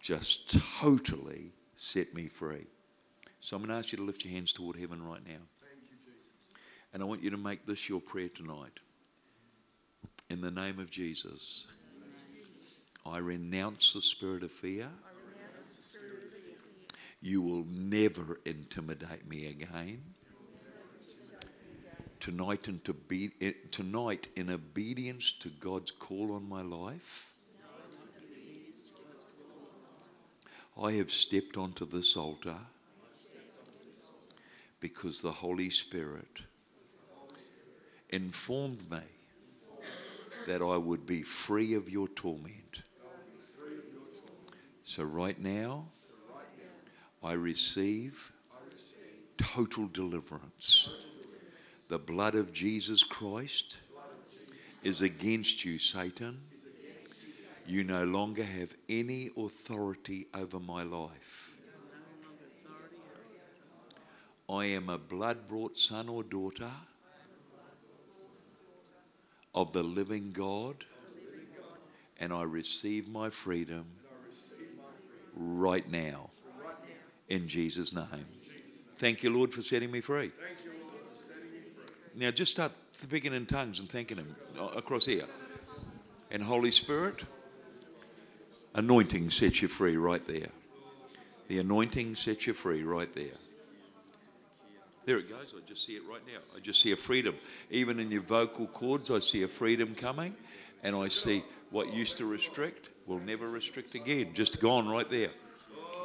just 0.00 0.56
totally 0.80 1.52
set 1.74 2.14
me 2.14 2.28
free. 2.28 2.66
So 3.40 3.56
I'm 3.56 3.62
going 3.62 3.70
to 3.70 3.78
ask 3.78 3.92
you 3.92 3.98
to 3.98 4.04
lift 4.04 4.24
your 4.24 4.32
hands 4.32 4.52
toward 4.52 4.76
heaven 4.76 5.02
right 5.02 5.24
now. 5.26 5.40
And 6.92 7.02
I 7.02 7.06
want 7.06 7.22
you 7.22 7.30
to 7.30 7.36
make 7.36 7.66
this 7.66 7.88
your 7.88 8.00
prayer 8.00 8.28
tonight. 8.28 8.80
In 10.28 10.40
the 10.40 10.50
name 10.50 10.78
of 10.78 10.90
Jesus, 10.90 11.66
I 13.06 13.18
renounce 13.18 13.92
the 13.92 14.02
spirit 14.02 14.42
of 14.42 14.50
fear. 14.50 14.88
You 17.22 17.40
will 17.40 17.64
never 17.70 18.40
intimidate 18.44 19.28
me 19.28 19.46
again. 19.46 20.02
Tonight, 22.18 22.66
and 22.66 22.82
to 22.84 22.96
eh, 23.40 23.52
tonight, 23.70 24.28
in 24.34 24.50
obedience 24.50 25.32
to 25.32 25.48
God's 25.48 25.92
call 25.92 26.32
on 26.32 26.48
my 26.48 26.62
life, 26.62 27.34
I 30.80 30.92
have 30.92 31.10
stepped 31.10 31.56
onto 31.56 31.86
this 31.86 32.16
altar 32.16 32.56
because 34.80 35.22
the 35.22 35.32
Holy 35.32 35.70
Spirit 35.70 36.42
informed 38.10 38.90
me 38.90 38.98
that 40.46 40.62
I 40.62 40.76
would 40.76 41.06
be 41.06 41.22
free 41.22 41.74
of 41.74 41.88
your 41.88 42.08
torment. 42.08 42.82
So, 44.88 45.02
right 45.02 45.38
now, 45.38 45.86
I 47.20 47.32
receive 47.32 48.32
total 49.36 49.88
deliverance. 49.88 50.88
The 51.88 51.98
blood 51.98 52.36
of 52.36 52.52
Jesus 52.52 53.02
Christ 53.02 53.78
is 54.84 55.02
against 55.02 55.64
you, 55.64 55.78
Satan. 55.78 56.38
You 57.66 57.82
no 57.82 58.04
longer 58.04 58.44
have 58.44 58.76
any 58.88 59.30
authority 59.36 60.28
over 60.32 60.60
my 60.60 60.84
life. 60.84 61.56
I 64.48 64.66
am 64.66 64.88
a 64.88 64.98
blood 64.98 65.48
brought 65.48 65.76
son 65.76 66.08
or 66.08 66.22
daughter 66.22 66.70
of 69.52 69.72
the 69.72 69.82
living 69.82 70.30
God, 70.30 70.84
and 72.20 72.32
I 72.32 72.44
receive 72.44 73.08
my 73.08 73.30
freedom 73.30 73.86
right 75.36 75.88
now 75.90 76.30
in 77.28 77.48
Jesus' 77.48 77.92
name. 77.92 78.26
Thank 78.96 79.22
you, 79.22 79.30
Lord, 79.30 79.52
for 79.52 79.62
setting 79.62 79.90
me 79.90 80.00
free. 80.00 80.32
Now, 82.14 82.30
just 82.30 82.52
start 82.52 82.72
speaking 82.92 83.34
in 83.34 83.44
tongues 83.44 83.78
and 83.78 83.90
thanking 83.90 84.16
Him 84.16 84.34
uh, 84.58 84.68
across 84.68 85.04
here. 85.04 85.26
And 86.30 86.42
Holy 86.42 86.70
Spirit, 86.70 87.22
anointing 88.74 89.30
sets 89.30 89.60
you 89.60 89.68
free 89.68 89.96
right 89.96 90.26
there. 90.26 90.48
The 91.48 91.58
anointing 91.58 92.14
sets 92.14 92.46
you 92.46 92.54
free 92.54 92.82
right 92.82 93.14
there. 93.14 93.36
There 95.04 95.18
it 95.18 95.28
goes. 95.28 95.54
I 95.56 95.60
just 95.68 95.84
see 95.84 95.92
it 95.92 96.02
right 96.10 96.22
now. 96.26 96.40
I 96.56 96.60
just 96.60 96.80
see 96.80 96.90
a 96.90 96.96
freedom. 96.96 97.36
Even 97.70 98.00
in 98.00 98.10
your 98.10 98.22
vocal 98.22 98.66
cords, 98.66 99.10
I 99.10 99.20
see 99.20 99.42
a 99.42 99.48
freedom 99.48 99.94
coming. 99.94 100.34
And 100.82 100.96
I 100.96 101.08
see 101.08 101.44
what 101.70 101.92
used 101.92 102.18
to 102.18 102.26
restrict 102.26 102.88
will 103.06 103.20
never 103.20 103.48
restrict 103.48 103.94
again. 103.94 104.30
Just 104.34 104.60
gone 104.60 104.88
right 104.88 105.08
there. 105.10 105.30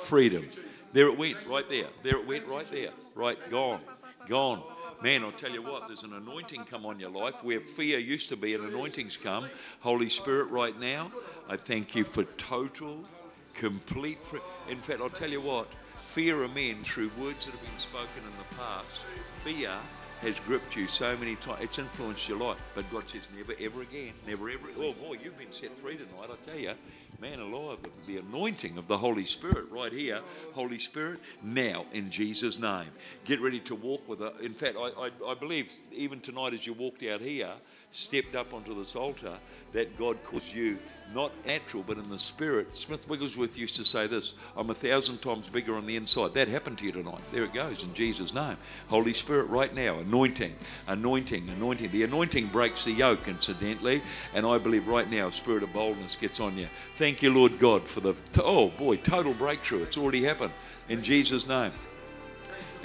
Freedom. 0.01 0.47
There 0.93 1.07
it 1.07 1.17
went, 1.17 1.37
right 1.47 1.67
there. 1.69 1.87
There 2.03 2.17
it 2.17 2.27
went, 2.27 2.45
right 2.47 2.69
there. 2.69 2.89
Right, 3.15 3.37
gone. 3.49 3.79
Gone. 4.27 4.61
Man, 5.01 5.23
I'll 5.23 5.31
tell 5.31 5.51
you 5.51 5.63
what, 5.63 5.87
there's 5.87 6.03
an 6.03 6.13
anointing 6.13 6.65
come 6.65 6.85
on 6.85 6.99
your 6.99 7.09
life 7.09 7.43
where 7.43 7.59
fear 7.59 7.97
used 7.97 8.29
to 8.29 8.37
be, 8.37 8.53
an 8.53 8.63
anointing's 8.63 9.17
come. 9.17 9.49
Holy 9.79 10.09
Spirit, 10.09 10.51
right 10.51 10.79
now, 10.79 11.11
I 11.49 11.57
thank 11.57 11.95
you 11.95 12.03
for 12.03 12.23
total, 12.23 13.03
complete. 13.55 14.19
Free- 14.23 14.41
in 14.69 14.77
fact, 14.77 15.01
I'll 15.01 15.09
tell 15.09 15.31
you 15.31 15.41
what, 15.41 15.67
fear 15.95 16.43
of 16.43 16.53
men 16.53 16.83
through 16.83 17.09
words 17.19 17.45
that 17.45 17.51
have 17.51 17.61
been 17.61 17.79
spoken 17.79 18.23
in 18.23 18.37
the 18.37 18.55
past, 18.55 19.05
fear 19.43 19.75
has 20.21 20.39
gripped 20.41 20.75
you 20.75 20.87
so 20.87 21.17
many 21.17 21.35
times. 21.35 21.63
It's 21.63 21.79
influenced 21.79 22.29
your 22.29 22.37
life. 22.37 22.57
But 22.75 22.89
God 22.91 23.09
says, 23.09 23.27
never, 23.35 23.53
ever 23.59 23.81
again. 23.81 24.13
Never, 24.27 24.49
ever. 24.49 24.67
Oh, 24.77 24.93
boy, 24.93 25.17
you've 25.23 25.37
been 25.37 25.51
set 25.51 25.75
free 25.77 25.95
tonight, 25.95 26.29
I 26.31 26.45
tell 26.45 26.59
you. 26.59 26.73
Man 27.19 27.39
alive, 27.39 27.77
the, 28.07 28.17
anointing 28.17 28.77
of 28.79 28.87
the 28.87 28.97
Holy 28.97 29.25
Spirit 29.25 29.69
right 29.69 29.91
here. 29.91 30.21
Holy 30.53 30.79
Spirit, 30.79 31.19
now 31.43 31.85
in 31.93 32.09
Jesus' 32.09 32.57
name. 32.57 32.89
Get 33.25 33.41
ready 33.41 33.59
to 33.61 33.75
walk 33.75 34.07
with 34.09 34.21
it. 34.21 34.33
In 34.41 34.53
fact, 34.53 34.75
I, 34.75 34.89
I, 34.97 35.31
I 35.31 35.33
believe 35.35 35.71
even 35.91 36.19
tonight 36.19 36.53
as 36.53 36.65
you 36.65 36.73
walked 36.73 37.03
out 37.03 37.21
here, 37.21 37.51
stepped 37.91 38.35
up 38.35 38.53
onto 38.53 38.75
this 38.75 38.95
altar, 38.95 39.33
that 39.73 39.97
God 39.97 40.21
calls 40.23 40.53
you 40.53 40.77
not 41.13 41.31
natural, 41.45 41.83
but 41.85 41.97
in 41.97 42.09
the 42.09 42.17
spirit. 42.17 42.73
Smith 42.73 43.07
Wigglesworth 43.09 43.57
used 43.57 43.75
to 43.75 43.83
say 43.83 44.07
this 44.07 44.35
I'm 44.55 44.69
a 44.69 44.73
thousand 44.73 45.21
times 45.21 45.49
bigger 45.49 45.75
on 45.75 45.85
the 45.85 45.95
inside. 45.95 46.33
That 46.33 46.47
happened 46.47 46.77
to 46.79 46.85
you 46.85 46.91
tonight. 46.91 47.21
There 47.31 47.43
it 47.43 47.53
goes 47.53 47.83
in 47.83 47.93
Jesus' 47.93 48.33
name. 48.33 48.57
Holy 48.87 49.13
Spirit, 49.13 49.49
right 49.49 49.73
now, 49.73 49.99
anointing, 49.99 50.55
anointing, 50.87 51.49
anointing. 51.49 51.91
The 51.91 52.03
anointing 52.03 52.47
breaks 52.47 52.85
the 52.85 52.91
yoke, 52.91 53.27
incidentally. 53.27 54.01
And 54.33 54.45
I 54.45 54.57
believe 54.57 54.87
right 54.87 55.09
now, 55.09 55.27
a 55.27 55.31
spirit 55.31 55.63
of 55.63 55.73
boldness 55.73 56.15
gets 56.15 56.39
on 56.39 56.57
you. 56.57 56.67
Thank 56.95 57.21
you, 57.21 57.33
Lord 57.33 57.59
God, 57.59 57.87
for 57.87 57.99
the, 57.99 58.15
oh 58.43 58.69
boy, 58.69 58.97
total 58.97 59.33
breakthrough. 59.33 59.83
It's 59.83 59.97
already 59.97 60.23
happened 60.23 60.53
in 60.89 61.03
Jesus' 61.03 61.47
name. 61.47 61.71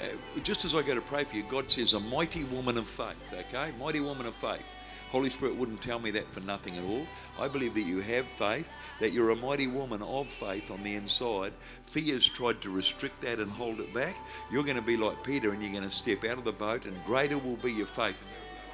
Uh, 0.01 0.39
just 0.43 0.63
as 0.63 0.75
I 0.75 0.83
go 0.83 0.93
to 0.93 1.01
pray 1.01 1.23
for 1.23 1.35
you, 1.35 1.43
God 1.49 1.71
says, 1.71 1.93
a 1.93 1.99
mighty 1.99 2.43
woman 2.43 2.77
of 2.77 2.87
faith, 2.87 3.15
okay? 3.33 3.71
Mighty 3.79 3.99
woman 3.99 4.27
of 4.27 4.35
faith. 4.35 4.61
Holy 5.09 5.29
Spirit 5.29 5.55
wouldn't 5.55 5.81
tell 5.81 5.99
me 5.99 6.11
that 6.11 6.31
for 6.33 6.41
nothing 6.41 6.77
at 6.77 6.83
all. 6.83 7.07
I 7.39 7.47
believe 7.47 7.73
that 7.75 7.81
you 7.81 8.01
have 8.01 8.25
faith, 8.37 8.69
that 8.99 9.13
you're 9.13 9.29
a 9.29 9.35
mighty 9.35 9.67
woman 9.67 10.01
of 10.01 10.27
faith 10.27 10.69
on 10.69 10.83
the 10.83 10.95
inside. 10.95 11.53
Fear's 11.85 12.27
tried 12.27 12.61
to 12.61 12.69
restrict 12.69 13.21
that 13.21 13.39
and 13.39 13.49
hold 13.49 13.79
it 13.79 13.93
back. 13.93 14.17
You're 14.51 14.63
going 14.63 14.75
to 14.75 14.81
be 14.81 14.97
like 14.97 15.23
Peter 15.23 15.53
and 15.53 15.61
you're 15.61 15.71
going 15.71 15.83
to 15.83 15.89
step 15.89 16.25
out 16.25 16.37
of 16.37 16.43
the 16.43 16.51
boat, 16.51 16.85
and 16.85 17.01
greater 17.05 17.37
will 17.37 17.55
be 17.55 17.71
your 17.71 17.87
faith. 17.87 18.17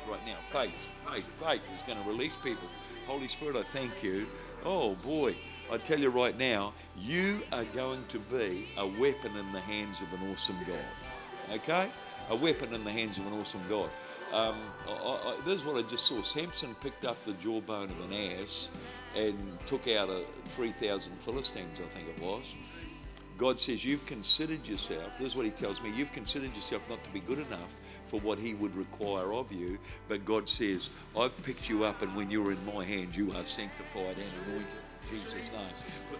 Right 0.09 0.25
now, 0.25 0.37
faith, 0.51 0.89
faith, 1.07 1.33
faith 1.39 1.71
is 1.73 1.81
going 1.87 2.01
to 2.01 2.09
release 2.09 2.35
people. 2.37 2.67
Holy 3.05 3.27
Spirit, 3.27 3.55
I 3.55 3.63
thank 3.71 4.03
you. 4.03 4.27
Oh 4.65 4.95
boy, 4.95 5.35
I 5.71 5.77
tell 5.77 5.99
you 5.99 6.09
right 6.09 6.37
now, 6.37 6.73
you 6.97 7.43
are 7.51 7.63
going 7.65 8.03
to 8.09 8.19
be 8.19 8.67
a 8.77 8.85
weapon 8.85 9.35
in 9.37 9.51
the 9.53 9.59
hands 9.59 10.01
of 10.01 10.11
an 10.13 10.31
awesome 10.31 10.57
God. 10.65 11.53
Okay? 11.53 11.89
A 12.29 12.35
weapon 12.35 12.73
in 12.73 12.83
the 12.83 12.91
hands 12.91 13.17
of 13.17 13.27
an 13.27 13.33
awesome 13.33 13.61
God. 13.69 13.89
Um, 14.33 14.55
I, 14.87 14.91
I, 14.91 15.37
this 15.45 15.61
is 15.61 15.65
what 15.65 15.77
I 15.77 15.87
just 15.87 16.07
saw. 16.07 16.23
Samson 16.23 16.75
picked 16.81 17.05
up 17.05 17.23
the 17.25 17.33
jawbone 17.33 17.91
of 17.91 18.11
an 18.11 18.13
ass 18.41 18.71
and 19.15 19.35
took 19.67 19.87
out 19.87 20.09
a 20.09 20.23
3,000 20.47 21.13
Philistines, 21.19 21.79
I 21.79 21.95
think 21.95 22.07
it 22.09 22.21
was. 22.21 22.55
God 23.37 23.59
says, 23.59 23.85
You've 23.85 24.05
considered 24.07 24.67
yourself, 24.67 25.17
this 25.19 25.27
is 25.27 25.35
what 25.35 25.45
He 25.45 25.51
tells 25.51 25.81
me, 25.83 25.91
you've 25.95 26.11
considered 26.11 26.55
yourself 26.55 26.81
not 26.89 27.03
to 27.03 27.09
be 27.11 27.19
good 27.19 27.37
enough 27.37 27.75
for 28.07 28.19
what 28.21 28.39
He 28.39 28.55
would 28.55 28.75
require 28.75 29.33
of 29.33 29.51
you. 29.51 29.77
But 30.07 30.25
God 30.25 30.49
says, 30.49 30.89
I've 31.17 31.35
picked 31.43 31.69
you 31.69 31.83
up, 31.83 32.01
and 32.01 32.15
when 32.15 32.31
you're 32.31 32.51
in 32.51 32.65
my 32.65 32.83
hand, 32.83 33.15
you 33.15 33.31
are 33.33 33.43
sanctified 33.43 34.17
and 34.17 34.47
anointed. 34.47 34.67
Jesus' 35.11 35.33
name. 35.33 35.61
Put 36.09 36.19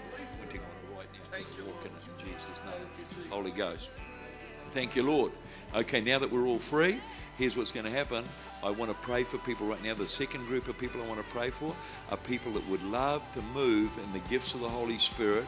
the 0.52 0.58
on 0.60 0.66
it 0.66 0.98
right 0.98 1.08
now. 1.14 1.66
Walk 1.66 1.86
in 1.86 1.92
it 1.92 2.26
in 2.28 2.34
Jesus' 2.34 2.60
name. 2.64 3.30
Holy 3.32 3.52
Ghost. 3.52 3.90
Thank 4.72 4.96
you, 4.96 5.04
Lord. 5.04 5.32
Okay, 5.74 6.02
now 6.02 6.20
that 6.20 6.32
we're 6.32 6.48
all 6.48 6.60
free, 6.60 7.00
here's 7.38 7.58
what's 7.58 7.72
going 7.72 7.86
to 7.86 7.92
happen. 7.92 8.24
I 8.64 8.70
want 8.70 8.92
to 8.92 8.98
pray 9.06 9.24
for 9.24 9.38
people 9.40 9.68
right 9.68 9.84
now. 9.84 9.94
The 9.94 10.08
second 10.08 10.46
group 10.46 10.68
of 10.68 10.78
people 10.78 11.02
I 11.02 11.08
want 11.08 11.20
to 11.20 11.32
pray 11.32 11.50
for 11.50 11.76
are 12.12 12.18
people 12.18 12.52
that 12.54 12.68
would 12.70 12.84
love 12.86 13.22
to 13.34 13.42
move 13.54 13.98
in 13.98 14.14
the 14.14 14.28
gifts 14.30 14.54
of 14.54 14.62
the 14.62 14.70
Holy 14.70 14.98
Spirit 14.98 15.46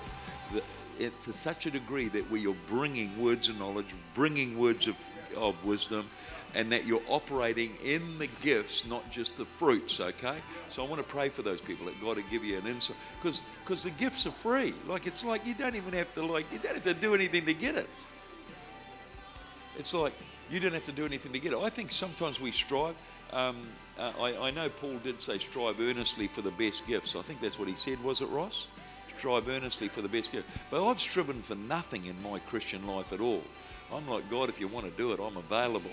to 1.20 1.34
such 1.34 1.66
a 1.66 1.72
degree 1.72 2.08
that 2.08 2.30
we 2.32 2.48
are 2.48 2.56
bringing 2.68 3.22
words 3.22 3.50
of 3.50 3.60
knowledge, 3.60 3.94
bringing 4.14 4.58
words 4.58 4.88
of 4.88 4.98
of 5.36 5.64
wisdom, 5.66 6.08
and 6.54 6.72
that 6.72 6.86
you're 6.86 7.02
operating 7.10 7.76
in 7.84 8.18
the 8.18 8.28
gifts, 8.42 8.86
not 8.86 9.10
just 9.12 9.36
the 9.38 9.46
fruits, 9.46 10.00
okay? 10.00 10.38
So 10.70 10.86
I 10.86 10.88
want 10.88 11.06
to 11.06 11.08
pray 11.08 11.30
for 11.30 11.42
those 11.42 11.62
people 11.62 11.86
that 11.88 12.00
God 12.02 12.16
will 12.16 12.24
give 12.30 12.44
you 12.44 12.58
an 12.58 12.66
insight. 12.66 12.96
Because 13.22 13.84
the 13.84 13.90
gifts 13.92 14.26
are 14.26 14.32
free. 14.32 14.74
Like 14.88 15.06
it's 15.06 15.24
like 15.24 15.46
you 15.46 15.54
don't 15.54 15.76
even 15.76 15.94
have 15.94 16.14
to 16.16 16.26
like 16.26 16.52
you 16.52 16.60
don't 16.60 16.76
have 16.76 16.84
to 16.84 16.94
do 16.94 17.14
anything 17.14 17.46
to 17.46 17.54
get 17.54 17.76
it. 17.76 17.90
It's 19.78 19.94
like 19.94 20.14
you 20.50 20.60
don't 20.60 20.74
have 20.74 20.84
to 20.86 20.92
do 20.92 21.06
anything 21.06 21.34
to 21.34 21.40
get 21.40 21.54
it. 21.54 21.60
I 21.60 21.70
think 21.70 21.92
sometimes 21.92 22.40
we 22.40 22.52
strive. 22.52 22.96
Um, 23.34 23.68
uh, 23.98 24.12
I, 24.20 24.48
I 24.48 24.52
know 24.52 24.70
Paul 24.70 24.98
did 25.04 25.22
say 25.22 25.38
strive 25.38 25.80
earnestly 25.80 26.28
for 26.28 26.42
the 26.42 26.52
best 26.52 26.86
gifts. 26.88 27.16
I 27.16 27.22
think 27.22 27.42
that's 27.42 27.58
what 27.58 27.68
he 27.68 27.76
said, 27.76 28.04
was 28.04 28.22
it, 28.22 28.28
Ross? 28.28 28.68
Strive 29.18 29.48
earnestly 29.50 29.88
for 29.88 30.02
the 30.02 30.10
best 30.10 30.32
gift. 30.32 30.48
But 30.70 30.88
I've 30.88 31.00
striven 31.00 31.42
for 31.42 31.56
nothing 31.56 32.06
in 32.06 32.22
my 32.22 32.40
Christian 32.40 32.86
life 32.86 33.14
at 33.14 33.22
all. 33.22 33.44
I'm 33.94 34.08
like, 34.08 34.30
God, 34.30 34.50
if 34.50 34.60
you 34.60 34.68
want 34.68 34.86
to 34.86 34.92
do 35.02 35.12
it, 35.12 35.20
I'm 35.20 35.38
available. 35.38 35.92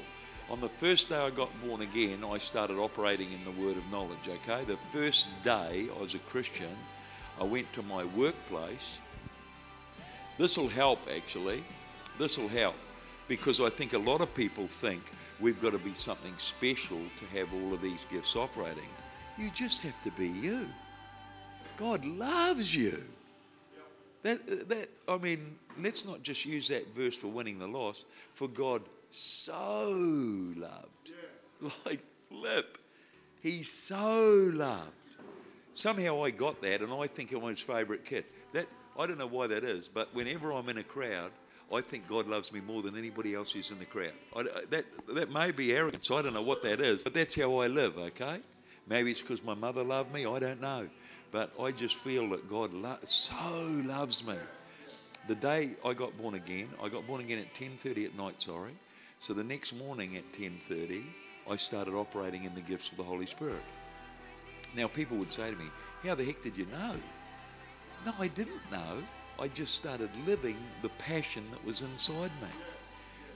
On 0.50 0.60
the 0.60 0.68
first 0.68 1.08
day 1.08 1.16
I 1.16 1.30
got 1.30 1.48
born 1.64 1.82
again, 1.82 2.24
I 2.24 2.38
started 2.38 2.76
operating 2.76 3.28
in 3.32 3.44
the 3.44 3.62
word 3.62 3.76
of 3.76 3.90
knowledge, 3.90 4.28
okay? 4.28 4.64
The 4.64 4.76
first 4.92 5.26
day 5.44 5.88
I 5.94 6.00
was 6.00 6.14
a 6.14 6.18
Christian, 6.18 6.76
I 7.40 7.44
went 7.44 7.72
to 7.74 7.82
my 7.82 8.04
workplace. 8.04 8.98
This 10.38 10.58
will 10.58 10.68
help, 10.68 10.98
actually. 11.14 11.64
This 12.18 12.36
will 12.36 12.48
help 12.48 12.74
because 13.28 13.60
I 13.60 13.68
think 13.68 13.92
a 13.92 13.98
lot 13.98 14.20
of 14.20 14.34
people 14.34 14.66
think 14.66 15.12
we've 15.40 15.60
got 15.60 15.72
to 15.72 15.78
be 15.78 15.94
something 15.94 16.34
special 16.36 17.00
to 17.18 17.38
have 17.38 17.52
all 17.52 17.72
of 17.74 17.80
these 17.80 18.06
gifts 18.10 18.36
operating. 18.36 18.88
You 19.38 19.50
just 19.50 19.80
have 19.80 20.00
to 20.02 20.10
be 20.12 20.28
you. 20.28 20.68
God 21.76 22.04
loves 22.04 22.74
you. 22.74 23.02
That, 24.22 24.68
that, 24.68 24.88
I 25.08 25.18
mean, 25.18 25.56
let's 25.80 26.06
not 26.06 26.22
just 26.22 26.46
use 26.46 26.68
that 26.68 26.94
verse 26.94 27.16
for 27.16 27.28
winning 27.28 27.58
the 27.58 27.66
loss. 27.66 28.04
For 28.34 28.48
God 28.48 28.82
so 29.10 29.88
loved. 30.56 31.10
Like 31.86 32.02
flip. 32.28 32.78
He 33.40 33.62
so 33.62 34.50
loved. 34.52 34.90
Somehow 35.74 36.24
I 36.24 36.30
got 36.30 36.60
that, 36.62 36.82
and 36.82 36.92
I 36.92 37.06
think 37.06 37.32
I'm 37.32 37.42
his 37.42 37.60
favourite 37.60 38.04
kid. 38.04 38.24
That 38.52 38.66
I 38.98 39.06
don't 39.06 39.18
know 39.18 39.28
why 39.28 39.46
that 39.46 39.62
is, 39.62 39.86
but 39.86 40.12
whenever 40.12 40.52
I'm 40.52 40.68
in 40.68 40.78
a 40.78 40.82
crowd, 40.82 41.30
I 41.72 41.80
think 41.80 42.06
God 42.06 42.26
loves 42.26 42.52
me 42.52 42.60
more 42.60 42.82
than 42.82 42.96
anybody 42.96 43.34
else 43.34 43.52
who's 43.52 43.70
in 43.70 43.78
the 43.78 43.84
crowd. 43.84 44.12
I, 44.36 44.40
uh, 44.40 44.44
that 44.70 44.84
that 45.14 45.30
may 45.32 45.52
be 45.52 45.72
arrogance. 45.72 46.10
I 46.10 46.20
don't 46.22 46.34
know 46.34 46.42
what 46.42 46.62
that 46.64 46.80
is, 46.80 47.02
but 47.02 47.14
that's 47.14 47.34
how 47.34 47.60
I 47.60 47.66
live. 47.68 47.96
Okay, 47.96 48.40
maybe 48.88 49.10
it's 49.10 49.22
because 49.22 49.42
my 49.42 49.54
mother 49.54 49.82
loved 49.82 50.12
me. 50.12 50.26
I 50.26 50.38
don't 50.38 50.60
know, 50.60 50.88
but 51.30 51.52
I 51.58 51.70
just 51.70 51.96
feel 51.96 52.28
that 52.30 52.48
God 52.48 52.74
lo- 52.74 52.98
so 53.04 53.34
loves 53.84 54.24
me. 54.26 54.36
The 55.28 55.34
day 55.36 55.76
I 55.84 55.94
got 55.94 56.16
born 56.18 56.34
again, 56.34 56.68
I 56.82 56.88
got 56.88 57.06
born 57.06 57.20
again 57.20 57.38
at 57.38 57.54
10:30 57.54 58.04
at 58.06 58.16
night. 58.16 58.42
Sorry, 58.42 58.72
so 59.18 59.32
the 59.32 59.44
next 59.44 59.72
morning 59.72 60.16
at 60.16 60.30
10:30, 60.34 61.04
I 61.48 61.56
started 61.56 61.94
operating 61.94 62.44
in 62.44 62.54
the 62.54 62.60
gifts 62.60 62.90
of 62.90 62.98
the 62.98 63.04
Holy 63.04 63.26
Spirit. 63.26 63.62
Now, 64.74 64.88
people 64.88 65.16
would 65.18 65.32
say 65.32 65.50
to 65.50 65.56
me, 65.56 65.66
How 66.02 66.14
the 66.14 66.24
heck 66.24 66.40
did 66.42 66.56
you 66.56 66.66
know? 66.66 66.94
No, 68.04 68.12
I 68.18 68.28
didn't 68.28 68.70
know. 68.70 69.02
I 69.40 69.48
just 69.48 69.74
started 69.74 70.10
living 70.26 70.56
the 70.82 70.88
passion 70.90 71.44
that 71.50 71.64
was 71.64 71.82
inside 71.82 72.30
me. 72.40 72.48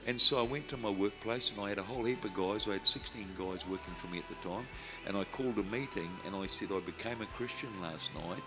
And 0.05 0.19
so 0.19 0.39
I 0.39 0.43
went 0.43 0.69
to 0.69 0.77
my 0.77 0.89
workplace 0.89 1.51
and 1.51 1.59
I 1.59 1.69
had 1.69 1.79
a 1.79 1.83
whole 1.83 2.05
heap 2.05 2.23
of 2.23 2.33
guys. 2.33 2.67
I 2.67 2.73
had 2.73 2.87
16 2.87 3.27
guys 3.37 3.67
working 3.67 3.93
for 3.95 4.07
me 4.07 4.19
at 4.19 4.29
the 4.29 4.47
time. 4.47 4.65
And 5.05 5.17
I 5.17 5.25
called 5.25 5.57
a 5.57 5.63
meeting 5.63 6.09
and 6.25 6.33
I 6.33 6.45
said, 6.45 6.69
I 6.71 6.79
became 6.79 7.21
a 7.21 7.25
Christian 7.25 7.69
last 7.81 8.13
night 8.15 8.43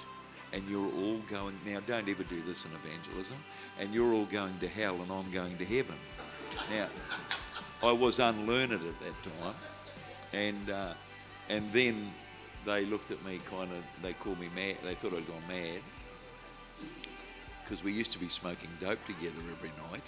and 0.53 0.67
you're 0.69 0.91
all 0.93 1.19
going, 1.29 1.59
now 1.67 1.81
don't 1.87 2.09
ever 2.09 2.25
do 2.25 2.43
this 2.43 2.65
in 2.65 2.73
evangelism, 2.85 3.37
and 3.79 3.95
you're 3.95 4.13
all 4.13 4.25
going 4.25 4.59
to 4.59 4.67
hell 4.67 4.97
and 4.97 5.13
I'm 5.13 5.31
going 5.31 5.57
to 5.59 5.65
heaven. 5.65 5.95
Now, 6.71 6.89
I 7.83 7.93
was 7.93 8.19
unlearned 8.19 8.73
at 8.73 8.81
that 8.81 9.23
time. 9.23 9.55
And, 10.33 10.71
uh, 10.71 10.95
and 11.49 11.73
then 11.73 12.11
they 12.65 12.85
looked 12.85 13.11
at 13.11 13.25
me 13.25 13.41
kind 13.49 13.71
of, 13.71 13.85
they 14.03 14.13
called 14.13 14.41
me 14.41 14.49
mad. 14.55 14.79
They 14.83 14.95
thought 14.95 15.15
I'd 15.15 15.27
gone 15.27 15.43
mad 15.49 15.81
because 17.71 17.85
we 17.85 17.93
used 17.93 18.11
to 18.11 18.19
be 18.19 18.29
smoking 18.29 18.69
dope 18.81 18.99
together 19.07 19.41
every 19.53 19.71
night. 19.91 20.03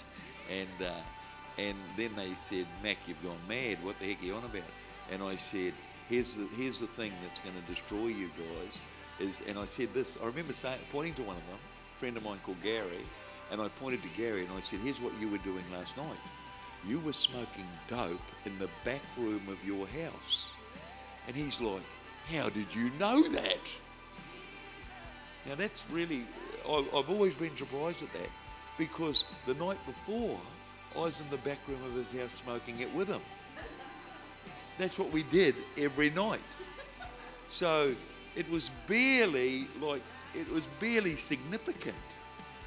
And, 0.51 0.85
uh, 0.85 0.91
and 1.57 1.77
then 1.95 2.09
they 2.17 2.33
said, 2.35 2.67
Mac, 2.83 2.97
you've 3.07 3.23
gone 3.23 3.39
mad. 3.47 3.77
What 3.81 3.97
the 3.99 4.07
heck 4.07 4.21
are 4.21 4.25
you 4.25 4.35
on 4.35 4.43
about? 4.43 4.63
And 5.09 5.23
I 5.23 5.37
said, 5.37 5.71
here's 6.09 6.33
the, 6.33 6.45
here's 6.57 6.81
the 6.81 6.87
thing 6.87 7.13
that's 7.25 7.39
going 7.39 7.55
to 7.55 7.73
destroy 7.73 8.07
you 8.07 8.29
guys. 8.37 8.81
Is, 9.21 9.41
and 9.47 9.57
I 9.57 9.65
said 9.65 9.93
this, 9.93 10.17
I 10.21 10.25
remember 10.25 10.51
saying, 10.51 10.79
pointing 10.91 11.13
to 11.13 11.21
one 11.21 11.37
of 11.37 11.47
them, 11.47 11.57
a 11.95 11.99
friend 11.99 12.17
of 12.17 12.23
mine 12.25 12.39
called 12.43 12.61
Gary, 12.61 13.05
and 13.49 13.61
I 13.61 13.69
pointed 13.69 14.01
to 14.01 14.09
Gary 14.09 14.43
and 14.43 14.51
I 14.51 14.59
said, 14.59 14.79
here's 14.79 14.99
what 14.99 15.13
you 15.21 15.29
were 15.29 15.37
doing 15.37 15.63
last 15.71 15.95
night. 15.95 16.19
You 16.85 16.99
were 16.99 17.13
smoking 17.13 17.67
dope 17.87 18.19
in 18.45 18.59
the 18.59 18.67
back 18.83 19.03
room 19.17 19.43
of 19.47 19.63
your 19.65 19.87
house. 19.87 20.51
And 21.27 21.35
he's 21.35 21.61
like, 21.61 21.81
how 22.29 22.49
did 22.49 22.75
you 22.75 22.91
know 22.99 23.23
that? 23.29 23.69
Now 25.47 25.55
that's 25.55 25.85
really, 25.89 26.25
I- 26.67 26.97
I've 26.97 27.09
always 27.09 27.35
been 27.35 27.55
surprised 27.55 28.03
at 28.03 28.11
that 28.13 28.29
because 28.77 29.25
the 29.45 29.53
night 29.55 29.79
before 29.85 30.39
I 30.95 30.99
was 30.99 31.21
in 31.21 31.29
the 31.29 31.37
back 31.37 31.59
room 31.67 31.83
of 31.83 31.93
his 31.93 32.11
house 32.11 32.33
smoking 32.33 32.79
it 32.79 32.93
with 32.93 33.07
him. 33.07 33.21
That's 34.77 34.97
what 34.97 35.11
we 35.11 35.23
did 35.23 35.55
every 35.77 36.09
night. 36.09 36.41
So 37.47 37.95
it 38.35 38.49
was 38.49 38.71
barely 38.87 39.67
like, 39.79 40.01
it 40.33 40.49
was 40.51 40.67
barely 40.79 41.15
significant. 41.15 41.95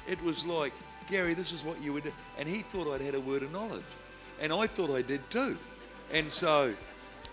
It 0.07 0.21
was 0.23 0.45
like, 0.45 0.73
Gary, 1.09 1.33
this 1.33 1.51
is 1.51 1.63
what 1.63 1.81
you 1.81 1.93
would 1.93 2.03
do. 2.03 2.13
And 2.37 2.47
he 2.47 2.59
thought 2.59 2.93
I'd 2.93 3.01
had 3.01 3.15
a 3.15 3.19
word 3.19 3.43
of 3.43 3.51
knowledge. 3.51 3.83
And 4.39 4.53
I 4.53 4.67
thought 4.67 4.89
I 4.89 5.01
did 5.01 5.29
too. 5.29 5.57
And 6.13 6.31
so 6.31 6.73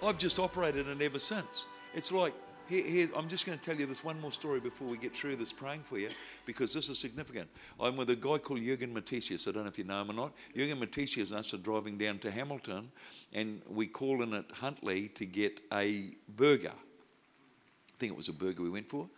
I've 0.03 0.19
just 0.19 0.39
operated 0.39 0.89
it 0.89 1.01
ever 1.01 1.19
since. 1.19 1.67
It's 1.95 2.11
like, 2.11 2.35
here, 2.69 2.85
here, 2.85 3.09
I'm 3.17 3.29
just 3.29 3.47
going 3.47 3.59
to 3.59 3.65
tell 3.65 3.77
you 3.77 3.87
this 3.87 4.03
one 4.03 4.21
more 4.21 4.33
story 4.33 4.61
before 4.61 4.89
we 4.89 4.97
get 4.97 5.15
through 5.15 5.37
this 5.37 5.53
praying 5.53 5.83
for 5.83 5.99
you, 5.99 6.11
because 6.47 6.73
this 6.73 6.89
is 6.89 6.99
significant. 6.99 7.49
I'm 7.81 7.97
with 7.97 8.11
a 8.11 8.17
guy 8.17 8.39
called 8.39 8.61
Jürgen 8.61 8.93
Matthesius. 8.93 9.47
I 9.49 9.53
don't 9.53 9.65
know 9.65 9.69
if 9.69 9.79
you 9.79 9.85
know 9.85 10.01
him 10.01 10.11
or 10.11 10.15
not. 10.15 10.33
Jürgen 10.57 10.79
Matthesius 10.79 11.31
and 11.31 11.41
us 11.41 11.53
are 11.55 11.59
driving 11.59 11.99
down 11.99 12.19
to 12.21 12.31
Hamilton, 12.31 12.91
and 13.33 13.61
we 13.69 13.87
call 13.87 14.23
in 14.23 14.33
at 14.35 14.47
Huntly 14.51 15.09
to 15.09 15.27
get 15.27 15.61
a 15.73 16.15
burger. 16.29 16.73
I 16.73 17.97
think 17.99 18.13
it 18.13 18.17
was 18.17 18.29
a 18.29 18.33
burger 18.33 18.63
we 18.63 18.71
went 18.71 18.89
for. 18.89 19.09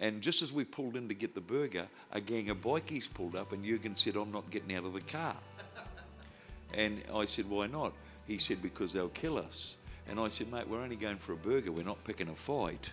And 0.00 0.20
just 0.20 0.42
as 0.42 0.52
we 0.52 0.64
pulled 0.64 0.96
in 0.96 1.08
to 1.08 1.14
get 1.14 1.34
the 1.34 1.40
burger, 1.40 1.86
a 2.12 2.20
gang 2.20 2.50
of 2.50 2.60
bikies 2.60 3.12
pulled 3.12 3.36
up, 3.36 3.52
and 3.52 3.64
Jürgen 3.64 3.96
said, 3.96 4.16
I'm 4.16 4.32
not 4.32 4.50
getting 4.50 4.74
out 4.74 4.84
of 4.84 4.92
the 4.92 5.00
car. 5.00 5.36
And 6.76 7.02
I 7.14 7.24
said, 7.26 7.48
Why 7.48 7.68
not? 7.68 7.92
He 8.26 8.38
said, 8.38 8.60
Because 8.60 8.92
they'll 8.92 9.08
kill 9.08 9.38
us. 9.38 9.76
And 10.08 10.20
I 10.20 10.28
said, 10.28 10.52
Mate, 10.52 10.68
we're 10.68 10.82
only 10.82 10.96
going 10.96 11.16
for 11.16 11.32
a 11.32 11.36
burger. 11.36 11.72
We're 11.72 11.84
not 11.84 12.02
picking 12.04 12.28
a 12.28 12.34
fight. 12.34 12.92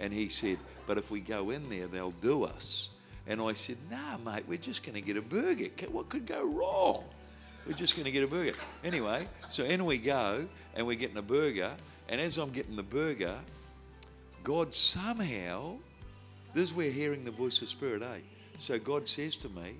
And 0.00 0.12
he 0.12 0.28
said, 0.28 0.58
But 0.86 0.98
if 0.98 1.10
we 1.10 1.20
go 1.20 1.50
in 1.50 1.68
there, 1.68 1.86
they'll 1.86 2.10
do 2.10 2.44
us. 2.44 2.90
And 3.26 3.40
I 3.40 3.52
said, 3.54 3.76
Nah, 3.90 4.18
mate, 4.18 4.44
we're 4.46 4.58
just 4.58 4.82
going 4.82 4.94
to 4.94 5.00
get 5.00 5.16
a 5.16 5.22
burger. 5.22 5.66
What 5.90 6.08
could 6.08 6.26
go 6.26 6.46
wrong? 6.46 7.04
We're 7.66 7.72
just 7.72 7.96
going 7.96 8.04
to 8.04 8.10
get 8.10 8.22
a 8.22 8.26
burger. 8.26 8.52
Anyway, 8.82 9.26
so 9.48 9.64
in 9.64 9.84
we 9.84 9.98
go, 9.98 10.46
and 10.74 10.86
we're 10.86 10.96
getting 10.96 11.16
a 11.16 11.22
burger. 11.22 11.72
And 12.08 12.20
as 12.20 12.36
I'm 12.36 12.50
getting 12.50 12.76
the 12.76 12.82
burger, 12.82 13.36
God 14.42 14.74
somehow, 14.74 15.76
this 16.52 16.64
is 16.64 16.74
where 16.74 16.90
hearing 16.90 17.24
the 17.24 17.30
voice 17.30 17.62
of 17.62 17.68
Spirit, 17.68 18.02
eh? 18.02 18.18
So 18.58 18.78
God 18.78 19.08
says 19.08 19.36
to 19.38 19.48
me, 19.48 19.76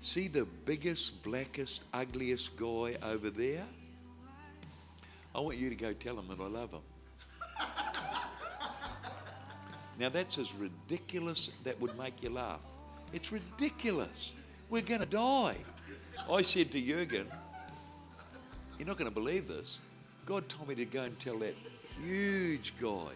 See 0.00 0.28
the 0.28 0.44
biggest, 0.44 1.22
blackest, 1.22 1.84
ugliest 1.92 2.56
guy 2.56 2.96
over 3.02 3.30
there? 3.30 3.64
I 5.36 5.40
want 5.40 5.58
you 5.58 5.68
to 5.68 5.76
go 5.76 5.92
tell 5.92 6.18
him 6.18 6.28
that 6.28 6.40
I 6.40 6.46
love 6.46 6.70
him. 6.70 6.80
now 10.00 10.08
that's 10.08 10.38
as 10.38 10.54
ridiculous 10.54 11.50
that 11.62 11.78
would 11.78 11.96
make 11.98 12.22
you 12.22 12.30
laugh. 12.30 12.60
It's 13.12 13.30
ridiculous. 13.30 14.34
We're 14.70 14.80
going 14.80 15.00
to 15.00 15.06
die. 15.06 15.58
I 16.32 16.40
said 16.40 16.72
to 16.72 16.80
Jurgen, 16.80 17.26
You're 18.78 18.88
not 18.88 18.96
going 18.96 19.10
to 19.10 19.14
believe 19.14 19.46
this. 19.46 19.82
God 20.24 20.48
told 20.48 20.70
me 20.70 20.74
to 20.76 20.86
go 20.86 21.02
and 21.02 21.18
tell 21.20 21.38
that 21.40 21.54
huge 22.02 22.72
guy 22.80 23.12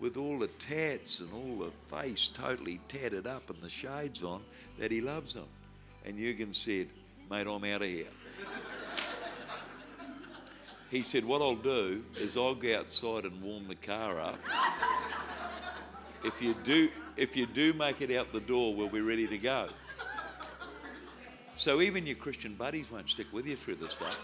with 0.00 0.18
all 0.18 0.38
the 0.38 0.48
tats 0.48 1.20
and 1.20 1.32
all 1.32 1.64
the 1.64 1.96
face 1.96 2.28
totally 2.28 2.78
tatted 2.88 3.26
up 3.26 3.48
and 3.48 3.58
the 3.62 3.70
shades 3.70 4.22
on 4.22 4.42
that 4.78 4.90
he 4.90 5.00
loves 5.00 5.34
him. 5.34 5.46
And 6.04 6.18
Jurgen 6.18 6.52
said, 6.52 6.88
Mate, 7.30 7.46
I'm 7.46 7.64
out 7.64 7.80
of 7.80 7.88
here. 7.88 8.04
He 10.92 11.02
said, 11.02 11.24
What 11.24 11.40
I'll 11.40 11.54
do 11.54 12.04
is 12.20 12.36
I'll 12.36 12.54
go 12.54 12.78
outside 12.78 13.24
and 13.24 13.42
warm 13.42 13.66
the 13.66 13.74
car 13.74 14.20
up. 14.20 14.38
If 16.22 16.42
you 16.42 16.54
do, 16.64 16.90
if 17.16 17.34
you 17.34 17.46
do 17.46 17.72
make 17.72 18.02
it 18.02 18.14
out 18.14 18.30
the 18.30 18.40
door, 18.40 18.74
we'll 18.74 18.90
be 18.90 19.00
ready 19.00 19.26
to 19.26 19.38
go. 19.38 19.68
So 21.56 21.80
even 21.80 22.06
your 22.06 22.16
Christian 22.16 22.54
buddies 22.54 22.92
won't 22.92 23.08
stick 23.08 23.26
with 23.32 23.46
you 23.46 23.56
through 23.56 23.76
this 23.76 23.92
stuff. 23.92 24.18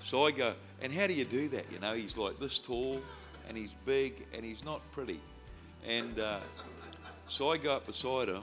So 0.00 0.26
I 0.26 0.30
go, 0.30 0.54
and 0.80 0.90
how 0.90 1.06
do 1.06 1.12
you 1.12 1.26
do 1.26 1.48
that? 1.50 1.66
You 1.70 1.78
know, 1.78 1.92
he's 1.92 2.16
like 2.16 2.40
this 2.40 2.58
tall, 2.58 3.00
and 3.48 3.56
he's 3.56 3.74
big, 3.84 4.26
and 4.34 4.42
he's 4.42 4.64
not 4.64 4.80
pretty. 4.92 5.20
And 5.86 6.18
uh, 6.18 6.40
so 7.26 7.52
I 7.52 7.58
go 7.58 7.76
up 7.76 7.86
beside 7.86 8.28
him, 8.28 8.42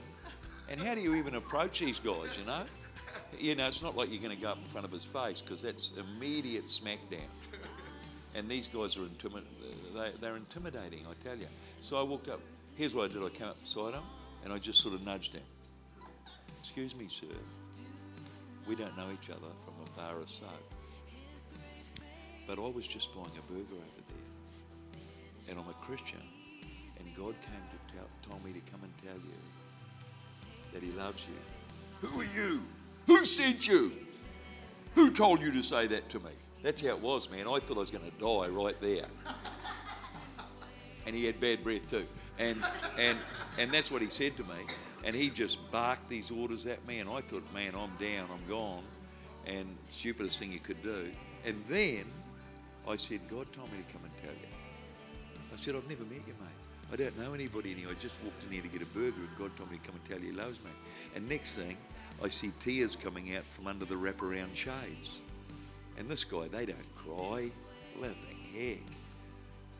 and 0.68 0.80
how 0.80 0.94
do 0.94 1.00
you 1.00 1.16
even 1.16 1.34
approach 1.34 1.80
these 1.80 1.98
guys, 1.98 2.38
you 2.38 2.44
know? 2.46 2.64
You 3.38 3.54
know, 3.54 3.68
it's 3.68 3.82
not 3.82 3.96
like 3.96 4.10
you're 4.12 4.22
going 4.22 4.36
to 4.36 4.42
go 4.42 4.50
up 4.50 4.58
in 4.58 4.64
front 4.64 4.86
of 4.86 4.92
his 4.92 5.04
face 5.04 5.40
because 5.40 5.62
that's 5.62 5.92
immediate 5.98 6.66
smackdown. 6.66 7.28
And 8.34 8.48
these 8.48 8.68
guys 8.68 8.96
are 8.96 9.00
intimi- 9.00 9.42
they, 9.94 10.12
they're 10.20 10.36
intimidating, 10.36 11.00
I 11.08 11.14
tell 11.24 11.36
you. 11.36 11.46
So 11.80 11.98
I 11.98 12.02
walked 12.02 12.28
up. 12.28 12.40
Here's 12.76 12.94
what 12.94 13.10
I 13.10 13.14
did 13.14 13.22
I 13.22 13.28
came 13.28 13.48
up 13.48 13.60
beside 13.60 13.94
him 13.94 14.02
and 14.44 14.52
I 14.52 14.58
just 14.58 14.80
sort 14.80 14.94
of 14.94 15.02
nudged 15.02 15.34
him. 15.34 15.42
Excuse 16.60 16.94
me, 16.94 17.08
sir. 17.08 17.26
We 18.66 18.74
don't 18.76 18.96
know 18.96 19.08
each 19.12 19.30
other 19.30 19.48
from 19.64 19.74
a 19.84 19.96
bar 19.96 20.20
of 20.20 20.28
soap. 20.28 20.48
But 22.46 22.58
I 22.58 22.68
was 22.68 22.86
just 22.86 23.14
buying 23.14 23.30
a 23.36 23.52
burger 23.52 23.74
over 23.74 24.02
there. 24.08 25.50
And 25.50 25.58
I'm 25.58 25.68
a 25.68 25.84
Christian. 25.84 26.20
And 26.98 27.14
God 27.16 27.34
came 27.40 27.64
to 27.70 27.94
tell, 27.94 28.06
told 28.28 28.44
me 28.44 28.52
to 28.52 28.60
come 28.70 28.80
and 28.82 28.92
tell 29.02 29.16
you 29.16 30.72
that 30.72 30.82
He 30.82 30.92
loves 30.92 31.26
you. 31.26 32.08
Who 32.08 32.20
are 32.20 32.24
you? 32.24 32.64
Who 33.10 33.24
sent 33.24 33.66
you? 33.66 33.90
Who 34.94 35.10
told 35.10 35.40
you 35.40 35.50
to 35.50 35.64
say 35.64 35.88
that 35.88 36.08
to 36.10 36.20
me? 36.20 36.30
That's 36.62 36.80
how 36.80 36.90
it 36.90 37.00
was, 37.00 37.28
man. 37.28 37.48
I 37.48 37.58
thought 37.58 37.76
I 37.76 37.80
was 37.80 37.90
going 37.90 38.08
to 38.08 38.18
die 38.20 38.48
right 38.48 38.80
there. 38.80 39.06
And 41.04 41.16
he 41.16 41.24
had 41.24 41.40
bad 41.40 41.64
breath 41.64 41.90
too. 41.90 42.06
And, 42.38 42.62
and, 42.96 43.18
and 43.58 43.72
that's 43.72 43.90
what 43.90 44.00
he 44.00 44.10
said 44.10 44.36
to 44.36 44.44
me. 44.44 44.54
And 45.02 45.16
he 45.16 45.28
just 45.28 45.58
barked 45.72 46.08
these 46.08 46.30
orders 46.30 46.66
at 46.66 46.86
me. 46.86 47.00
And 47.00 47.10
I 47.10 47.20
thought, 47.20 47.42
man, 47.52 47.74
I'm 47.74 47.90
down, 47.98 48.28
I'm 48.32 48.48
gone. 48.48 48.84
And 49.44 49.76
stupidest 49.86 50.38
thing 50.38 50.52
you 50.52 50.60
could 50.60 50.80
do. 50.80 51.10
And 51.44 51.64
then 51.68 52.04
I 52.86 52.94
said, 52.94 53.22
God 53.28 53.52
told 53.52 53.72
me 53.72 53.78
to 53.78 53.92
come 53.92 54.04
and 54.04 54.12
tell 54.22 54.34
you. 54.40 54.48
I 55.52 55.56
said, 55.56 55.74
I've 55.74 55.88
never 55.88 56.04
met 56.04 56.22
you, 56.28 56.34
mate. 56.38 56.92
I 56.92 56.94
don't 56.94 57.18
know 57.18 57.34
anybody 57.34 57.72
in 57.72 57.78
here. 57.78 57.88
I 57.90 57.94
just 57.94 58.14
walked 58.22 58.44
in 58.44 58.52
here 58.52 58.62
to 58.62 58.68
get 58.68 58.82
a 58.82 58.86
burger, 58.86 59.16
and 59.16 59.36
God 59.36 59.56
told 59.56 59.72
me 59.72 59.78
to 59.78 59.84
come 59.84 59.96
and 59.96 60.08
tell 60.08 60.20
you 60.20 60.32
He 60.32 60.38
loves 60.38 60.60
me. 60.60 60.70
And 61.16 61.28
next 61.28 61.56
thing, 61.56 61.76
I 62.22 62.28
see 62.28 62.52
tears 62.60 62.96
coming 62.96 63.34
out 63.36 63.44
from 63.44 63.66
under 63.66 63.84
the 63.84 63.94
wraparound 63.94 64.54
shades. 64.54 65.20
And 65.98 66.08
this 66.08 66.24
guy, 66.24 66.48
they 66.48 66.66
don't 66.66 66.94
cry. 66.94 67.50
Flipping 67.96 68.40
heck. 68.54 68.82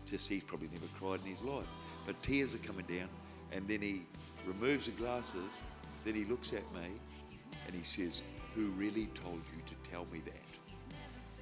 Just 0.07 0.29
he's 0.29 0.43
probably 0.43 0.69
never 0.73 0.87
cried 0.99 1.21
in 1.25 1.31
his 1.31 1.43
life. 1.43 1.67
But 2.07 2.23
tears 2.23 2.55
are 2.55 2.59
coming 2.59 2.87
down, 2.87 3.09
and 3.53 3.69
then 3.69 3.83
he 3.83 4.03
removes 4.47 4.87
the 4.87 4.93
glasses, 4.93 5.63
then 6.05 6.15
he 6.15 6.25
looks 6.25 6.53
at 6.53 6.65
me, 6.75 6.89
and 7.67 7.75
he 7.75 7.85
says, 7.85 8.23
Who 8.55 8.69
really 8.71 9.07
told 9.15 9.41
you 9.55 9.63
to 9.67 9.91
tell 9.91 10.07
me 10.13 10.21
that? 10.25 10.97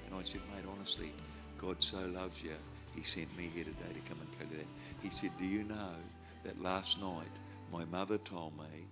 And 0.05 0.19
I 0.19 0.23
said, 0.23 0.41
Mate, 0.53 0.65
honestly, 0.75 1.13
God 1.57 1.81
so 1.81 1.97
loves 2.07 2.43
you, 2.43 2.51
He 2.95 3.03
sent 3.03 3.35
me 3.37 3.49
here 3.53 3.63
today 3.63 3.93
to 3.93 4.09
come 4.09 4.19
and 4.19 4.29
tell 4.37 4.47
you 4.51 4.57
that. 4.57 4.67
He 5.01 5.09
said, 5.09 5.31
Do 5.39 5.45
you 5.45 5.63
know 5.63 5.95
that 6.43 6.61
last 6.61 7.01
night 7.01 7.31
my 7.71 7.85
mother 7.85 8.17
told 8.17 8.57
me, 8.57 8.85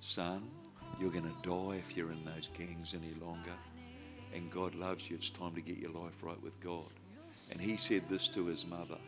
Son, 0.00 0.42
you're 0.98 1.10
going 1.10 1.24
to 1.24 1.48
die 1.48 1.76
if 1.76 1.96
you're 1.96 2.12
in 2.12 2.24
those 2.24 2.48
gangs 2.56 2.94
any 2.94 3.14
longer. 3.20 3.52
And 4.34 4.50
God 4.50 4.74
loves 4.74 5.10
you. 5.10 5.16
It's 5.16 5.30
time 5.30 5.54
to 5.54 5.60
get 5.60 5.78
your 5.78 5.90
life 5.90 6.22
right 6.22 6.40
with 6.42 6.58
God. 6.60 6.90
And 7.50 7.60
he 7.60 7.76
said 7.76 8.02
this 8.08 8.28
to 8.28 8.46
his 8.46 8.66
mother. 8.66 8.98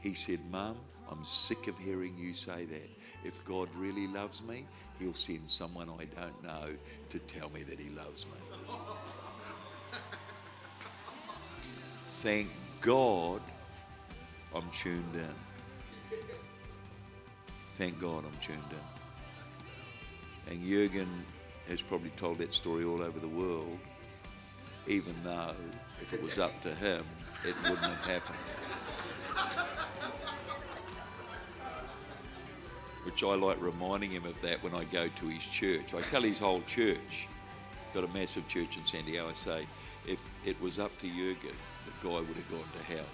He 0.00 0.14
said, 0.14 0.40
Mum, 0.50 0.76
I'm 1.10 1.24
sick 1.24 1.66
of 1.68 1.78
hearing 1.78 2.16
you 2.18 2.34
say 2.34 2.64
that. 2.64 2.90
If 3.24 3.44
God 3.44 3.68
really 3.74 4.06
loves 4.06 4.42
me, 4.42 4.66
he'll 4.98 5.14
send 5.14 5.48
someone 5.48 5.90
I 5.90 6.04
don't 6.18 6.42
know 6.42 6.70
to 7.10 7.18
tell 7.20 7.50
me 7.50 7.62
that 7.64 7.78
he 7.78 7.90
loves 7.90 8.26
me. 8.26 8.32
Thank 12.22 12.48
God 12.80 13.42
I'm 14.54 14.70
tuned 14.70 15.14
in. 15.14 16.18
Thank 17.76 17.98
God 17.98 18.24
I'm 18.24 18.38
tuned 18.40 18.58
in. 18.70 18.99
And 20.48 20.64
Jurgen 20.64 21.08
has 21.68 21.82
probably 21.82 22.10
told 22.10 22.38
that 22.38 22.52
story 22.52 22.84
all 22.84 23.02
over 23.02 23.18
the 23.18 23.28
world, 23.28 23.78
even 24.86 25.14
though 25.22 25.54
if 26.02 26.12
it 26.12 26.22
was 26.22 26.38
up 26.38 26.60
to 26.62 26.74
him, 26.74 27.04
it 27.46 27.54
wouldn't 27.62 27.78
have 27.78 28.20
happened. 28.22 28.38
Which 33.04 33.22
I 33.22 33.34
like 33.34 33.60
reminding 33.60 34.10
him 34.10 34.26
of 34.26 34.40
that 34.42 34.62
when 34.62 34.74
I 34.74 34.84
go 34.84 35.08
to 35.08 35.26
his 35.26 35.46
church. 35.46 35.94
I 35.94 36.00
tell 36.02 36.22
his 36.22 36.38
whole 36.38 36.62
church, 36.62 37.28
got 37.94 38.04
a 38.04 38.08
massive 38.08 38.46
church 38.48 38.76
in 38.76 38.84
San 38.84 39.04
Diego, 39.04 39.28
I 39.28 39.32
say, 39.32 39.66
if 40.06 40.20
it 40.44 40.60
was 40.60 40.78
up 40.78 40.96
to 41.00 41.06
Jurgen, 41.06 41.56
the 41.86 42.06
guy 42.06 42.16
would 42.20 42.36
have 42.36 42.50
gone 42.50 42.64
to 42.78 42.84
hell. 42.84 43.06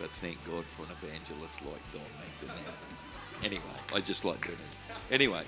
But 0.00 0.10
thank 0.12 0.42
God 0.44 0.64
for 0.64 0.82
an 0.82 0.90
evangelist 1.02 1.62
like 1.62 1.82
Don 1.92 2.02
McDonald. 2.18 2.74
Anyway, 3.42 3.62
I 3.94 4.00
just 4.00 4.24
like 4.24 4.40
doing 4.42 4.58
it. 4.58 5.12
Anyway, 5.12 5.44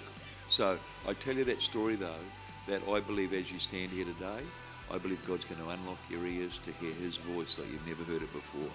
so 0.49 0.79
I 1.09 1.15
tell 1.15 1.35
you 1.35 1.45
that 1.45 1.63
story 1.63 1.97
though, 1.97 2.25
that 2.67 2.83
I 2.89 3.01
believe 3.01 3.33
as 3.33 3.53
you 3.53 3.59
stand 3.59 3.91
here 3.93 4.05
today, 4.05 4.43
I 4.91 4.99
believe 4.99 5.25
God's 5.27 5.45
going 5.45 5.61
to 5.61 5.69
unlock 5.71 5.99
your 6.11 6.27
ears 6.27 6.59
to 6.67 6.73
hear 6.73 6.93
His 6.93 7.17
voice 7.17 7.59
like 7.59 7.71
you've 7.71 7.87
never 7.87 8.05
heard 8.05 8.23
it 8.23 8.33
before. 8.33 8.71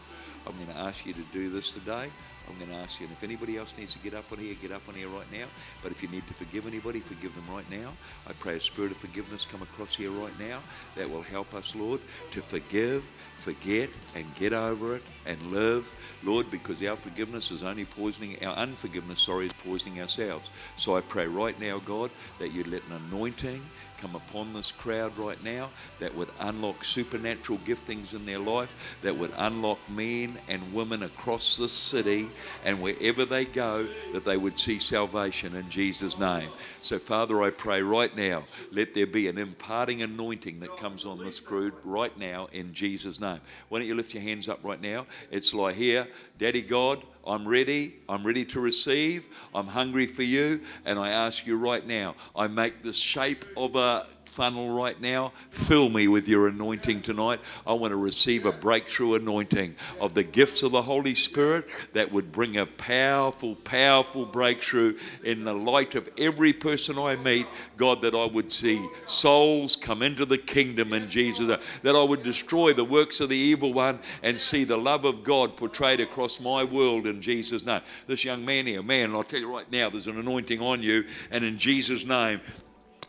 I'm 0.47 0.55
going 0.55 0.67
to 0.67 0.77
ask 0.77 1.05
you 1.05 1.13
to 1.13 1.23
do 1.31 1.49
this 1.49 1.71
today. 1.71 2.09
I'm 2.47 2.57
going 2.57 2.71
to 2.71 2.77
ask 2.77 2.99
you, 2.99 3.05
and 3.05 3.15
if 3.15 3.23
anybody 3.23 3.57
else 3.57 3.73
needs 3.77 3.93
to 3.93 3.99
get 3.99 4.15
up 4.15 4.31
on 4.31 4.39
here, 4.39 4.55
get 4.59 4.71
up 4.71 4.81
on 4.89 4.95
here 4.95 5.07
right 5.07 5.31
now. 5.31 5.45
But 5.83 5.91
if 5.91 6.01
you 6.01 6.09
need 6.09 6.25
to 6.27 6.33
forgive 6.33 6.65
anybody, 6.65 6.99
forgive 6.99 7.35
them 7.35 7.45
right 7.53 7.69
now. 7.69 7.93
I 8.27 8.33
pray 8.33 8.55
a 8.55 8.59
spirit 8.59 8.91
of 8.91 8.97
forgiveness 8.97 9.45
come 9.45 9.61
across 9.61 9.95
here 9.95 10.09
right 10.09 10.37
now 10.39 10.59
that 10.95 11.09
will 11.09 11.21
help 11.21 11.53
us, 11.53 11.75
Lord, 11.75 11.99
to 12.31 12.41
forgive, 12.41 13.07
forget, 13.37 13.89
and 14.15 14.25
get 14.35 14.53
over 14.53 14.95
it 14.95 15.03
and 15.29 15.51
live, 15.51 15.93
Lord, 16.23 16.49
because 16.49 16.83
our 16.83 16.95
forgiveness 16.95 17.51
is 17.51 17.63
only 17.63 17.85
poisoning, 17.85 18.43
our 18.43 18.55
unforgiveness, 18.55 19.19
sorry, 19.19 19.45
is 19.45 19.53
poisoning 19.53 20.01
ourselves. 20.01 20.49
So 20.75 20.97
I 20.97 21.01
pray 21.01 21.27
right 21.27 21.59
now, 21.59 21.79
God, 21.79 22.09
that 22.39 22.51
you'd 22.51 22.67
let 22.67 22.81
an 22.89 23.01
anointing 23.09 23.61
come 23.99 24.15
upon 24.15 24.53
this 24.53 24.71
crowd 24.71 25.17
right 25.17 25.41
now 25.43 25.69
that 25.99 26.15
would 26.15 26.29
unlock 26.39 26.83
supernatural 26.83 27.59
giftings 27.59 28.13
in 28.13 28.25
their 28.25 28.39
life, 28.39 28.97
that 29.01 29.17
would 29.17 29.31
unlock 29.37 29.77
men 29.89 30.37
and 30.47 30.73
women 30.73 31.03
across 31.03 31.57
this 31.57 31.73
city 31.73 32.29
and 32.63 32.81
wherever 32.81 33.25
they 33.25 33.45
go, 33.45 33.87
that 34.13 34.25
they 34.25 34.37
would 34.37 34.57
see 34.57 34.79
salvation 34.79 35.55
in 35.55 35.69
Jesus' 35.69 36.17
name. 36.17 36.49
So, 36.81 36.97
Father, 36.97 37.41
I 37.43 37.49
pray 37.49 37.81
right 37.81 38.15
now, 38.15 38.45
let 38.71 38.93
there 38.93 39.07
be 39.07 39.27
an 39.27 39.37
imparting 39.37 40.01
anointing 40.01 40.61
that 40.61 40.77
comes 40.77 41.05
on 41.05 41.19
this 41.23 41.39
crew 41.39 41.73
right 41.83 42.17
now 42.17 42.47
in 42.53 42.73
Jesus' 42.73 43.19
name. 43.19 43.41
Why 43.67 43.79
don't 43.79 43.87
you 43.87 43.95
lift 43.95 44.13
your 44.13 44.23
hands 44.23 44.47
up 44.47 44.59
right 44.63 44.81
now? 44.81 45.07
It's 45.31 45.53
like 45.53 45.75
here, 45.75 46.07
Daddy 46.37 46.61
God. 46.61 47.03
I'm 47.27 47.47
ready. 47.47 47.95
I'm 48.07 48.25
ready 48.25 48.43
to 48.45 48.59
receive. 48.59 49.25
I'm 49.53 49.67
hungry 49.67 50.07
for 50.07 50.23
you. 50.23 50.61
And 50.85 50.97
I 50.97 51.09
ask 51.09 51.45
you 51.45 51.57
right 51.57 51.85
now, 51.85 52.15
I 52.35 52.47
make 52.47 52.81
the 52.81 52.93
shape 52.93 53.45
of 53.55 53.75
a 53.75 54.07
funnel 54.39 54.69
right 54.69 55.01
now. 55.01 55.33
Fill 55.49 55.89
me 55.89 56.07
with 56.07 56.25
your 56.29 56.47
anointing 56.47 57.01
tonight. 57.01 57.41
I 57.67 57.73
want 57.73 57.91
to 57.91 57.97
receive 57.97 58.45
a 58.45 58.53
breakthrough 58.53 59.15
anointing 59.15 59.75
of 59.99 60.13
the 60.13 60.23
gifts 60.23 60.63
of 60.63 60.71
the 60.71 60.81
Holy 60.81 61.13
Spirit 61.13 61.65
that 61.91 62.09
would 62.13 62.31
bring 62.31 62.55
a 62.55 62.65
powerful, 62.65 63.57
powerful 63.57 64.25
breakthrough 64.25 64.97
in 65.25 65.43
the 65.43 65.51
light 65.51 65.93
of 65.93 66.07
every 66.17 66.53
person 66.53 66.97
I 66.97 67.17
meet. 67.17 67.47
God, 67.75 68.01
that 68.03 68.15
I 68.15 68.27
would 68.27 68.49
see 68.49 68.81
souls 69.05 69.75
come 69.75 70.01
into 70.01 70.23
the 70.23 70.37
kingdom 70.37 70.93
in 70.93 71.09
Jesus, 71.09 71.57
that 71.83 71.95
I 71.97 72.03
would 72.03 72.23
destroy 72.23 72.71
the 72.71 72.85
works 72.85 73.19
of 73.19 73.27
the 73.27 73.35
evil 73.35 73.73
one 73.73 73.99
and 74.23 74.39
see 74.39 74.63
the 74.63 74.77
love 74.77 75.03
of 75.03 75.25
God 75.25 75.57
portrayed 75.57 75.99
across 75.99 76.39
my 76.39 76.63
world 76.63 77.07
in 77.07 77.21
Jesus' 77.21 77.65
name. 77.65 77.81
This 78.07 78.23
young 78.23 78.45
man 78.45 78.67
here, 78.67 78.83
man, 78.83 79.13
I'll 79.13 79.25
tell 79.25 79.41
you 79.41 79.53
right 79.53 79.69
now, 79.69 79.89
there's 79.89 80.07
an 80.07 80.17
anointing 80.17 80.61
on 80.61 80.81
you, 80.81 81.03
and 81.29 81.43
in 81.43 81.57
Jesus' 81.57 82.05
name, 82.05 82.39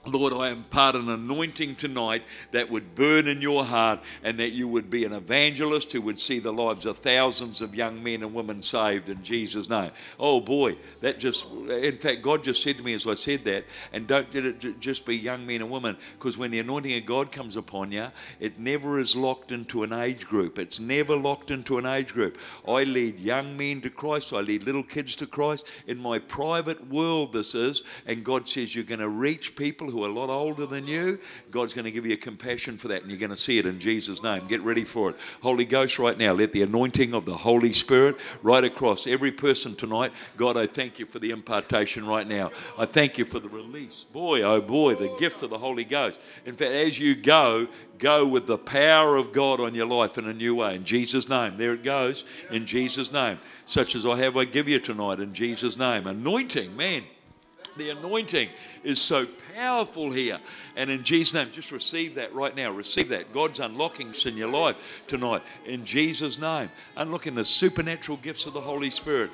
Lord, 0.07 0.33
I 0.33 0.49
impart 0.49 0.97
an 0.97 1.11
anointing 1.11 1.77
tonight 1.77 2.23
that 2.53 2.71
would 2.71 2.95
burn 2.95 3.29
in 3.29 3.43
your 3.43 3.67
heart 3.67 4.01
and 4.25 4.39
that 4.39 4.53
you 4.53 4.67
would 4.67 4.89
be 4.89 5.05
an 5.05 5.13
evangelist 5.13 5.93
who 5.93 6.01
would 6.01 6.19
see 6.19 6.39
the 6.39 6.55
lives 6.55 6.87
of 6.87 6.97
thousands 6.97 7.61
of 7.61 7.75
young 7.75 8.03
men 8.03 8.23
and 8.23 8.33
women 8.33 8.63
saved 8.63 9.11
in 9.11 9.23
Jesus' 9.23 9.69
name. 9.69 9.91
Oh 10.19 10.41
boy, 10.41 10.77
that 11.03 11.21
just, 11.21 11.45
in 11.69 11.99
fact, 11.99 12.23
God 12.23 12.43
just 12.43 12.63
said 12.63 12.79
to 12.79 12.83
me 12.83 12.95
as 12.95 13.07
I 13.07 13.13
said 13.13 13.45
that, 13.45 13.67
and 13.93 14.07
don't 14.07 14.33
let 14.35 14.47
it 14.47 14.81
just 14.81 15.05
be 15.05 15.19
young 15.19 15.47
men 15.47 15.61
and 15.61 15.71
women, 15.71 15.99
because 16.19 16.39
when 16.39 16.51
the 16.51 16.61
anointing 16.61 16.97
of 16.97 17.05
God 17.05 17.31
comes 17.31 17.57
upon 17.57 17.93
you, 17.93 18.07
it 18.41 18.59
never 18.59 18.99
is 19.01 19.15
locked 19.15 19.53
into 19.53 19.83
an 19.83 19.93
age 19.93 20.27
group. 20.27 20.59
It's 20.59 20.81
never 20.81 21.15
locked 21.15 21.51
into 21.51 21.77
an 21.77 21.85
age 21.85 22.15
group. 22.15 22.39
I 22.67 22.85
lead 22.85 23.21
young 23.21 23.55
men 23.55 23.83
to 23.83 23.91
Christ, 23.91 24.33
I 24.33 24.41
lead 24.41 24.63
little 24.63 24.83
kids 24.83 25.15
to 25.17 25.27
Christ. 25.27 25.67
In 25.87 25.99
my 25.99 26.19
private 26.19 26.89
world, 26.89 27.35
this 27.35 27.55
is, 27.55 27.83
and 28.07 28.25
God 28.25 28.49
says 28.49 28.75
you're 28.75 28.85
going 28.85 29.01
to 29.01 29.09
reach 29.11 29.57
people 29.57 29.90
who 29.91 30.05
are 30.05 30.09
a 30.09 30.13
lot 30.13 30.31
older 30.31 30.67
than 30.67 30.87
you, 30.87 31.19
God's 31.51 31.73
going 31.73 31.85
to 31.85 31.91
give 31.91 32.07
you 32.07 32.17
compassion 32.17 32.79
for 32.79 32.89
that, 32.89 33.03
and 33.03 33.11
you're 33.11 33.21
going 33.21 33.31
to 33.31 33.37
see 33.37 33.59
it 33.59 33.67
in 33.67 33.79
Jesus' 33.79 34.23
name. 34.23 34.47
Get 34.47 34.63
ready 34.63 34.85
for 34.85 35.11
it. 35.11 35.17
Holy 35.43 35.65
Ghost, 35.65 35.99
right 35.99 36.17
now, 36.17 36.33
let 36.33 36.53
the 36.53 36.63
anointing 36.63 37.15
of 37.15 37.25
the 37.25 37.37
Holy 37.37 37.73
Spirit 37.73 38.17
right 38.43 38.65
across 38.65 39.07
every 39.07 39.33
person 39.33 39.75
tonight. 39.75 40.13
God, 40.37 40.57
I 40.57 40.67
thank 40.67 40.99
you 40.99 41.07
for 41.07 41.19
the 41.19 41.31
impartation 41.31 42.07
right 42.07 42.27
now. 42.27 42.51
I 42.79 42.87
thank 42.87 43.19
you 43.19 43.25
for 43.25 43.41
the 43.41 43.49
release. 43.49 44.05
Boy, 44.05 44.43
oh 44.43 44.61
boy, 44.61 44.95
the 44.95 45.15
gift 45.19 45.43
of 45.43 45.51
the 45.51 45.59
Holy 45.59 45.85
Ghost. 45.85 46.19
In 46.47 46.57
fact, 46.57 46.73
as 46.73 46.99
you 46.99 47.15
go, 47.15 47.69
go 47.99 48.27
with 48.27 48.47
the 48.47 48.59
power 48.59 49.17
of 49.17 49.33
God 49.33 49.61
on 49.61 49.75
your 49.75 49.87
life 49.87 50.19
in 50.19 50.27
a 50.27 50.35
new 50.35 50.55
way. 50.57 50.75
In 50.75 50.85
Jesus' 50.85 51.29
name. 51.29 51.57
There 51.57 51.75
it 51.75 51.83
goes. 51.83 52.25
In 52.51 52.67
Jesus' 52.67 53.13
name. 53.13 53.39
Such 53.67 53.95
as 53.95 54.07
I 54.07 54.17
have, 54.17 54.37
I 54.37 54.45
give 54.45 54.69
you 54.69 54.81
tonight 54.81 55.21
in 55.21 55.35
Jesus' 55.35 55.77
name. 55.77 56.07
Anointing, 56.07 56.77
man. 56.77 57.05
The 57.77 57.91
anointing 57.91 58.49
is 58.83 59.01
so 59.01 59.27
powerful 59.27 59.50
here. 60.13 60.39
And 60.77 60.91
in 60.91 61.03
Jesus' 61.03 61.35
name, 61.35 61.49
just 61.53 61.73
receive 61.73 62.15
that 62.17 62.33
right 62.35 62.55
now. 62.55 62.71
Receive 62.71 63.09
that. 63.11 63.33
God's 63.33 63.61
unlocking 63.61 64.15
in 64.25 64.37
your 64.37 64.49
life 64.49 65.03
tonight. 65.07 65.43
In 65.67 65.85
Jesus' 65.85 66.39
name. 66.39 66.71
Unlocking 66.97 67.35
the 67.35 67.45
supernatural 67.45 68.19
gifts 68.19 68.47
of 68.47 68.55
the 68.55 68.61
Holy 68.61 68.91
Spirit. 68.91 69.31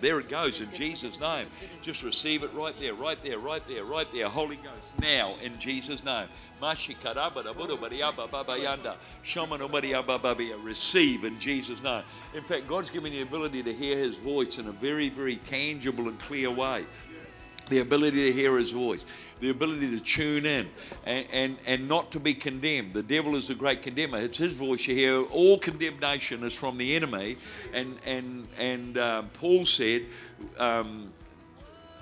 There 0.00 0.20
it 0.20 0.28
goes 0.28 0.60
in 0.60 0.72
Jesus' 0.72 1.20
name. 1.20 1.46
Just 1.82 2.02
receive 2.02 2.42
it 2.42 2.52
right 2.54 2.74
there, 2.80 2.94
right 2.94 3.22
there, 3.24 3.38
right 3.38 3.68
there, 3.68 3.84
right 3.84 4.12
there. 4.12 4.28
Holy 4.28 4.56
Ghost, 4.56 4.98
now 5.00 5.34
in 5.42 5.58
Jesus' 5.58 6.04
name. 6.04 6.28
Receive 10.62 11.24
in 11.24 11.40
Jesus' 11.40 11.82
name. 11.82 12.02
In 12.34 12.42
fact, 12.42 12.66
God's 12.66 12.90
given 12.90 13.12
you 13.12 13.20
the 13.20 13.28
ability 13.28 13.62
to 13.62 13.72
hear 13.72 13.96
His 13.96 14.18
voice 14.18 14.58
in 14.58 14.66
a 14.66 14.72
very, 14.88 15.10
very 15.10 15.36
tangible 15.36 16.08
and 16.08 16.18
clear 16.18 16.50
way. 16.50 16.82
The 17.68 17.80
ability 17.80 18.24
to 18.24 18.32
hear 18.32 18.56
His 18.56 18.70
voice, 18.70 19.04
the 19.38 19.50
ability 19.50 19.90
to 19.90 20.00
tune 20.00 20.46
in 20.46 20.66
and, 21.04 21.26
and, 21.30 21.56
and 21.66 21.86
not 21.86 22.10
to 22.12 22.20
be 22.20 22.32
condemned. 22.32 22.94
The 22.94 23.02
devil 23.02 23.36
is 23.36 23.48
the 23.48 23.54
great 23.54 23.82
condemner. 23.82 24.16
It's 24.16 24.38
his 24.38 24.54
voice 24.54 24.86
you 24.86 24.94
hear. 24.94 25.22
All 25.24 25.58
condemnation 25.58 26.42
is 26.42 26.54
from 26.54 26.78
the 26.78 26.96
enemy. 26.96 27.36
And, 27.74 27.98
and, 28.06 28.48
and 28.56 28.96
um, 28.96 29.28
Paul 29.34 29.66
said, 29.66 30.06
um, 30.58 31.12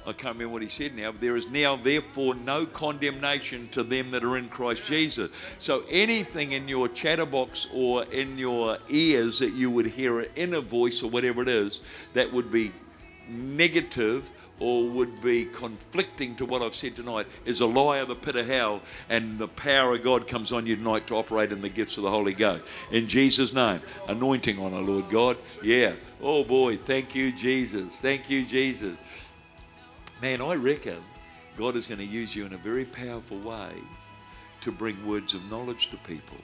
I 0.06 0.12
can't 0.12 0.34
remember 0.34 0.52
what 0.52 0.62
he 0.62 0.68
said 0.68 0.94
now, 0.94 1.10
but 1.10 1.20
there 1.20 1.36
is 1.36 1.50
now 1.50 1.76
therefore 1.76 2.36
no 2.36 2.64
condemnation 2.64 3.68
to 3.72 3.82
them 3.82 4.12
that 4.12 4.22
are 4.22 4.36
in 4.36 4.48
Christ 4.48 4.84
Jesus. 4.84 5.30
So 5.58 5.84
anything 5.90 6.52
in 6.52 6.68
your 6.68 6.88
chatterbox 6.88 7.68
or 7.74 8.04
in 8.04 8.38
your 8.38 8.78
ears 8.88 9.40
that 9.40 9.52
you 9.52 9.70
would 9.70 9.86
hear 9.86 10.20
an 10.20 10.28
inner 10.36 10.60
voice 10.60 11.02
or 11.02 11.10
whatever 11.10 11.42
it 11.42 11.48
is 11.48 11.82
that 12.14 12.32
would 12.32 12.52
be 12.52 12.72
negative 13.28 14.30
or 14.58 14.88
would 14.88 15.20
be 15.20 15.44
conflicting 15.44 16.34
to 16.36 16.46
what 16.46 16.62
I've 16.62 16.74
said 16.74 16.96
tonight 16.96 17.26
is 17.44 17.60
a 17.60 17.66
lie 17.66 17.98
of 17.98 18.08
the 18.08 18.14
pit 18.14 18.36
of 18.36 18.46
hell, 18.46 18.80
and 19.08 19.38
the 19.38 19.48
power 19.48 19.94
of 19.94 20.02
God 20.02 20.26
comes 20.26 20.52
on 20.52 20.66
you 20.66 20.76
tonight 20.76 21.06
to 21.08 21.16
operate 21.16 21.52
in 21.52 21.60
the 21.60 21.68
gifts 21.68 21.96
of 21.98 22.04
the 22.04 22.10
Holy 22.10 22.32
Ghost. 22.32 22.62
In 22.90 23.06
Jesus' 23.06 23.52
name, 23.52 23.82
anointing 24.08 24.58
on 24.58 24.72
our 24.72 24.80
Lord 24.80 25.10
God. 25.10 25.36
Yeah. 25.62 25.92
Oh 26.22 26.44
boy, 26.44 26.76
thank 26.76 27.14
you, 27.14 27.32
Jesus. 27.32 28.00
Thank 28.00 28.30
you, 28.30 28.46
Jesus. 28.46 28.96
Man, 30.22 30.40
I 30.40 30.54
reckon 30.54 31.02
God 31.56 31.76
is 31.76 31.86
going 31.86 31.98
to 31.98 32.06
use 32.06 32.34
you 32.34 32.46
in 32.46 32.54
a 32.54 32.58
very 32.58 32.86
powerful 32.86 33.38
way 33.38 33.70
to 34.62 34.72
bring 34.72 35.06
words 35.06 35.34
of 35.34 35.44
knowledge 35.50 35.90
to 35.90 35.98
people. 35.98 36.38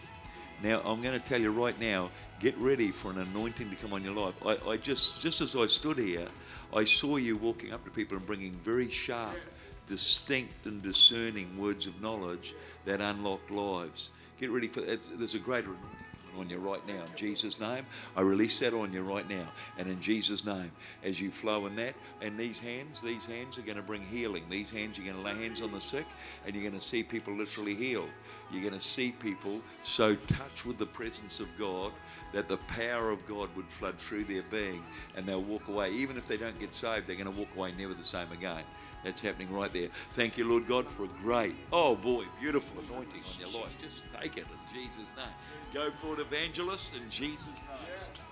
Now, 0.63 0.83
I'm 0.85 1.01
going 1.01 1.19
to 1.19 1.27
tell 1.27 1.41
you 1.41 1.51
right 1.51 1.79
now, 1.81 2.11
get 2.39 2.57
ready 2.59 2.91
for 2.91 3.11
an 3.11 3.19
anointing 3.19 3.71
to 3.71 3.77
come 3.77 3.95
on 3.95 4.05
your 4.05 4.15
life. 4.15 4.35
I, 4.45 4.59
I 4.69 4.77
just, 4.77 5.21
just 5.21 5.41
as 5.41 5.57
I 5.57 5.65
stood 5.67 5.97
here, 5.97 6.29
I 6.75 6.85
saw 6.85 7.17
you 7.17 7.37
walking 7.39 7.73
up 7.73 7.83
to 7.85 7.91
people 7.91 8.19
and 8.19 8.27
bringing 8.27 8.53
very 8.63 8.91
sharp, 8.91 9.39
distinct, 9.87 10.67
and 10.67 10.83
discerning 10.83 11.57
words 11.59 11.87
of 11.87 11.99
knowledge 12.03 12.55
that 12.85 13.01
unlock 13.01 13.41
lives. 13.51 14.11
Get 14.39 14.51
ready 14.51 14.69
for 14.69 14.81
it. 14.81 15.11
There's 15.15 15.35
a 15.35 15.39
greater 15.39 15.71
anointing 15.71 16.02
on 16.39 16.49
you 16.49 16.59
right 16.59 16.87
now. 16.87 16.95
In 16.95 17.17
Jesus' 17.17 17.61
name, 17.61 17.87
I 18.17 18.23
release 18.23 18.59
that 18.61 18.75
on 18.75 18.93
you 18.93 19.03
right 19.03 19.29
now. 19.29 19.47
And 19.79 19.89
in 19.89 20.01
Jesus' 20.01 20.45
name, 20.45 20.73
as 21.03 21.21
you 21.21 21.31
flow 21.31 21.67
in 21.67 21.77
that, 21.77 21.95
and 22.21 22.39
these 22.39 22.59
hands, 22.59 23.01
these 23.01 23.27
hands 23.27 23.59
are 23.59 23.63
going 23.63 23.77
to 23.77 23.83
bring 23.83 24.03
healing. 24.03 24.45
These 24.49 24.71
hands, 24.71 24.99
you're 24.99 25.13
going 25.13 25.23
to 25.23 25.25
lay 25.25 25.41
hands 25.43 25.63
on 25.63 25.73
the 25.73 25.81
sick, 25.81 26.07
and 26.47 26.55
you're 26.55 26.69
going 26.69 26.79
to 26.79 26.87
see 26.87 27.03
people 27.03 27.35
literally 27.35 27.75
healed. 27.75 28.11
You're 28.51 28.63
going 28.63 28.75
to 28.75 28.81
see 28.81 29.13
people 29.13 29.61
so 29.83 30.15
touched 30.15 30.67
with 30.67 30.79
the 30.79 30.87
presence 30.87 31.41
of 31.41 31.49
God 31.59 31.93
that 32.33 32.49
the 32.49 32.59
power 32.59 33.11
of 33.11 33.25
God 33.27 33.49
would 33.57 33.69
flood 33.69 33.99
through 33.99 34.25
their 34.25 34.43
being, 34.51 34.83
and 35.17 35.27
they'll 35.27 35.43
walk 35.43 35.69
away. 35.69 35.93
Even 35.93 36.17
if 36.17 36.27
they 36.29 36.37
don't 36.37 36.59
get 36.59 36.75
saved, 36.75 37.07
they're 37.07 37.17
going 37.17 37.33
to 37.33 37.39
walk 37.39 37.49
away 37.57 37.73
never 37.79 37.95
the 37.95 38.05
same 38.05 38.31
again. 38.33 38.65
That's 39.05 39.21
happening 39.21 39.53
right 39.53 39.73
there. 39.73 39.89
Thank 40.13 40.39
you, 40.39 40.49
Lord 40.49 40.69
God, 40.69 40.87
for 40.87 41.05
a 41.05 41.09
great, 41.23 41.55
oh 41.73 41.97
boy, 41.97 42.25
beautiful 42.41 42.81
anointing 42.89 43.21
on 43.21 43.41
your 43.41 43.61
life. 43.61 43.73
Just 43.81 44.03
take 44.21 44.37
it 44.37 44.45
in 44.45 44.81
Jesus' 44.81 45.13
name. 45.17 45.27
Go 45.73 45.91
for 46.03 46.15
it, 46.15 46.21
evangelist, 46.21 46.95
in 46.95 47.09
Jesus' 47.09 47.47
name. 47.47 47.57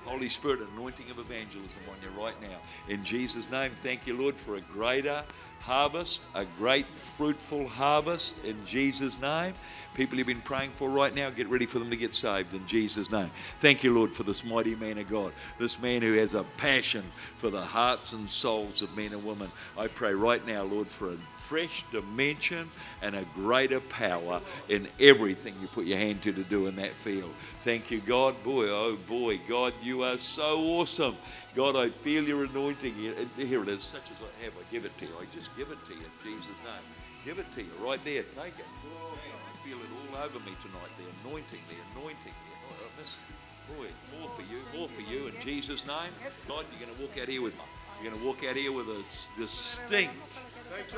Holy 0.04 0.28
Spirit, 0.28 0.60
anointing 0.74 1.10
of 1.10 1.18
evangelism 1.18 1.80
on 1.88 1.96
you 2.02 2.20
right 2.20 2.34
now. 2.42 2.58
In 2.88 3.02
Jesus' 3.02 3.50
name, 3.50 3.70
thank 3.82 4.06
you, 4.06 4.14
Lord, 4.16 4.34
for 4.34 4.56
a 4.56 4.60
greater 4.60 5.22
harvest, 5.60 6.20
a 6.34 6.44
great 6.58 6.86
fruitful 6.86 7.66
harvest 7.66 8.42
in 8.44 8.56
Jesus' 8.66 9.20
name. 9.20 9.54
People 9.94 10.18
you've 10.18 10.26
been 10.26 10.40
praying 10.42 10.70
for 10.72 10.90
right 10.90 11.14
now, 11.14 11.30
get 11.30 11.48
ready 11.48 11.66
for 11.66 11.78
them 11.78 11.90
to 11.90 11.96
get 11.96 12.14
saved 12.14 12.52
in 12.54 12.66
Jesus' 12.66 13.10
name. 13.10 13.30
Thank 13.58 13.84
you, 13.84 13.94
Lord, 13.94 14.12
for 14.12 14.22
this 14.22 14.44
mighty 14.44 14.74
man 14.74 14.98
of 14.98 15.08
God, 15.08 15.32
this 15.58 15.80
man 15.80 16.02
who 16.02 16.14
has 16.14 16.34
a 16.34 16.44
passion 16.56 17.04
for 17.38 17.50
the 17.50 17.60
hearts 17.60 18.12
and 18.12 18.28
souls 18.28 18.82
of 18.82 18.94
men 18.96 19.12
and 19.12 19.24
women. 19.24 19.50
I 19.78 19.86
pray 19.86 20.12
right 20.12 20.46
now, 20.46 20.62
Lord, 20.64 20.88
for 20.88 21.12
a 21.12 21.16
fresh 21.50 21.84
dimension 21.90 22.70
and 23.02 23.16
a 23.16 23.24
greater 23.34 23.80
power 23.80 24.40
in 24.68 24.86
everything 25.00 25.52
you 25.60 25.66
put 25.66 25.84
your 25.84 25.98
hand 25.98 26.22
to 26.22 26.32
to 26.32 26.44
do 26.44 26.68
in 26.68 26.76
that 26.76 26.92
field. 26.92 27.34
Thank 27.62 27.90
you, 27.90 28.00
God. 28.00 28.40
Boy, 28.44 28.68
oh 28.68 28.96
boy, 29.08 29.40
God, 29.48 29.74
you 29.82 30.04
are 30.04 30.16
so 30.16 30.60
awesome. 30.78 31.16
God, 31.56 31.74
I 31.74 31.90
feel 31.90 32.22
your 32.22 32.44
anointing. 32.44 32.94
Here 32.94 33.14
uh, 33.18 33.62
it 33.62 33.68
is, 33.68 33.82
such 33.82 34.06
as 34.12 34.18
I 34.22 34.44
have. 34.44 34.52
I 34.54 34.62
give 34.70 34.84
it 34.84 34.96
to 34.98 35.06
you. 35.06 35.10
I 35.20 35.26
just 35.34 35.50
give 35.56 35.72
it 35.72 35.78
to 35.88 35.92
you 35.92 36.06
in 36.06 36.14
Jesus' 36.22 36.54
name. 36.62 36.86
Give 37.24 37.40
it 37.40 37.52
to 37.54 37.62
you 37.62 37.72
right 37.82 38.02
there. 38.04 38.22
Take 38.22 38.54
it. 38.54 38.70
I 38.86 39.66
feel 39.66 39.76
it 39.76 39.90
all 39.90 40.22
over 40.22 40.38
me 40.46 40.54
tonight. 40.62 40.92
The 41.02 41.28
anointing, 41.28 41.58
the 41.66 41.98
anointing, 41.98 42.34
oh, 42.70 42.78
the 42.78 42.86
anointing. 42.94 43.40
Boy, 43.74 43.90
more 44.20 44.30
for 44.36 44.42
you, 44.42 44.62
more 44.78 44.88
for 44.88 45.02
you 45.02 45.26
in 45.26 45.34
Jesus' 45.42 45.84
name. 45.84 46.14
God, 46.46 46.64
you're 46.70 46.86
going 46.86 46.96
to 46.96 47.02
walk 47.02 47.18
out 47.20 47.28
here 47.28 47.42
with 47.42 47.54
me. 47.54 47.66
you're 48.00 48.10
going 48.12 48.22
to 48.22 48.26
walk 48.26 48.44
out 48.44 48.54
here 48.54 48.70
with 48.70 48.86
a 48.86 49.02
distinct 49.36 50.14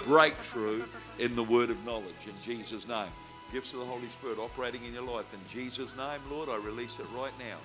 breakthrough 0.04 0.84
in 1.18 1.36
the 1.36 1.42
word 1.42 1.70
of 1.70 1.84
knowledge 1.84 2.26
in 2.26 2.34
Jesus' 2.44 2.86
name. 2.88 3.10
Gifts 3.52 3.72
of 3.74 3.80
the 3.80 3.86
Holy 3.86 4.08
Spirit 4.08 4.38
operating 4.38 4.84
in 4.84 4.94
your 4.94 5.02
life. 5.02 5.26
In 5.34 5.40
Jesus' 5.48 5.94
name, 5.96 6.20
Lord, 6.30 6.48
I 6.48 6.56
release 6.56 6.98
it 6.98 7.06
right 7.14 7.32
now. 7.38 7.58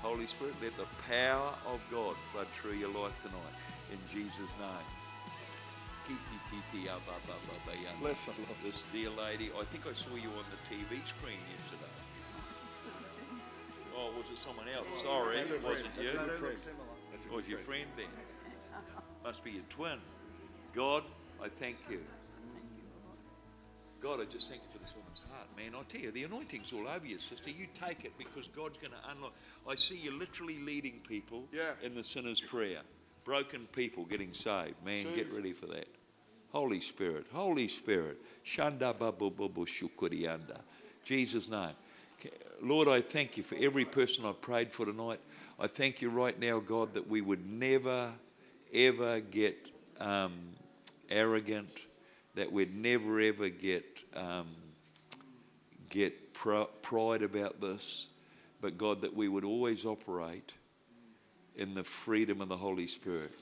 Holy 0.00 0.26
Spirit, 0.26 0.54
let 0.62 0.76
the 0.76 0.86
power 1.08 1.52
of 1.66 1.80
God 1.90 2.16
flood 2.32 2.48
through 2.48 2.74
your 2.74 2.88
life 2.88 3.12
tonight. 3.22 3.54
In 3.92 3.98
Jesus' 4.10 4.50
name. 4.58 4.88
Bless 8.00 8.26
her, 8.26 8.32
Lord. 8.36 8.58
This 8.62 8.82
dear 8.92 9.10
lady, 9.10 9.50
I 9.58 9.64
think 9.64 9.86
I 9.86 9.92
saw 9.92 10.14
you 10.14 10.28
on 10.30 10.44
the 10.52 10.60
TV 10.68 11.00
screen 11.06 11.40
yesterday. 11.56 11.92
Oh, 13.96 14.10
was 14.16 14.26
it 14.30 14.38
someone 14.38 14.66
else? 14.68 14.88
Sorry, 15.02 15.38
it 15.38 15.64
wasn't 15.64 15.90
you. 16.00 16.08
It 16.08 17.32
was 17.32 17.46
your 17.48 17.58
friend 17.60 17.86
then. 17.96 18.06
Must 19.22 19.44
be 19.44 19.52
your 19.52 19.62
twin. 19.70 19.98
God, 20.74 21.04
I 21.42 21.48
thank 21.48 21.76
you. 21.90 22.00
God, 24.00 24.20
I 24.20 24.24
just 24.24 24.50
thank 24.50 24.60
you 24.62 24.68
for 24.70 24.78
this 24.78 24.92
woman's 24.94 25.22
heart, 25.30 25.48
man. 25.56 25.72
I 25.78 25.82
tell 25.84 26.00
you, 26.00 26.10
the 26.10 26.24
anointing's 26.24 26.72
all 26.74 26.86
over 26.86 27.06
you, 27.06 27.18
sister. 27.18 27.48
You 27.50 27.66
take 27.80 28.04
it 28.04 28.12
because 28.18 28.48
God's 28.48 28.76
going 28.76 28.92
to 28.92 29.10
unlock. 29.10 29.32
I 29.68 29.76
see 29.76 29.96
you 29.96 30.10
literally 30.12 30.58
leading 30.58 31.00
people 31.08 31.44
Yeah. 31.52 31.72
in 31.82 31.94
the 31.94 32.04
sinner's 32.04 32.40
prayer. 32.40 32.80
Broken 33.24 33.66
people 33.72 34.04
getting 34.04 34.34
saved. 34.34 34.74
Man, 34.84 35.14
get 35.14 35.32
ready 35.32 35.54
for 35.54 35.66
that. 35.66 35.86
Holy 36.52 36.80
Spirit, 36.80 37.26
Holy 37.32 37.66
Spirit. 37.66 38.18
Shanda 38.44 38.96
babu 38.96 39.30
bubu 39.30 39.66
shukurianda. 39.66 40.60
Jesus' 41.02 41.48
name. 41.48 41.70
Lord, 42.62 42.88
I 42.88 43.00
thank 43.00 43.36
you 43.38 43.42
for 43.42 43.56
every 43.56 43.84
person 43.86 44.24
I've 44.26 44.40
prayed 44.40 44.70
for 44.70 44.84
tonight. 44.86 45.20
I 45.58 45.66
thank 45.66 46.02
you 46.02 46.10
right 46.10 46.38
now, 46.38 46.60
God, 46.60 46.94
that 46.94 47.08
we 47.08 47.22
would 47.22 47.44
never, 47.50 48.12
ever 48.72 49.20
get 49.20 49.70
um, 49.98 50.32
arrogant, 51.10 51.70
that 52.34 52.52
we'd 52.52 52.74
never, 52.74 53.20
ever 53.20 53.48
get, 53.48 53.84
um, 54.14 54.48
get 55.88 56.34
pr- 56.34 56.62
pride 56.82 57.22
about 57.22 57.60
this, 57.60 58.08
but 58.60 58.78
God, 58.78 59.02
that 59.02 59.14
we 59.14 59.28
would 59.28 59.44
always 59.44 59.84
operate 59.84 60.52
in 61.56 61.74
the 61.74 61.84
freedom 61.84 62.40
of 62.40 62.48
the 62.48 62.56
Holy 62.56 62.86
Spirit. 62.86 63.32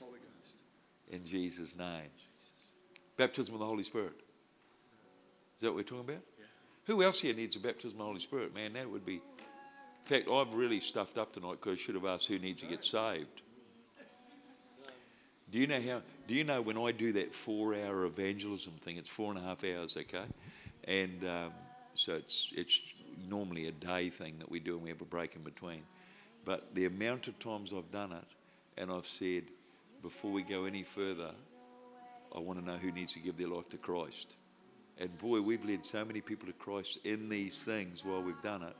In 1.11 1.25
Jesus' 1.25 1.75
name. 1.75 2.09
Baptism 3.17 3.53
of 3.53 3.59
the 3.59 3.65
Holy 3.65 3.83
Spirit. 3.83 4.13
Is 5.55 5.61
that 5.61 5.67
what 5.67 5.75
we're 5.75 5.83
talking 5.83 6.09
about? 6.13 6.23
Who 6.85 7.01
else 7.03 7.19
here 7.21 7.33
needs 7.33 7.55
a 7.55 7.59
baptism 7.59 7.91
of 7.91 7.97
the 7.99 8.03
Holy 8.03 8.19
Spirit? 8.19 8.53
Man, 8.53 8.73
that 8.73 8.89
would 8.89 9.05
be. 9.05 9.15
In 9.15 9.21
fact, 10.05 10.27
I've 10.29 10.53
really 10.53 10.79
stuffed 10.79 11.17
up 11.17 11.33
tonight 11.33 11.57
because 11.61 11.79
I 11.79 11.81
should 11.81 11.95
have 11.95 12.05
asked 12.05 12.27
who 12.27 12.37
needs 12.39 12.61
to 12.61 12.67
get 12.67 12.83
saved. 12.83 13.41
Do 15.49 15.59
you 15.59 15.67
know 15.67 15.81
how? 15.81 16.01
Do 16.25 16.33
you 16.33 16.45
know 16.45 16.61
when 16.61 16.77
I 16.77 16.91
do 16.93 17.11
that 17.13 17.33
four-hour 17.33 18.05
evangelism 18.05 18.73
thing? 18.81 18.95
It's 18.97 19.09
four 19.09 19.31
and 19.31 19.39
a 19.39 19.43
half 19.43 19.63
hours, 19.63 19.97
okay, 19.97 20.23
and 20.85 21.23
um, 21.27 21.51
so 21.95 22.13
it's 22.15 22.49
it's 22.55 22.79
normally 23.27 23.67
a 23.67 23.71
day 23.71 24.09
thing 24.09 24.35
that 24.39 24.49
we 24.49 24.59
do, 24.59 24.75
and 24.75 24.83
we 24.83 24.89
have 24.89 25.01
a 25.01 25.05
break 25.05 25.35
in 25.35 25.41
between. 25.41 25.83
But 26.45 26.73
the 26.75 26.85
amount 26.85 27.27
of 27.27 27.37
times 27.39 27.73
I've 27.73 27.91
done 27.91 28.13
it, 28.13 28.25
and 28.77 28.91
I've 28.91 29.05
said, 29.05 29.43
before 30.01 30.31
we 30.31 30.43
go 30.43 30.65
any 30.65 30.83
further, 30.83 31.31
I 32.35 32.39
want 32.39 32.59
to 32.59 32.65
know 32.65 32.77
who 32.77 32.91
needs 32.91 33.13
to 33.13 33.19
give 33.19 33.37
their 33.37 33.47
life 33.47 33.69
to 33.69 33.77
Christ. 33.77 34.35
And 34.99 35.17
boy, 35.17 35.41
we've 35.41 35.63
led 35.65 35.85
so 35.85 36.05
many 36.05 36.21
people 36.21 36.47
to 36.47 36.53
Christ 36.53 36.99
in 37.03 37.29
these 37.29 37.59
things 37.59 38.03
while 38.05 38.21
we've 38.21 38.41
done 38.41 38.63
it. 38.63 38.75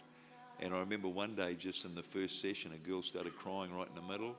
And 0.60 0.74
I 0.74 0.80
remember 0.80 1.08
one 1.08 1.36
day, 1.36 1.56
just 1.56 1.86
in 1.86 1.96
the 1.96 2.04
first 2.04 2.42
session, 2.42 2.72
a 2.74 2.78
girl 2.88 3.02
started 3.02 3.36
crying 3.38 3.76
right 3.76 3.88
in 3.88 3.96
the 3.96 4.12
middle. 4.12 4.36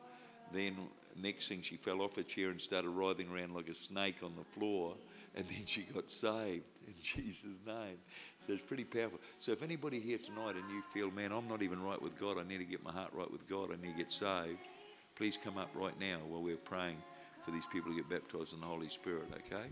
then 0.53 0.77
next 1.21 1.49
thing 1.49 1.63
she 1.63 1.77
fell 1.77 2.03
off 2.03 2.17
her 2.17 2.23
chair 2.23 2.51
and 2.51 2.61
started 2.61 2.89
writhing 2.91 3.31
around 3.31 3.55
like 3.55 3.69
a 3.69 3.75
snake 3.75 4.17
on 4.23 4.33
the 4.37 4.45
floor, 4.59 4.95
and 5.37 5.45
then 5.47 5.65
she 5.67 5.83
got 5.83 6.11
saved 6.11 6.65
in 6.87 6.95
Jesus' 7.03 7.59
name. 7.67 7.99
So 8.47 8.53
it's 8.53 8.63
pretty 8.65 8.85
powerful. 8.85 9.21
So 9.39 9.53
if 9.53 9.63
anybody 9.63 10.01
here 10.01 10.19
tonight 10.19 10.57
and 10.57 10.69
you 10.71 10.83
feel, 10.93 11.11
man, 11.11 11.33
I'm 11.33 11.49
not 11.49 11.63
even 11.63 11.83
right 11.83 12.01
with 12.01 12.19
God, 12.19 12.37
I 12.39 12.43
need 12.47 12.59
to 12.59 12.65
get 12.65 12.85
my 12.85 12.93
heart 12.93 13.11
right 13.13 13.31
with 13.31 13.49
God, 13.49 13.71
I 13.73 13.81
need 13.83 13.93
to 13.93 13.99
get 13.99 14.11
saved, 14.13 14.59
please 15.17 15.39
come 15.43 15.57
up 15.57 15.71
right 15.75 15.99
now 15.99 16.19
while 16.29 16.43
we're 16.43 16.57
praying 16.57 16.97
for 17.45 17.51
these 17.51 17.67
people 17.73 17.91
to 17.93 17.97
get 17.97 18.09
baptized 18.09 18.53
in 18.55 18.61
the 18.61 18.67
Holy 18.67 18.89
Spirit, 18.89 19.25
okay? 19.47 19.67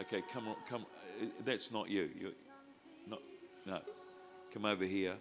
Okay, 0.00 0.22
come 0.32 0.48
on, 0.48 0.56
come. 0.68 0.82
uh, 1.20 1.26
That's 1.44 1.72
not 1.72 1.88
you. 1.90 2.08
You, 2.18 2.32
not, 3.08 3.20
no. 3.66 3.80
Come 4.52 4.64
over 4.64 4.84
here. 4.84 5.14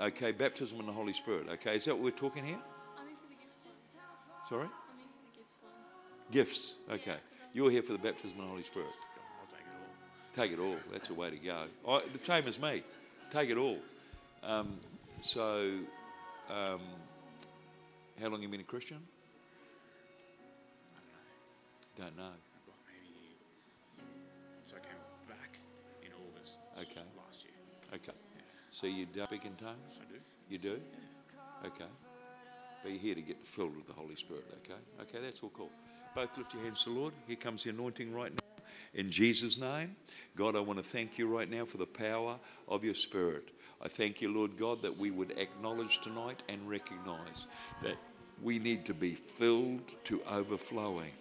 Okay, 0.00 0.32
baptism 0.32 0.78
in 0.80 0.86
the 0.86 0.92
Holy 0.92 1.12
Spirit. 1.12 1.48
Okay, 1.54 1.76
is 1.76 1.84
that 1.86 1.94
what 1.94 2.04
we're 2.04 2.10
talking 2.12 2.44
here? 2.44 2.58
Sorry, 4.50 4.62
I'm 4.64 4.98
in 5.00 5.06
for 5.14 5.30
the 5.30 5.38
gifts 5.38 5.54
one. 5.62 5.72
gifts. 6.32 6.74
Okay, 6.90 7.16
you're 7.54 7.70
here 7.70 7.82
for 7.82 7.92
the 7.92 7.98
baptism 7.98 8.38
of 8.40 8.44
the 8.44 8.50
Holy 8.50 8.62
Spirit. 8.64 8.88
I'll 9.40 9.46
take 9.46 9.62
it 9.62 9.78
all. 9.78 10.34
Take 10.34 10.52
it 10.52 10.58
all. 10.58 10.76
That's 10.92 11.08
the 11.08 11.14
way 11.14 11.30
to 11.30 11.36
go. 11.36 11.64
I, 11.88 12.02
the 12.12 12.18
same 12.18 12.48
as 12.48 12.58
me. 12.60 12.82
Take 13.30 13.48
it 13.50 13.56
all. 13.56 13.78
Um, 14.42 14.80
so, 15.20 15.78
um, 16.50 16.80
how 18.18 18.24
long 18.24 18.32
have 18.32 18.42
you 18.42 18.48
been 18.48 18.60
a 18.60 18.64
Christian? 18.64 18.98
Don't 21.96 22.16
know. 22.16 22.22
Well, 22.66 22.76
maybe. 22.88 23.36
So 24.66 24.76
I 24.76 24.80
came 24.80 24.98
back 25.28 25.58
in 26.02 26.08
August 26.12 26.58
Okay. 26.76 27.06
last 27.16 27.44
year. 27.44 27.52
Okay. 27.94 28.18
So 28.72 28.86
you 28.88 29.06
do 29.06 29.22
speak 29.24 29.44
in 29.44 29.54
tongues? 29.56 29.98
I 30.00 30.12
do. 30.12 30.18
You 30.48 30.58
do? 30.58 30.80
Okay. 31.66 31.84
But 32.82 32.92
you're 32.92 33.00
here 33.00 33.14
to 33.14 33.20
get 33.20 33.42
filled 33.44 33.76
with 33.76 33.86
the 33.86 33.92
Holy 33.92 34.16
Spirit, 34.16 34.44
okay? 34.64 34.78
Okay, 35.02 35.18
that's 35.22 35.42
all 35.42 35.50
cool. 35.50 35.70
Both 36.14 36.36
lift 36.38 36.54
your 36.54 36.62
hands 36.62 36.84
to 36.84 36.90
the 36.90 36.98
Lord. 36.98 37.12
Here 37.26 37.36
comes 37.36 37.64
the 37.64 37.70
anointing 37.70 38.12
right 38.12 38.32
now. 38.32 38.64
In 38.94 39.10
Jesus' 39.10 39.58
name, 39.58 39.94
God, 40.34 40.56
I 40.56 40.60
want 40.60 40.78
to 40.78 40.84
thank 40.84 41.18
you 41.18 41.28
right 41.28 41.48
now 41.48 41.64
for 41.64 41.76
the 41.76 41.86
power 41.86 42.38
of 42.66 42.84
your 42.84 42.94
Spirit. 42.94 43.50
I 43.82 43.88
thank 43.88 44.20
you, 44.20 44.32
Lord 44.32 44.56
God, 44.56 44.82
that 44.82 44.98
we 44.98 45.10
would 45.10 45.38
acknowledge 45.38 46.00
tonight 46.00 46.42
and 46.48 46.68
recognize 46.68 47.46
that 47.82 47.96
we 48.42 48.58
need 48.58 48.84
to 48.86 48.94
be 48.94 49.14
filled 49.14 49.80
to 50.04 50.22
overflowing. 50.28 51.12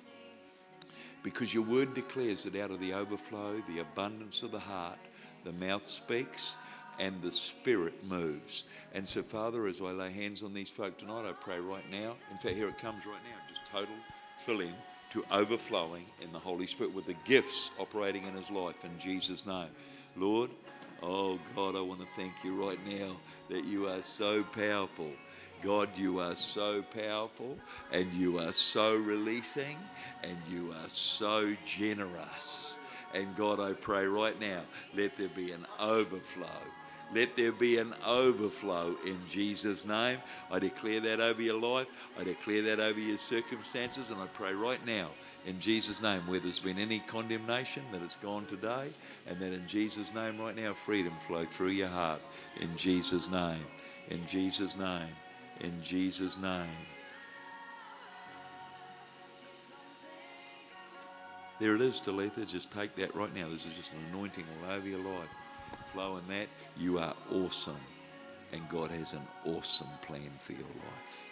Because 1.21 1.53
your 1.53 1.63
word 1.63 1.93
declares 1.93 2.43
that 2.43 2.55
out 2.55 2.71
of 2.71 2.79
the 2.79 2.93
overflow, 2.93 3.61
the 3.67 3.79
abundance 3.79 4.41
of 4.41 4.51
the 4.51 4.59
heart, 4.59 4.99
the 5.43 5.51
mouth 5.53 5.85
speaks 5.85 6.55
and 6.99 7.21
the 7.21 7.31
spirit 7.31 8.03
moves. 8.03 8.65
And 8.93 9.07
so, 9.07 9.23
Father, 9.23 9.67
as 9.67 9.81
I 9.81 9.85
lay 9.85 10.11
hands 10.11 10.43
on 10.43 10.53
these 10.53 10.69
folk 10.69 10.97
tonight, 10.97 11.25
I 11.27 11.31
pray 11.31 11.59
right 11.59 11.89
now. 11.89 12.15
In 12.31 12.37
fact, 12.37 12.55
here 12.55 12.67
it 12.67 12.77
comes 12.77 13.05
right 13.05 13.21
now, 13.23 13.37
just 13.47 13.61
total 13.71 13.95
filling 14.45 14.73
to 15.11 15.23
overflowing 15.31 16.05
in 16.21 16.31
the 16.31 16.39
Holy 16.39 16.67
Spirit 16.67 16.93
with 16.93 17.05
the 17.05 17.15
gifts 17.25 17.71
operating 17.79 18.25
in 18.25 18.33
his 18.33 18.51
life 18.51 18.83
in 18.83 18.99
Jesus' 18.99 19.45
name. 19.45 19.69
Lord, 20.15 20.51
oh 21.01 21.39
God, 21.55 21.75
I 21.75 21.81
want 21.81 22.01
to 22.01 22.07
thank 22.15 22.33
you 22.43 22.67
right 22.67 22.79
now 22.87 23.15
that 23.49 23.65
you 23.65 23.87
are 23.87 24.01
so 24.01 24.43
powerful. 24.43 25.09
God, 25.61 25.89
you 25.97 26.19
are 26.19 26.35
so 26.35 26.81
powerful 26.81 27.57
and 27.91 28.11
you 28.13 28.39
are 28.39 28.53
so 28.53 28.95
releasing 28.95 29.77
and 30.23 30.37
you 30.49 30.71
are 30.71 30.89
so 30.89 31.53
generous. 31.65 32.77
And 33.13 33.35
God, 33.35 33.59
I 33.59 33.73
pray 33.73 34.05
right 34.05 34.39
now, 34.39 34.61
let 34.95 35.17
there 35.17 35.29
be 35.29 35.51
an 35.51 35.65
overflow. 35.79 36.47
Let 37.13 37.35
there 37.35 37.51
be 37.51 37.79
an 37.79 37.93
overflow 38.05 38.95
in 39.05 39.17
Jesus' 39.29 39.85
name. 39.85 40.19
I 40.51 40.59
declare 40.59 40.99
that 40.99 41.19
over 41.19 41.41
your 41.41 41.59
life. 41.59 41.87
I 42.19 42.23
declare 42.23 42.61
that 42.63 42.79
over 42.79 42.99
your 42.99 43.17
circumstances. 43.17 44.11
And 44.11 44.21
I 44.21 44.27
pray 44.27 44.53
right 44.53 44.83
now, 44.85 45.09
in 45.45 45.59
Jesus' 45.59 46.01
name, 46.01 46.21
where 46.27 46.39
there's 46.39 46.59
been 46.59 46.77
any 46.77 46.99
condemnation, 46.99 47.83
that 47.91 48.03
it's 48.03 48.15
gone 48.17 48.45
today. 48.45 48.89
And 49.27 49.39
that 49.39 49.53
in 49.53 49.67
Jesus' 49.67 50.13
name, 50.13 50.39
right 50.39 50.55
now, 50.55 50.73
freedom 50.73 51.13
flow 51.27 51.45
through 51.45 51.69
your 51.69 51.87
heart. 51.87 52.21
In 52.59 52.77
Jesus' 52.77 53.29
name. 53.29 53.65
In 54.09 54.25
Jesus' 54.27 54.77
name. 54.77 55.09
In 55.61 55.81
Jesus' 55.81 56.37
name. 56.37 56.69
There 61.59 61.75
it 61.75 61.81
is, 61.81 61.99
Talitha. 61.99 62.45
Just 62.45 62.71
take 62.71 62.95
that 62.95 63.15
right 63.15 63.33
now. 63.35 63.49
This 63.49 63.65
is 63.65 63.73
just 63.75 63.93
an 63.93 63.99
anointing 64.11 64.45
all 64.63 64.71
over 64.73 64.87
your 64.87 64.99
life. 64.99 65.27
Flow 65.93 66.17
in 66.17 66.27
that. 66.27 66.47
You 66.77 66.99
are 66.99 67.15
awesome. 67.31 67.77
And 68.51 68.67
God 68.69 68.91
has 68.91 69.13
an 69.13 69.21
awesome 69.45 69.87
plan 70.01 70.31
for 70.39 70.53
your 70.53 70.61
life. 70.61 71.31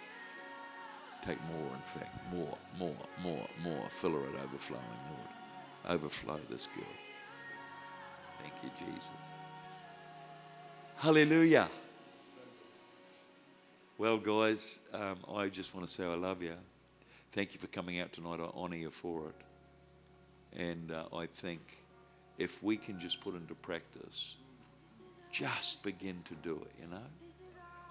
Take 1.26 1.38
more, 1.52 1.72
in 1.74 2.00
fact. 2.00 2.34
More, 2.34 2.58
more, 2.78 2.96
more, 3.22 3.48
more. 3.64 3.90
Fill 3.90 4.12
her 4.12 4.20
at 4.20 4.44
overflowing, 4.46 4.84
Lord. 5.10 5.96
Overflow 5.96 6.40
this 6.50 6.68
girl. 6.68 6.86
Thank 8.42 8.54
you, 8.64 8.70
Jesus. 8.86 9.10
Hallelujah. 10.98 11.70
Well, 13.98 14.18
guys, 14.18 14.80
um, 14.94 15.18
I 15.34 15.48
just 15.48 15.74
want 15.74 15.88
to 15.88 15.94
say 15.94 16.04
I 16.04 16.16
love 16.16 16.44
you. 16.44 16.54
Thank 17.32 17.54
you 17.54 17.60
for 17.60 17.68
coming 17.68 18.00
out 18.00 18.14
tonight. 18.14 18.40
I 18.40 18.58
honour 18.58 18.76
you 18.76 18.92
for 18.92 19.30
it. 19.30 20.60
And 20.60 20.92
uh, 20.92 21.06
I 21.16 21.26
think 21.26 21.84
if 22.38 22.62
we 22.64 22.78
can 22.78 23.00
just 23.00 23.22
put 23.22 23.36
into 23.36 23.56
practice, 23.56 24.38
just 25.38 25.84
begin 25.84 26.22
to 26.26 26.34
do 26.36 26.56
it, 26.56 26.72
you 26.82 26.90
know? 26.90 27.06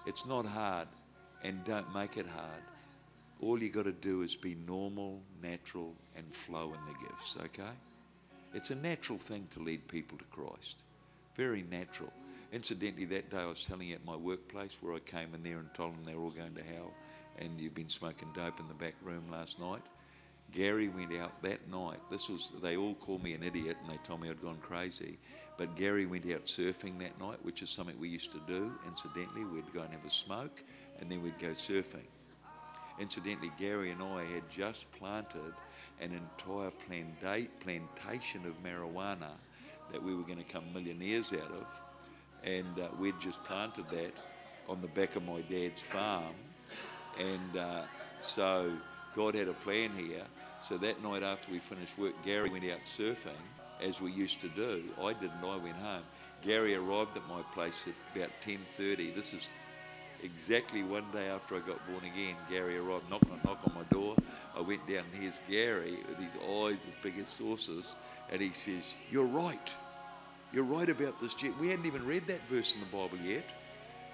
It's 0.05 0.25
not 0.25 0.45
hard, 0.45 0.87
and 1.43 1.63
don't 1.63 1.93
make 1.93 2.17
it 2.17 2.25
hard. 2.27 2.61
All 3.41 3.61
you 3.61 3.69
got 3.69 3.85
to 3.85 3.93
do 3.93 4.21
is 4.21 4.35
be 4.35 4.57
normal, 4.67 5.21
natural, 5.41 5.93
and 6.17 6.25
flow 6.33 6.73
in 6.73 6.93
the 6.93 7.07
gifts, 7.07 7.37
okay? 7.45 7.73
It's 8.53 8.71
a 8.71 8.75
natural 8.75 9.17
thing 9.17 9.47
to 9.51 9.61
lead 9.61 9.87
people 9.87 10.17
to 10.17 10.25
Christ. 10.25 10.83
Very 11.35 11.63
natural. 11.69 12.11
Incidentally, 12.51 13.05
that 13.05 13.29
day 13.29 13.37
I 13.37 13.45
was 13.45 13.65
telling 13.65 13.87
you 13.87 13.95
at 13.95 14.05
my 14.05 14.15
workplace 14.15 14.77
where 14.81 14.95
I 14.95 14.99
came 14.99 15.33
in 15.33 15.43
there 15.43 15.59
and 15.59 15.73
told 15.73 15.93
them 15.93 16.03
they 16.05 16.15
were 16.15 16.23
all 16.23 16.31
going 16.31 16.55
to 16.55 16.63
hell 16.63 16.91
and 17.39 17.59
you've 17.59 17.75
been 17.75 17.89
smoking 17.89 18.29
dope 18.35 18.59
in 18.59 18.67
the 18.67 18.73
back 18.73 18.95
room 19.03 19.23
last 19.31 19.59
night. 19.59 19.83
Gary 20.53 20.89
went 20.89 21.13
out 21.15 21.41
that 21.43 21.69
night. 21.69 21.99
This 22.09 22.29
was, 22.29 22.53
they 22.61 22.77
all 22.77 22.95
called 22.95 23.23
me 23.23 23.33
an 23.33 23.43
idiot 23.43 23.77
and 23.81 23.91
they 23.91 24.01
told 24.03 24.21
me 24.21 24.29
I'd 24.29 24.41
gone 24.41 24.57
crazy. 24.59 25.17
But 25.57 25.75
Gary 25.75 26.05
went 26.05 26.25
out 26.31 26.45
surfing 26.45 26.99
that 26.99 27.19
night, 27.19 27.37
which 27.41 27.61
is 27.61 27.69
something 27.69 27.99
we 27.99 28.09
used 28.09 28.31
to 28.31 28.39
do. 28.47 28.71
Incidentally, 28.87 29.43
we'd 29.43 29.71
go 29.73 29.81
and 29.81 29.91
have 29.91 30.05
a 30.05 30.09
smoke 30.09 30.63
and 30.99 31.11
then 31.11 31.21
we'd 31.21 31.39
go 31.39 31.49
surfing. 31.49 32.05
Incidentally, 32.99 33.51
Gary 33.59 33.91
and 33.91 34.01
I 34.01 34.23
had 34.23 34.49
just 34.49 34.91
planted 34.93 35.53
an 35.99 36.13
entire 36.13 36.71
planta- 36.87 37.49
plantation 37.59 38.45
of 38.45 38.63
marijuana 38.63 39.31
that 39.91 40.01
we 40.01 40.15
were 40.15 40.23
going 40.23 40.37
to 40.37 40.43
come 40.43 40.63
millionaires 40.73 41.33
out 41.33 41.51
of. 41.51 41.81
And 42.43 42.79
uh, 42.79 42.87
we'd 42.99 43.19
just 43.19 43.43
planted 43.43 43.89
that 43.89 44.13
on 44.69 44.81
the 44.81 44.87
back 44.87 45.15
of 45.15 45.25
my 45.25 45.41
dad's 45.41 45.81
farm. 45.81 46.35
And 47.19 47.57
uh, 47.57 47.81
so 48.19 48.71
God 49.15 49.35
had 49.35 49.47
a 49.47 49.53
plan 49.53 49.91
here. 49.97 50.23
So 50.61 50.77
that 50.79 51.01
night 51.03 51.23
after 51.23 51.51
we 51.51 51.59
finished 51.59 51.97
work, 51.97 52.13
Gary 52.25 52.49
went 52.49 52.65
out 52.65 52.83
surfing, 52.85 53.43
as 53.81 54.01
we 54.01 54.11
used 54.11 54.41
to 54.41 54.49
do. 54.49 54.83
I 55.01 55.13
didn't. 55.13 55.43
I 55.43 55.55
went 55.57 55.77
home. 55.77 56.03
Gary 56.41 56.75
arrived 56.75 57.17
at 57.17 57.27
my 57.27 57.41
place 57.53 57.87
at 57.87 57.93
about 58.15 58.31
10.30. 58.45 59.15
This 59.15 59.33
is 59.33 59.47
exactly 60.23 60.83
one 60.83 61.05
day 61.11 61.27
after 61.27 61.55
I 61.55 61.59
got 61.59 61.85
born 61.87 62.03
again. 62.03 62.35
Gary 62.49 62.77
arrived, 62.77 63.09
knocked 63.09 63.29
on, 63.31 63.39
knock 63.43 63.59
on 63.65 63.73
my 63.75 63.83
door. 63.83 64.15
I 64.55 64.61
went 64.61 64.87
down 64.87 65.03
and 65.11 65.21
here's 65.21 65.39
Gary 65.49 65.97
with 66.07 66.17
his 66.17 66.33
eyes 66.35 66.85
as 66.87 66.93
big 67.03 67.17
as 67.19 67.29
saucers. 67.29 67.95
And 68.31 68.41
he 68.41 68.51
says, 68.53 68.95
you're 69.11 69.25
right. 69.25 69.73
You're 70.53 70.63
right 70.63 70.89
about 70.89 71.19
this. 71.21 71.33
Je-" 71.33 71.53
We 71.59 71.69
hadn't 71.69 71.85
even 71.85 72.05
read 72.05 72.27
that 72.27 72.41
verse 72.49 72.73
in 72.73 72.79
the 72.79 72.85
Bible 72.87 73.17
yet. 73.23 73.45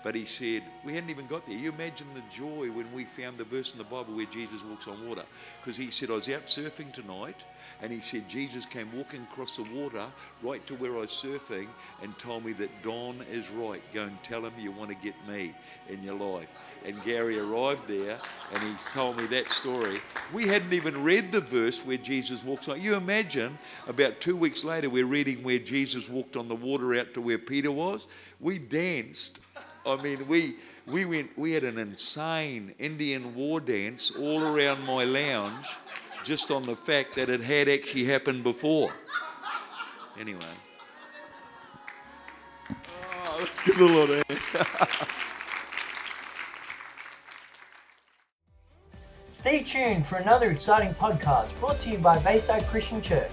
But 0.03 0.15
he 0.15 0.25
said, 0.25 0.63
we 0.83 0.93
hadn't 0.93 1.09
even 1.09 1.27
got 1.27 1.47
there. 1.47 1.55
You 1.55 1.71
imagine 1.71 2.07
the 2.13 2.23
joy 2.29 2.69
when 2.69 2.91
we 2.91 3.05
found 3.05 3.37
the 3.37 3.45
verse 3.45 3.71
in 3.71 3.77
the 3.77 3.85
Bible 3.85 4.13
where 4.13 4.25
Jesus 4.25 4.61
walks 4.61 4.85
on 4.85 5.07
water. 5.07 5.23
Because 5.61 5.77
he 5.77 5.91
said, 5.91 6.09
I 6.09 6.13
was 6.13 6.27
out 6.27 6.47
surfing 6.47 6.91
tonight, 6.91 7.37
and 7.81 7.89
he 7.89 8.01
said, 8.01 8.27
Jesus 8.27 8.65
came 8.65 8.89
walking 8.93 9.23
across 9.23 9.55
the 9.55 9.63
water 9.63 10.05
right 10.41 10.65
to 10.67 10.75
where 10.75 10.97
I 10.97 10.99
was 10.99 11.11
surfing 11.11 11.67
and 12.01 12.17
told 12.19 12.43
me 12.43 12.51
that 12.53 12.83
Don 12.83 13.21
is 13.31 13.49
right. 13.49 13.81
Go 13.93 14.03
and 14.03 14.21
tell 14.23 14.45
him 14.45 14.51
you 14.59 14.73
want 14.73 14.89
to 14.89 14.95
get 14.95 15.15
me 15.25 15.53
in 15.87 16.03
your 16.03 16.15
life. 16.15 16.49
And 16.85 17.01
Gary 17.03 17.39
arrived 17.39 17.87
there, 17.87 18.19
and 18.53 18.61
he 18.61 18.73
told 18.91 19.15
me 19.15 19.25
that 19.27 19.49
story. 19.51 20.01
We 20.33 20.47
hadn't 20.47 20.73
even 20.73 21.01
read 21.01 21.31
the 21.31 21.39
verse 21.39 21.79
where 21.79 21.95
Jesus 21.95 22.43
walks 22.43 22.67
on. 22.67 22.81
You 22.81 22.95
imagine, 22.95 23.57
about 23.87 24.19
two 24.19 24.35
weeks 24.35 24.65
later, 24.65 24.89
we're 24.89 25.05
reading 25.05 25.43
where 25.43 25.59
Jesus 25.59 26.09
walked 26.09 26.35
on 26.35 26.49
the 26.49 26.55
water 26.55 26.93
out 26.99 27.13
to 27.13 27.21
where 27.21 27.37
Peter 27.37 27.71
was. 27.71 28.07
We 28.41 28.59
danced 28.59 29.39
I 29.85 30.01
mean, 30.01 30.27
we 30.27 30.55
we 30.87 31.05
went 31.05 31.37
we 31.37 31.51
had 31.51 31.63
an 31.63 31.77
insane 31.77 32.73
Indian 32.79 33.35
war 33.35 33.59
dance 33.59 34.11
all 34.11 34.41
around 34.41 34.85
my 34.85 35.03
lounge, 35.03 35.65
just 36.23 36.51
on 36.51 36.63
the 36.63 36.75
fact 36.75 37.15
that 37.15 37.29
it 37.29 37.41
had 37.41 37.67
actually 37.67 38.05
happened 38.05 38.43
before. 38.43 38.91
Anyway. 40.19 40.39
Oh, 42.69 43.37
let's 43.39 43.61
give 43.61 43.77
the 43.77 43.85
Lord 43.85 44.09
a 44.09 44.15
hand. 44.15 45.07
Stay 49.29 49.61
tuned 49.61 50.05
for 50.05 50.17
another 50.17 50.51
exciting 50.51 50.93
podcast 50.93 51.59
brought 51.59 51.79
to 51.81 51.89
you 51.89 51.97
by 51.97 52.17
Bayside 52.19 52.65
Christian 52.67 53.01
Church. 53.01 53.29